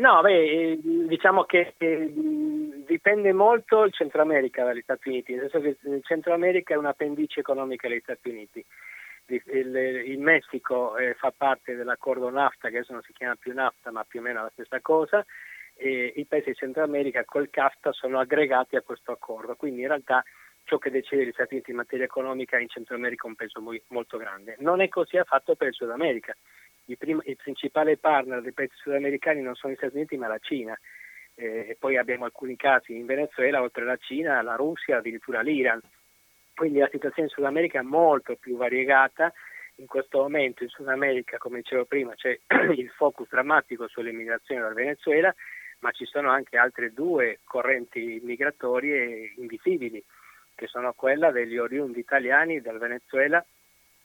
No, 0.00 0.22
beh, 0.22 0.78
diciamo 0.82 1.44
che 1.44 1.74
eh, 1.76 2.10
dipende 2.86 3.34
molto 3.34 3.84
il 3.84 3.92
Centro 3.92 4.22
America 4.22 4.64
dagli 4.64 4.80
Stati 4.80 5.10
Uniti, 5.10 5.34
nel 5.34 5.50
senso 5.50 5.60
che 5.60 5.76
il 5.90 6.02
Centro 6.04 6.32
America 6.32 6.72
è 6.72 6.78
un'appendice 6.78 7.40
economica 7.40 7.86
degli 7.86 8.00
Stati 8.00 8.30
Uniti. 8.30 8.64
Il, 9.26 9.76
il, 10.06 10.18
Messico 10.18 10.96
eh, 10.96 11.12
fa 11.14 11.34
parte 11.36 11.76
dell'accordo 11.76 12.30
NAFTA, 12.30 12.70
che 12.70 12.78
adesso 12.78 12.94
non 12.94 13.02
si 13.02 13.12
chiama 13.12 13.36
più 13.38 13.52
NAFTA, 13.52 13.90
ma 13.90 14.02
più 14.04 14.20
o 14.20 14.22
meno 14.22 14.42
la 14.42 14.50
stessa 14.54 14.80
cosa, 14.80 15.22
e 15.74 16.14
i 16.16 16.24
paesi 16.24 16.46
del 16.46 16.56
Centro 16.56 16.82
America 16.82 17.22
col 17.26 17.50
CAFTA 17.50 17.92
sono 17.92 18.18
aggregati 18.18 18.76
a 18.76 18.82
questo 18.82 19.12
accordo, 19.12 19.54
quindi 19.54 19.82
in 19.82 19.88
realtà 19.88 20.24
ciò 20.64 20.78
che 20.78 20.90
decide 20.90 21.26
gli 21.26 21.32
Stati 21.32 21.54
Uniti 21.54 21.72
in 21.72 21.76
materia 21.76 22.06
economica 22.06 22.58
in 22.58 22.68
Centro 22.68 22.94
America 22.94 23.26
un 23.26 23.34
peso 23.34 23.62
molto 23.88 24.16
grande. 24.16 24.56
Non 24.60 24.80
è 24.80 24.88
così 24.88 25.18
affatto 25.18 25.56
per 25.56 25.68
il 25.68 25.74
Sud 25.74 25.90
America 25.90 26.34
i, 26.92 26.96
prim- 26.96 27.22
i 27.24 27.36
principali 27.36 27.96
partner 27.96 28.42
dei 28.42 28.52
paesi 28.52 28.74
sudamericani 28.76 29.42
non 29.42 29.54
sono 29.54 29.72
gli 29.72 29.76
Stati 29.76 29.96
Uniti 29.96 30.16
ma 30.16 30.28
la 30.28 30.38
Cina. 30.38 30.78
Eh, 31.34 31.66
e 31.70 31.76
poi 31.78 31.96
abbiamo 31.96 32.24
alcuni 32.24 32.56
casi 32.56 32.96
in 32.96 33.06
Venezuela, 33.06 33.62
oltre 33.62 33.82
alla 33.82 33.96
Cina, 33.96 34.42
la 34.42 34.56
Russia, 34.56 34.98
addirittura 34.98 35.40
l'Iran. 35.40 35.80
Quindi 36.54 36.78
la 36.78 36.88
situazione 36.90 37.28
in 37.28 37.34
Sud 37.34 37.44
America 37.44 37.78
è 37.78 37.82
molto 37.82 38.36
più 38.36 38.56
variegata. 38.56 39.32
In 39.76 39.86
questo 39.86 40.18
momento 40.18 40.62
in 40.62 40.68
Sud 40.68 40.88
America, 40.88 41.38
come 41.38 41.58
dicevo 41.58 41.86
prima, 41.86 42.14
c'è 42.14 42.38
il 42.76 42.90
focus 42.90 43.28
drammatico 43.30 43.88
sull'immigrazione 43.88 44.60
dal 44.60 44.74
Venezuela, 44.74 45.34
ma 45.78 45.90
ci 45.92 46.04
sono 46.04 46.30
anche 46.30 46.58
altre 46.58 46.92
due 46.92 47.38
correnti 47.44 48.20
migratorie 48.22 49.32
invisibili, 49.36 50.04
che 50.54 50.66
sono 50.66 50.92
quella 50.92 51.30
degli 51.30 51.56
oriundi 51.56 52.00
italiani 52.00 52.60
dal 52.60 52.78
Venezuela, 52.78 53.42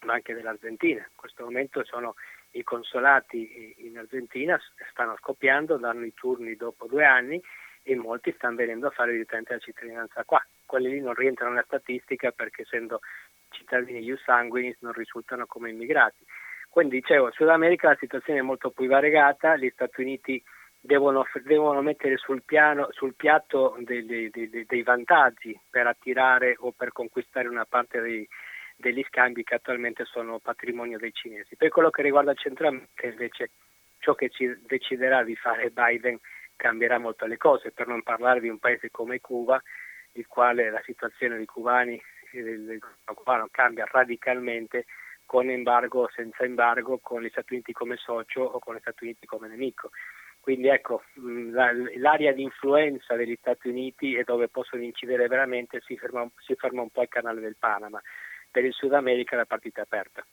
ma 0.06 0.14
anche 0.14 0.34
dell'Argentina. 0.34 1.02
In 1.02 1.16
questo 1.16 1.44
momento 1.44 1.84
sono 1.84 2.16
i 2.56 2.64
consolati 2.64 3.76
in 3.86 3.98
Argentina 3.98 4.60
stanno 4.92 5.16
scoppiando, 5.18 5.78
danno 5.78 6.06
i 6.06 6.14
turni 6.14 6.56
dopo 6.56 6.88
due 6.88 7.06
anni 7.06 7.42
e 7.84 7.96
molti 7.96 8.34
stanno 8.36 8.56
venendo 8.56 8.88
a 8.88 8.92
fare 8.92 9.12
direttamente 9.12 9.54
la 9.54 9.60
cittadinanza 9.60 10.24
qua. 10.24 10.44
Quelli 10.66 10.90
lì 10.90 11.00
non 11.00 11.14
rientrano 11.14 11.52
nella 11.52 11.66
statistica 11.66 12.32
perché 12.32 12.64
essendo 12.64 13.00
cittadini 13.50 14.00
ius 14.00 14.24
sanguinis 14.24 14.78
non 14.80 14.94
risultano 14.94 15.46
come 15.46 15.70
immigrati. 15.70 16.26
Quindi 16.70 17.00
dicevo, 17.00 17.28
in 17.28 17.32
Sud 17.34 17.50
America 17.50 17.90
la 17.90 17.98
situazione 18.00 18.40
è 18.40 18.42
molto 18.42 18.72
più 18.72 18.88
variegata, 18.88 19.56
gli 19.56 19.70
Stati 19.70 20.02
Uniti 20.02 20.44
devono, 20.80 21.26
devono 21.44 21.82
mettere 21.82 22.18
sul, 22.18 22.44
piano, 22.44 22.88
sul 22.92 23.16
piatto 23.16 23.76
dei, 23.80 24.06
dei, 24.06 24.30
dei, 24.30 24.66
dei, 24.66 24.84
vantaggi 24.84 25.58
per 25.70 25.88
attirare 25.88 26.56
o 26.60 26.72
per 26.72 26.92
conquistare 26.92 27.48
una 27.48 27.66
parte 27.66 28.02
dei, 28.02 28.28
degli 28.76 29.04
scambi 29.08 29.44
che 29.44 29.56
attualmente 29.56 30.06
sono 30.06 30.40
patrimonio 30.40 30.98
dei 30.98 31.14
cinesi. 31.14 31.56
Per 31.56 31.70
quello 31.70 31.90
che 31.90 32.02
riguarda 32.02 32.32
il 32.32 32.38
Centro 32.38 32.68
America 32.68 33.08
invece 33.08 33.52
ciò 34.00 34.14
che 34.14 34.30
ci 34.30 34.54
deciderà 34.66 35.24
di 35.24 35.36
fare 35.36 35.72
Biden 35.72 36.20
cambierà 36.56 36.98
molto 37.00 37.26
le 37.26 37.38
cose, 37.38 37.72
per 37.72 37.88
non 37.88 38.04
parlare 38.04 38.40
di 38.40 38.50
un 38.50 38.60
paese 38.60 38.92
come 38.92 39.20
Cuba, 39.20 39.62
il 40.14 40.28
quale 40.28 40.70
la 40.70 40.82
situazione 40.86 41.38
dei 41.38 41.46
cubani 41.46 42.02
e 42.32 42.44
del 42.44 42.80
cubano 43.14 43.48
cambia 43.52 43.88
radicalmente 43.90 44.86
con 45.26 45.50
embargo 45.50 46.04
o 46.04 46.10
senza 46.14 46.44
embargo, 46.44 47.00
con 47.00 47.22
gli 47.22 47.30
Stati 47.30 47.54
Uniti 47.54 47.74
come 47.74 47.96
socio 47.98 48.42
o 48.42 48.60
con 48.60 48.76
gli 48.76 48.80
Stati 48.80 49.04
Uniti 49.04 49.26
come 49.26 49.48
nemico. 49.48 49.90
Quindi 50.40 50.68
ecco, 50.68 51.02
l'area 51.16 52.32
di 52.32 52.44
influenza 52.44 53.16
degli 53.16 53.36
Stati 53.40 53.68
Uniti 53.68 54.14
e 54.14 54.24
dove 54.24 54.48
possono 54.48 54.84
incidere 54.84 55.28
veramente 55.28 55.82
si 55.82 55.98
ferma, 55.98 56.30
si 56.38 56.54
ferma 56.54 56.84
un 56.84 56.92
po' 56.92 57.02
al 57.02 57.08
canale 57.08 57.42
del 57.42 57.56
Panama 57.58 58.00
per 58.56 58.64
il 58.64 58.72
Sud 58.72 58.94
America 58.94 59.36
la 59.36 59.44
partita 59.44 59.82
è 59.82 59.84
aperta. 59.84 60.26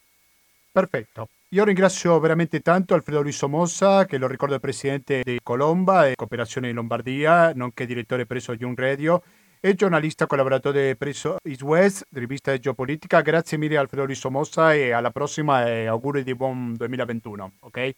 Perfetto. 0.71 1.27
Io 1.49 1.65
ringrazio 1.65 2.17
veramente 2.21 2.61
tanto 2.61 2.93
Alfredo 2.93 3.21
Luiso 3.21 3.49
Mossa, 3.49 4.05
che 4.05 4.17
lo 4.17 4.27
ricordo 4.27 4.57
presidente 4.59 5.23
di 5.23 5.41
Colomba 5.43 6.07
e 6.07 6.15
Cooperazione 6.15 6.69
in 6.69 6.75
Lombardia, 6.75 7.51
nonché 7.53 7.85
direttore 7.85 8.25
presso 8.25 8.53
Young 8.53 8.79
Radio 8.79 9.21
e 9.59 9.73
giornalista 9.75 10.25
collaboratore 10.25 10.95
presso 10.95 11.35
East 11.43 11.63
West, 11.63 12.07
rivista 12.13 12.57
Geopolitica. 12.57 13.19
Grazie 13.19 13.57
mille 13.57 13.75
Alfredo 13.75 14.05
Luiso 14.05 14.31
Mossa 14.31 14.73
e 14.73 14.91
alla 14.91 15.11
prossima 15.11 15.67
e 15.67 15.85
auguri 15.87 16.23
di 16.23 16.33
buon 16.33 16.75
2021, 16.75 17.51
ok? 17.59 17.91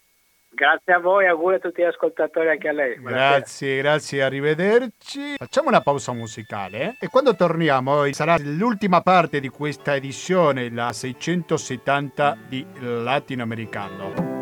Grazie 0.56 0.94
a 0.94 1.00
voi, 1.00 1.28
auguri 1.28 1.56
a 1.56 1.60
tutti 1.60 1.82
gli 1.82 1.86
ascoltatori 1.86 2.48
anche 2.48 2.70
a 2.70 2.72
lei. 2.72 2.98
Buonasera. 2.98 3.30
Grazie, 3.30 3.78
grazie, 3.78 4.24
arrivederci. 4.24 5.36
Facciamo 5.36 5.68
una 5.68 5.82
pausa 5.82 6.14
musicale 6.14 6.96
e 7.02 7.10
quando 7.10 7.36
torniamo 7.36 8.10
sarà 8.14 8.38
l'ultima 8.40 9.02
parte 9.02 9.42
di 9.42 9.50
questa 9.50 9.96
edizione, 9.96 10.72
la 10.72 10.94
670 10.94 12.38
di 12.48 12.66
Latinoamericano. 12.80 14.36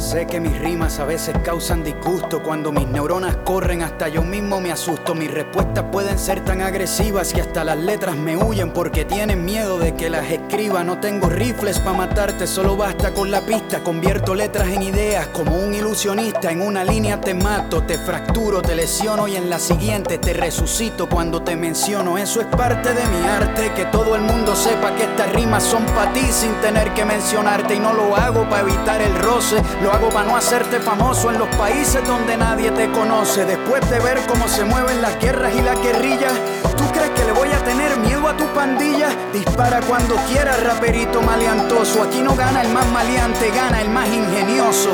Sé 0.00 0.26
que 0.26 0.40
mis 0.40 0.58
rimas 0.58 0.98
a 0.98 1.04
veces 1.04 1.36
causan 1.44 1.84
disgusto 1.84 2.40
cuando 2.40 2.72
mis 2.72 2.86
neuronas 2.86 3.36
corren 3.44 3.82
hasta 3.82 4.08
yo 4.08 4.22
mismo 4.22 4.58
me 4.58 4.72
asusto. 4.72 5.14
Mis 5.14 5.30
respuestas 5.30 5.84
pueden 5.92 6.18
ser 6.18 6.42
tan 6.42 6.62
agresivas 6.62 7.34
que 7.34 7.42
hasta 7.42 7.64
las 7.64 7.76
letras 7.76 8.16
me 8.16 8.34
huyen 8.34 8.72
porque 8.72 9.04
tienen 9.04 9.44
miedo 9.44 9.78
de 9.78 9.94
que 9.94 10.08
las 10.08 10.30
escriba. 10.50 10.82
No 10.82 10.98
tengo 10.98 11.28
rifles 11.28 11.78
para 11.78 11.96
matarte, 11.96 12.46
solo 12.46 12.76
basta 12.76 13.12
con 13.12 13.30
la 13.30 13.40
pista. 13.40 13.82
Convierto 13.82 14.34
letras 14.34 14.68
en 14.68 14.82
ideas 14.82 15.28
como 15.28 15.56
un 15.56 15.72
ilusionista. 15.72 16.50
En 16.50 16.60
una 16.60 16.84
línea 16.84 17.20
te 17.20 17.34
mato, 17.34 17.82
te 17.84 17.96
fracturo, 17.96 18.60
te 18.60 18.74
lesiono 18.74 19.28
y 19.28 19.36
en 19.36 19.48
la 19.48 19.60
siguiente 19.60 20.18
te 20.18 20.32
resucito 20.32 21.08
cuando 21.08 21.42
te 21.42 21.54
menciono. 21.54 22.18
Eso 22.18 22.40
es 22.40 22.46
parte 22.48 22.92
de 22.92 23.06
mi 23.06 23.26
arte, 23.28 23.72
que 23.74 23.84
todo 23.86 24.16
el 24.16 24.22
mundo 24.22 24.56
sepa 24.56 24.94
que 24.96 25.04
estas 25.04 25.32
rimas 25.32 25.62
son 25.62 25.84
para 25.86 26.12
ti 26.12 26.26
sin 26.32 26.52
tener 26.60 26.92
que 26.94 27.04
mencionarte. 27.04 27.76
Y 27.76 27.78
no 27.78 27.92
lo 27.92 28.16
hago 28.16 28.48
para 28.48 28.62
evitar 28.62 29.00
el 29.00 29.14
roce 29.16 29.62
hago 29.90 30.08
para 30.10 30.26
no 30.26 30.36
hacerte 30.36 30.78
famoso 30.78 31.30
en 31.30 31.38
los 31.38 31.48
países 31.56 32.06
donde 32.06 32.36
nadie 32.36 32.70
te 32.70 32.90
conoce. 32.90 33.44
Después 33.44 33.88
de 33.90 33.98
ver 33.98 34.18
cómo 34.26 34.48
se 34.48 34.64
mueven 34.64 35.02
las 35.02 35.18
guerras 35.20 35.52
y 35.54 35.62
la 35.62 35.74
guerrilla, 35.74 36.28
¿tú 36.62 36.69
crees 37.00 37.18
que 37.18 37.24
le 37.24 37.32
voy 37.32 37.50
a 37.50 37.62
tener 37.64 37.96
miedo 37.98 38.28
a 38.28 38.36
tu 38.36 38.44
pandilla? 38.54 39.08
Dispara 39.32 39.80
cuando 39.80 40.16
quieras, 40.28 40.62
raperito 40.62 41.22
maleantoso. 41.22 42.02
Aquí 42.02 42.20
no 42.20 42.34
gana 42.36 42.62
el 42.62 42.68
más 42.72 42.86
maleante, 42.90 43.50
gana 43.50 43.80
el 43.80 43.90
más 43.90 44.08
ingenioso. 44.08 44.90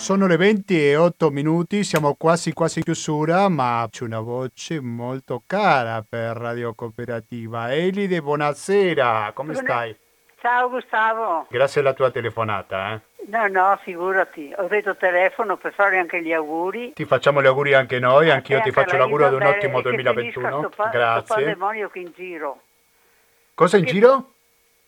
Sono 0.00 0.26
le 0.26 0.36
20 0.36 0.90
e 0.90 0.96
8 0.96 1.30
minuti, 1.30 1.84
siamo 1.84 2.14
quasi 2.16 2.52
quasi 2.52 2.82
chiusura, 2.82 3.48
ma 3.48 3.86
c'è 3.88 4.02
una 4.02 4.18
voce 4.18 4.80
molto 4.80 5.44
cara 5.46 6.04
per 6.08 6.36
Radio 6.36 6.74
Cooperativa. 6.74 7.72
Elide, 7.72 8.20
buonasera, 8.20 9.30
come 9.32 9.54
stai? 9.54 9.96
Ciao 10.40 10.70
Gustavo. 10.70 11.46
Grazie 11.50 11.82
alla 11.82 11.92
tua 11.92 12.10
telefonata. 12.10 12.94
Eh. 12.94 13.00
No, 13.28 13.46
no, 13.48 13.78
figurati. 13.82 14.50
Ho 14.56 14.66
detto 14.68 14.96
telefono 14.96 15.58
per 15.58 15.74
fare 15.74 15.98
anche 15.98 16.22
gli 16.22 16.32
auguri. 16.32 16.94
Ti 16.94 17.04
facciamo 17.04 17.42
gli 17.42 17.46
auguri 17.46 17.74
anche 17.74 17.98
noi, 17.98 18.30
anch'io 18.30 18.56
anche 18.56 18.70
ti 18.70 18.74
faccio 18.74 18.96
l'augurio 18.96 19.26
ad 19.26 19.34
un 19.34 19.42
ottimo 19.42 19.82
2021. 19.82 20.70
Sto 20.72 20.88
Grazie. 20.90 21.54
Sto 21.54 21.88
che 21.90 21.98
in 21.98 22.12
giro. 22.14 22.60
Cosa 23.54 23.76
in 23.76 23.84
che... 23.84 23.92
giro? 23.92 24.32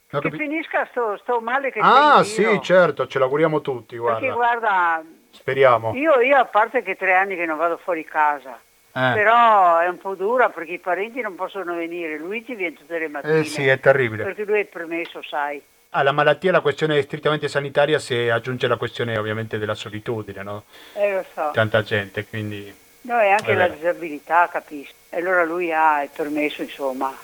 No, 0.08 0.20
che 0.20 0.30
capi... 0.30 0.36
finisca 0.36 0.86
sto, 0.90 1.18
sto, 1.18 1.40
male 1.40 1.70
che 1.70 1.80
Ah, 1.82 2.22
sì, 2.22 2.58
certo, 2.62 3.06
ce 3.06 3.18
l'auguriamo 3.18 3.60
tutti, 3.60 3.96
guarda. 3.98 4.20
Perché 4.20 4.34
guarda, 4.34 5.02
speriamo. 5.30 5.94
Io, 5.94 6.18
io 6.20 6.36
a 6.38 6.46
parte 6.46 6.82
che 6.82 6.96
tre 6.96 7.14
anni 7.14 7.36
che 7.36 7.44
non 7.44 7.58
vado 7.58 7.76
fuori 7.76 8.04
casa. 8.04 8.58
Eh. 8.94 9.12
Però 9.14 9.78
è 9.78 9.88
un 9.88 9.98
po' 9.98 10.14
dura 10.14 10.50
perché 10.50 10.72
i 10.72 10.78
parenti 10.78 11.20
non 11.20 11.34
possono 11.34 11.74
venire, 11.74 12.18
Luigi 12.18 12.54
viene 12.54 12.74
tutte 12.74 12.98
le 12.98 13.08
mattine. 13.08 13.38
Eh 13.38 13.44
sì, 13.44 13.66
è 13.66 13.80
terribile. 13.80 14.24
Perché 14.24 14.44
lui 14.44 14.60
è 14.60 14.64
permesso, 14.64 15.22
sai. 15.22 15.62
Alla 15.90 16.12
malattia 16.12 16.52
la 16.52 16.60
questione 16.60 17.00
strettamente 17.02 17.48
sanitaria 17.48 17.98
si 17.98 18.28
aggiunge 18.28 18.66
la 18.66 18.76
questione 18.76 19.16
ovviamente 19.18 19.58
della 19.58 19.74
solitudine, 19.74 20.42
no? 20.42 20.64
Eh 20.94 21.12
lo 21.12 21.24
so. 21.34 21.50
Tanta 21.52 21.82
gente, 21.82 22.26
quindi... 22.26 22.74
No, 23.02 23.20
e 23.20 23.30
anche 23.30 23.54
la 23.54 23.68
disabilità, 23.68 24.48
capisci? 24.50 24.92
E 25.10 25.18
allora 25.18 25.44
lui 25.44 25.72
ha 25.72 26.02
il 26.02 26.10
permesso, 26.14 26.62
insomma, 26.62 27.14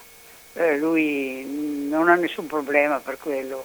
eh, 0.55 0.77
lui 0.77 1.87
non 1.89 2.09
ha 2.09 2.15
nessun 2.17 2.47
problema 2.47 2.99
per 2.99 3.17
quello. 3.19 3.65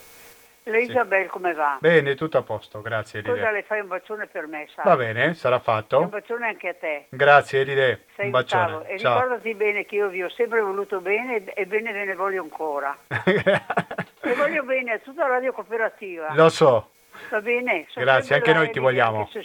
Sì. 0.64 0.92
Isabel 0.92 1.28
come 1.28 1.54
va? 1.54 1.78
Bene, 1.80 2.16
tutto 2.16 2.38
a 2.38 2.42
posto, 2.42 2.82
grazie 2.82 3.20
Elide. 3.20 3.36
Scusa, 3.36 3.52
le 3.52 3.64
fai 3.64 3.80
un 3.82 3.88
bacione 3.88 4.28
per 4.28 4.48
me, 4.48 4.68
sai? 4.74 4.86
Va 4.86 4.96
bene, 4.96 5.34
sarà 5.34 5.60
fatto. 5.60 6.00
un 6.00 6.10
bacione 6.10 6.48
anche 6.48 6.70
a 6.70 6.74
te. 6.74 7.06
Grazie 7.10 7.62
Elide, 7.62 8.06
Sei 8.16 8.26
un 8.26 8.32
bacione. 8.32 8.88
E 8.88 8.98
Ciao. 8.98 9.22
ricordati 9.22 9.54
bene 9.56 9.86
che 9.86 9.96
io 9.96 10.08
vi 10.08 10.24
ho 10.24 10.30
sempre 10.30 10.62
voluto 10.62 11.00
bene 11.02 11.44
e 11.44 11.66
bene 11.66 11.92
ve 11.92 12.06
ne 12.06 12.16
voglio 12.16 12.42
ancora. 12.42 12.98
e 13.26 14.34
voglio 14.36 14.64
bene 14.64 14.94
a 14.94 15.00
tutta 15.00 15.24
la 15.24 15.36
radio 15.36 15.52
cooperativa. 15.52 16.34
Lo 16.34 16.50
so. 16.50 16.92
Va 17.30 17.42
bene? 17.42 17.86
Sono 17.90 18.06
grazie, 18.06 18.36
anche 18.36 18.54
noi 18.54 18.72
ti 18.72 18.80
vogliamo. 18.80 19.28
Se 19.32 19.44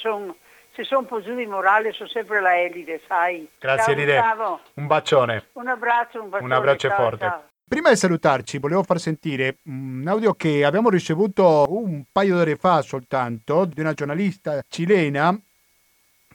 sono 0.85 1.07
po' 1.07 1.21
giù 1.21 1.35
di 1.35 1.47
morale 1.47 1.93
sono 1.93 2.09
sempre 2.09 2.41
la 2.41 2.61
Elide, 2.61 3.01
sai. 3.07 3.49
Grazie 3.59 3.85
ciao, 3.85 3.93
Elide. 3.93 4.15
Gustavo. 4.15 4.61
Un 4.75 4.87
bacione. 4.87 5.45
Un 5.53 5.69
abbraccio, 5.69 6.23
un 6.23 6.29
bacione. 6.29 6.49
Un 6.49 6.57
abbraccio 6.57 6.89
ciao, 6.89 6.97
forte. 6.97 7.25
Ciao. 7.25 7.43
Prima 7.69 7.91
di 7.91 7.97
salutarci, 7.97 8.57
volevo 8.57 8.83
far 8.83 8.99
sentire 8.99 9.59
un 9.65 10.03
audio 10.07 10.33
che 10.33 10.65
abbiamo 10.65 10.89
ricevuto 10.89 11.67
un 11.69 12.03
paio 12.11 12.37
d'ore 12.37 12.57
fa 12.57 12.81
soltanto 12.81 13.67
di 13.67 13.81
una 13.81 13.93
giornalista 13.93 14.65
cilena 14.67 15.39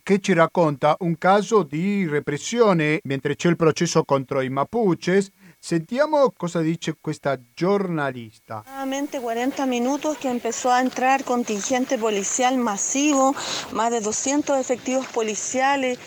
che 0.04 0.20
ci 0.20 0.34
racconta 0.34 0.96
un 1.00 1.18
caso 1.18 1.64
di 1.64 2.08
repressione 2.08 3.00
mentre 3.06 3.36
c'è 3.36 3.50
il 3.50 3.56
processo 3.56 4.04
contro 4.04 4.42
i 4.42 4.50
Mapuches. 4.50 5.32
Sentiamo 5.58 6.32
cosa 6.38 6.60
dice 6.60 6.98
questa 7.02 7.40
giornalista. 7.56 8.58
Aproximadamente 8.58 9.20
40 9.20 9.66
minutos 9.66 10.18
que 10.18 10.30
empezó 10.30 10.72
a 10.72 10.82
entrar 10.82 11.24
contingente 11.24 11.98
policial 11.98 12.58
masivo, 12.58 13.34
más 13.72 13.90
de 13.90 14.02
200 14.02 14.60
efectivos 14.60 15.08
policiales, 15.08 15.98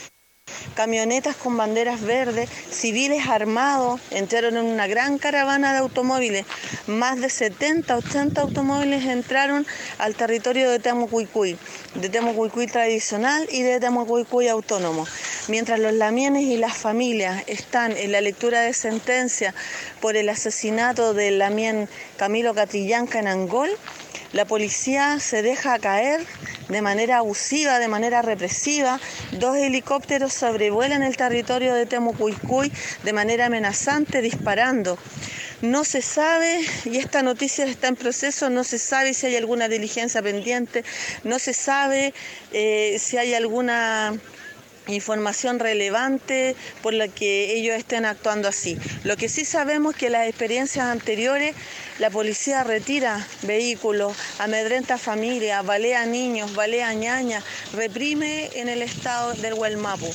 camionetas 0.76 1.34
con 1.36 1.56
banderas 1.56 2.02
verdes, 2.02 2.48
civiles 2.70 3.26
armados, 3.26 4.00
entraron 4.10 4.58
en 4.58 4.66
una 4.66 4.86
gran 4.86 5.18
caravana 5.18 5.72
de 5.72 5.78
automóviles. 5.78 6.44
Más 6.86 7.18
de 7.20 7.30
70, 7.30 7.96
80 7.96 8.42
automóviles 8.42 9.06
entraron 9.06 9.66
al 9.98 10.14
territorio 10.14 10.70
de 10.70 10.78
Temucuicuy, 10.78 11.58
de 11.94 12.08
Temucuicuy 12.10 12.66
tradicional 12.66 13.48
y 13.50 13.62
de 13.62 13.80
Temucuicuy 13.80 14.48
autónomo. 14.48 15.06
Mientras 15.48 15.80
los 15.80 15.94
lamienes 15.94 16.42
y 16.42 16.58
las 16.58 16.76
familias 16.76 17.42
están 17.46 17.96
en 17.96 18.12
la 18.12 18.20
lectura 18.20 18.60
de 18.60 18.74
sentencia 18.74 19.54
por 20.00 20.16
el 20.16 20.28
asesinato 20.28 21.14
del 21.14 21.38
lamien 21.38 21.88
Camilo 22.18 22.54
Catrillanca 22.54 23.18
en 23.18 23.28
Angol, 23.28 23.70
la 24.32 24.44
policía 24.44 25.18
se 25.20 25.42
deja 25.42 25.78
caer 25.78 26.20
de 26.68 26.82
manera 26.82 27.18
abusiva, 27.18 27.78
de 27.78 27.88
manera 27.88 28.22
represiva. 28.22 29.00
Dos 29.32 29.56
helicópteros 29.56 30.32
sobrevuelan 30.32 31.02
el 31.02 31.16
territorio 31.16 31.74
de 31.74 31.86
Temucuicuy 31.86 32.72
de 33.02 33.12
manera 33.12 33.46
amenazante, 33.46 34.20
disparando. 34.20 34.98
No 35.62 35.84
se 35.84 36.02
sabe, 36.02 36.60
y 36.84 36.98
esta 36.98 37.22
noticia 37.22 37.64
está 37.64 37.88
en 37.88 37.96
proceso, 37.96 38.50
no 38.50 38.62
se 38.62 38.78
sabe 38.78 39.14
si 39.14 39.26
hay 39.26 39.36
alguna 39.36 39.68
diligencia 39.68 40.22
pendiente, 40.22 40.84
no 41.24 41.38
se 41.38 41.54
sabe 41.54 42.12
eh, 42.52 42.98
si 43.00 43.16
hay 43.16 43.32
alguna 43.32 44.18
información 44.88 45.58
relevante 45.58 46.56
por 46.82 46.94
la 46.94 47.08
que 47.08 47.54
ellos 47.54 47.76
estén 47.76 48.04
actuando 48.04 48.48
así. 48.48 48.78
Lo 49.04 49.16
que 49.16 49.28
sí 49.28 49.44
sabemos 49.44 49.94
es 49.94 50.00
que 50.00 50.10
las 50.10 50.28
experiencias 50.28 50.86
anteriores 50.86 51.54
la 51.98 52.10
policía 52.10 52.62
retira 52.62 53.26
vehículos, 53.42 54.16
amedrenta 54.38 54.98
familias, 54.98 55.64
balea 55.64 56.04
niños, 56.04 56.54
balea 56.54 56.92
ñañas, 56.92 57.42
reprime 57.72 58.50
en 58.54 58.68
el 58.68 58.82
estado 58.82 59.32
del 59.34 59.54
Huelmapu. 59.54 60.06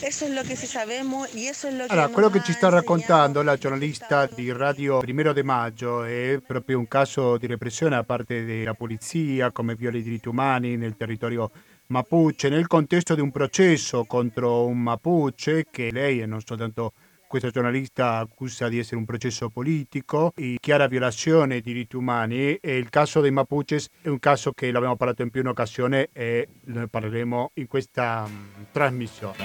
Eso 0.00 0.26
es 0.26 0.30
lo 0.30 0.42
che 0.42 0.54
sì 0.54 0.66
sappiamo 0.66 1.26
e 1.26 1.46
eso 1.46 1.66
è 1.66 1.72
lo 1.72 1.84
che 1.84 1.92
Allora, 1.92 2.08
quello 2.08 2.30
che 2.30 2.40
ci 2.44 2.52
sta 2.52 2.68
raccontando 2.68 3.42
la 3.42 3.56
giornalista 3.56 4.28
di 4.32 4.52
Radio 4.52 4.98
Primero 4.98 5.32
de 5.32 5.42
Maggio 5.42 6.04
è 6.04 6.40
proprio 6.46 6.78
un 6.78 6.86
caso 6.86 7.36
di 7.36 7.48
repressione 7.48 7.96
da 7.96 8.04
parte 8.04 8.44
della 8.44 8.74
polizia 8.74 9.50
come 9.50 9.74
viola 9.74 9.98
i 9.98 10.02
diritti 10.02 10.28
umani 10.28 10.76
nel 10.76 10.96
territorio 10.96 11.50
Mapuche 11.90 12.50
nel 12.50 12.66
contesto 12.66 13.14
di 13.14 13.22
un 13.22 13.30
processo 13.30 14.04
contro 14.04 14.66
un 14.66 14.78
Mapuche 14.78 15.68
che 15.70 15.90
lei 15.90 16.20
e 16.20 16.26
non 16.26 16.42
soltanto 16.44 16.92
questa 17.28 17.50
giornalista 17.50 18.16
accusa 18.16 18.68
di 18.68 18.78
essere 18.78 18.96
un 18.96 19.04
processo 19.04 19.50
politico 19.50 20.32
e 20.34 20.56
chiara 20.58 20.88
violazione 20.88 21.46
dei 21.46 21.60
diritti 21.60 21.94
umani 21.94 22.54
e 22.54 22.78
il 22.78 22.88
caso 22.88 23.20
dei 23.20 23.30
Mapuches 23.30 23.88
è 24.00 24.08
un 24.08 24.18
caso 24.18 24.52
che 24.52 24.72
l'abbiamo 24.72 24.96
parlato 24.96 25.20
in 25.20 25.30
più 25.30 25.42
un'occasione 25.42 26.08
e 26.12 26.48
ne 26.64 26.88
parleremo 26.88 27.50
in 27.54 27.66
questa 27.66 28.24
um, 28.26 28.64
trasmissione. 28.72 29.36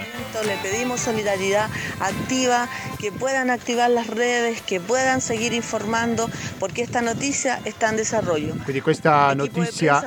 Le 0.44 0.56
pedimos 0.62 1.00
solidaridad 1.00 1.70
activa, 2.00 2.66
que 2.98 3.12
puedan 3.12 3.50
activar 3.50 3.90
las 3.90 4.08
redes, 4.08 4.62
que 4.62 4.80
puedan 4.80 5.20
seguir 5.20 5.52
informando 5.52 6.28
porque 6.58 6.82
esta 6.82 7.02
notizia 7.02 7.60
está 7.64 7.90
en 7.90 7.96
desarrollo. 7.96 8.54
Quindi 8.64 8.80
questa 8.80 9.34
notizia 9.34 10.02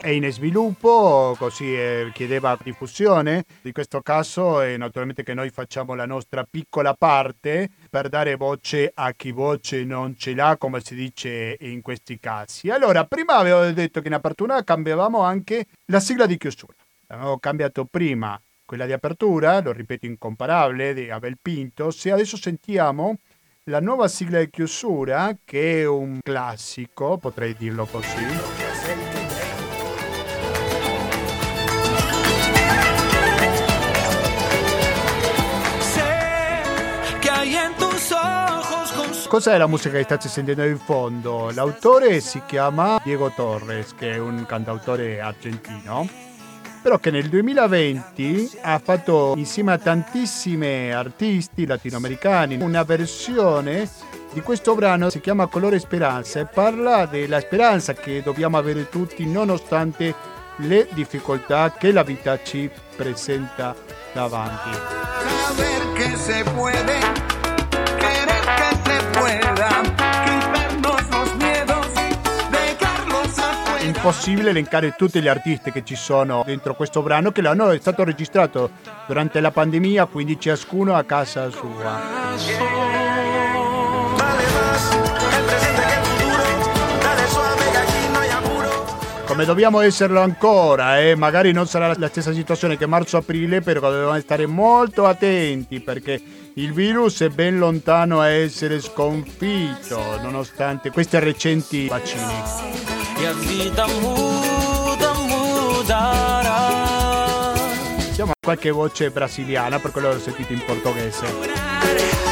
è 0.00 0.08
in 0.08 0.32
sviluppo, 0.32 1.36
così 1.38 1.74
eh, 1.74 2.10
chiedeva 2.14 2.58
diffusione 2.62 3.44
di 3.60 3.72
questo 3.72 4.00
caso 4.00 4.62
e 4.62 4.76
naturalmente 4.78 5.22
che 5.22 5.34
noi 5.34 5.50
facciamo 5.50 5.94
la 5.94 6.06
nostra 6.06 6.44
piccola 6.44 6.61
piccola 6.62 6.94
parte 6.94 7.70
per 7.90 8.08
dare 8.08 8.36
voce 8.36 8.90
a 8.94 9.12
chi 9.12 9.32
voce 9.32 9.84
non 9.84 10.16
ce 10.16 10.34
l'ha, 10.34 10.56
come 10.56 10.80
si 10.80 10.94
dice 10.94 11.56
in 11.60 11.82
questi 11.82 12.18
casi. 12.18 12.70
Allora, 12.70 13.04
prima 13.04 13.34
avevo 13.34 13.68
detto 13.72 14.00
che 14.00 14.06
in 14.06 14.14
apertura 14.14 14.62
cambiavamo 14.62 15.20
anche 15.20 15.66
la 15.86 16.00
sigla 16.00 16.26
di 16.26 16.38
chiusura. 16.38 16.74
Avevo 17.08 17.38
cambiato 17.38 17.84
prima 17.84 18.40
quella 18.64 18.86
di 18.86 18.92
apertura, 18.92 19.60
lo 19.60 19.72
ripeto 19.72 20.06
incomparabile, 20.06 20.94
di 20.94 21.10
Abel 21.10 21.36
Pintos, 21.40 22.06
e 22.06 22.12
adesso 22.12 22.36
sentiamo 22.36 23.18
la 23.64 23.80
nuova 23.80 24.08
sigla 24.08 24.38
di 24.38 24.48
chiusura, 24.48 25.36
che 25.44 25.82
è 25.82 25.86
un 25.86 26.20
classico, 26.22 27.18
potrei 27.18 27.54
dirlo 27.54 27.84
così. 27.86 28.61
Cos'è 39.32 39.56
la 39.56 39.66
musica 39.66 39.96
che 39.96 40.02
state 40.02 40.28
sentendo 40.28 40.62
in 40.62 40.76
fondo? 40.78 41.50
L'autore 41.54 42.20
si 42.20 42.42
chiama 42.44 43.00
Diego 43.02 43.32
Torres, 43.34 43.94
che 43.94 44.12
è 44.12 44.18
un 44.18 44.44
cantautore 44.46 45.20
argentino, 45.20 46.06
però 46.82 46.98
che 46.98 47.10
nel 47.10 47.30
2020 47.30 48.58
ha 48.60 48.78
fatto 48.78 49.32
insieme 49.38 49.72
a 49.72 49.78
tantissimi 49.78 50.92
artisti 50.92 51.64
latinoamericani 51.64 52.58
una 52.60 52.82
versione 52.82 53.88
di 54.34 54.42
questo 54.42 54.74
brano 54.74 55.08
si 55.08 55.20
chiama 55.20 55.46
Colore 55.46 55.78
Speranza 55.78 56.38
e 56.38 56.44
parla 56.44 57.06
della 57.06 57.40
speranza 57.40 57.94
che 57.94 58.20
dobbiamo 58.22 58.58
avere 58.58 58.90
tutti 58.90 59.24
nonostante 59.24 60.14
le 60.56 60.86
difficoltà 60.92 61.72
che 61.72 61.90
la 61.90 62.02
vita 62.02 62.38
ci 62.42 62.70
presenta 62.94 63.74
davanti. 64.12 64.68
Impossibile 74.02 74.50
elencare 74.50 74.96
tutti 74.96 75.22
gli 75.22 75.28
artisti 75.28 75.70
che 75.70 75.84
ci 75.84 75.94
sono 75.94 76.42
dentro 76.44 76.74
questo 76.74 77.02
brano 77.02 77.30
che 77.30 77.40
l'hanno 77.40 77.70
è 77.70 77.78
stato 77.78 78.02
registrato 78.02 78.70
durante 79.06 79.38
la 79.38 79.52
pandemia, 79.52 80.06
quindi 80.06 80.40
ciascuno 80.40 80.96
a 80.96 81.04
casa 81.04 81.48
sua. 81.50 82.10
come 89.24 89.46
dobbiamo 89.46 89.80
esserlo 89.80 90.20
ancora 90.20 91.00
eh? 91.00 91.14
magari 91.14 91.52
non 91.52 91.66
sarà 91.66 91.94
la 91.96 92.08
stessa 92.08 92.34
situazione 92.34 92.76
che 92.76 92.84
marzo-aprile, 92.86 93.62
però 93.62 93.80
dobbiamo 93.90 94.18
stare 94.20 94.46
molto 94.46 95.06
attenti 95.06 95.80
perché 95.80 96.20
il 96.54 96.72
virus 96.72 97.20
è 97.22 97.28
ben 97.28 97.56
lontano 97.56 98.20
a 98.20 98.28
essere 98.28 98.80
sconfitto 98.80 100.20
nonostante 100.20 100.90
questi 100.90 101.18
recenti 101.20 101.86
vaccini. 101.86 103.01
Siamo 108.12 108.32
a 108.32 108.34
qualche 108.40 108.70
voce 108.70 109.10
brasiliana 109.10 109.78
per 109.78 109.92
quello 109.92 110.12
l'ho 110.12 110.18
sentito 110.18 110.52
in 110.52 110.64
portoghese. 110.64 112.31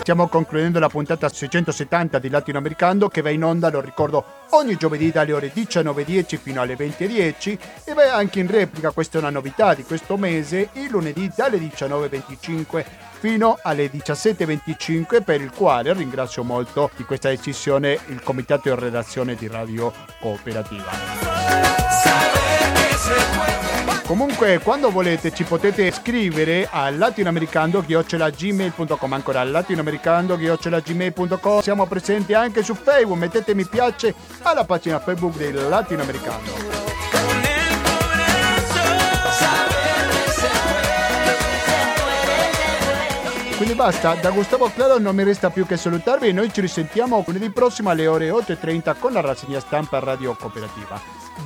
Stiamo 0.06 0.28
concludendo 0.28 0.78
la 0.78 0.88
puntata 0.88 1.28
670 1.28 2.20
di 2.20 2.30
Latinoamericano 2.30 3.08
che 3.08 3.22
va 3.22 3.32
in 3.32 3.43
onda, 3.43 3.72
lo 3.72 3.82
ricordo, 3.82 4.24
ogni 4.51 4.78
giovedì 4.78 5.10
dalle 5.10 5.34
ore 5.34 5.51
19.10 5.51 6.38
fino 6.38 6.62
alle 6.62 6.76
20.10 6.76 7.58
e 7.86 7.93
va 7.95 8.14
anche 8.14 8.39
in 8.39 8.45
replica, 8.45 8.91
questa 8.91 9.18
è 9.18 9.22
una 9.22 9.32
novità 9.32 9.74
di 9.74 9.82
questo 9.82 10.16
mese, 10.16 10.70
il 10.74 10.89
lunedì 10.91 11.32
dalle 11.36 11.58
19.25 11.58 12.86
fino 13.18 13.58
alle 13.64 13.89
17.25 13.89 15.24
per 15.24 15.41
il 15.41 15.49
quale 15.49 15.91
ringrazio 15.93 16.43
molto 16.43 16.91
di 16.95 17.03
questa 17.03 17.30
decisione 17.30 17.97
il 18.10 18.22
comitato 18.22 18.72
di 18.72 18.80
redazione 18.80 19.34
di 19.34 19.47
Radio 19.47 19.91
Cooperativa. 20.20 20.91
Comunque, 24.06 24.60
quando 24.60 24.91
volete 24.91 25.34
ci 25.34 25.43
potete 25.43 25.91
scrivere 25.91 26.68
a 26.70 26.91
latinoamericando-gmail.com 26.91 29.14
ancora 29.14 29.43
latinoamericando-gmail.com 29.43 31.62
Siamo 31.62 31.88
presenti 31.88 32.36
anche 32.36 32.62
su 32.62 32.76
Facebook, 32.76 33.18
mettete 33.18 33.56
mi 33.56 33.66
piace 33.66 34.14
alla 34.43 34.64
pagina 34.64 34.99
Facebook 34.99 35.36
del 35.38 35.56
Latinoamericano. 35.68 37.14
Quindi 43.66 43.82
basta, 43.82 44.13
da 44.13 44.30
Gustavo 44.30 44.70
Claro 44.70 44.99
non 44.99 45.16
mi 45.16 45.24
resta 45.24 45.49
più 45.49 45.66
che 45.66 45.76
salutarvi 45.76 46.28
e 46.28 46.32
noi 46.32 46.53
ci 46.53 46.61
risentiamo 46.61 47.24
lunedì 47.26 47.49
prossimo 47.49 47.89
alle 47.89 48.05
ore 48.05 48.30
8.30 48.30 48.95
con 48.99 49.11
la 49.11 49.22
rassegna 49.22 49.59
stampa 49.59 49.97
Radio 49.97 50.36
Cooperativa. 50.36 51.01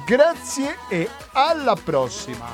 Grazie 0.06 0.80
e 0.90 1.08
alla 1.32 1.78
prossima! 1.82 2.48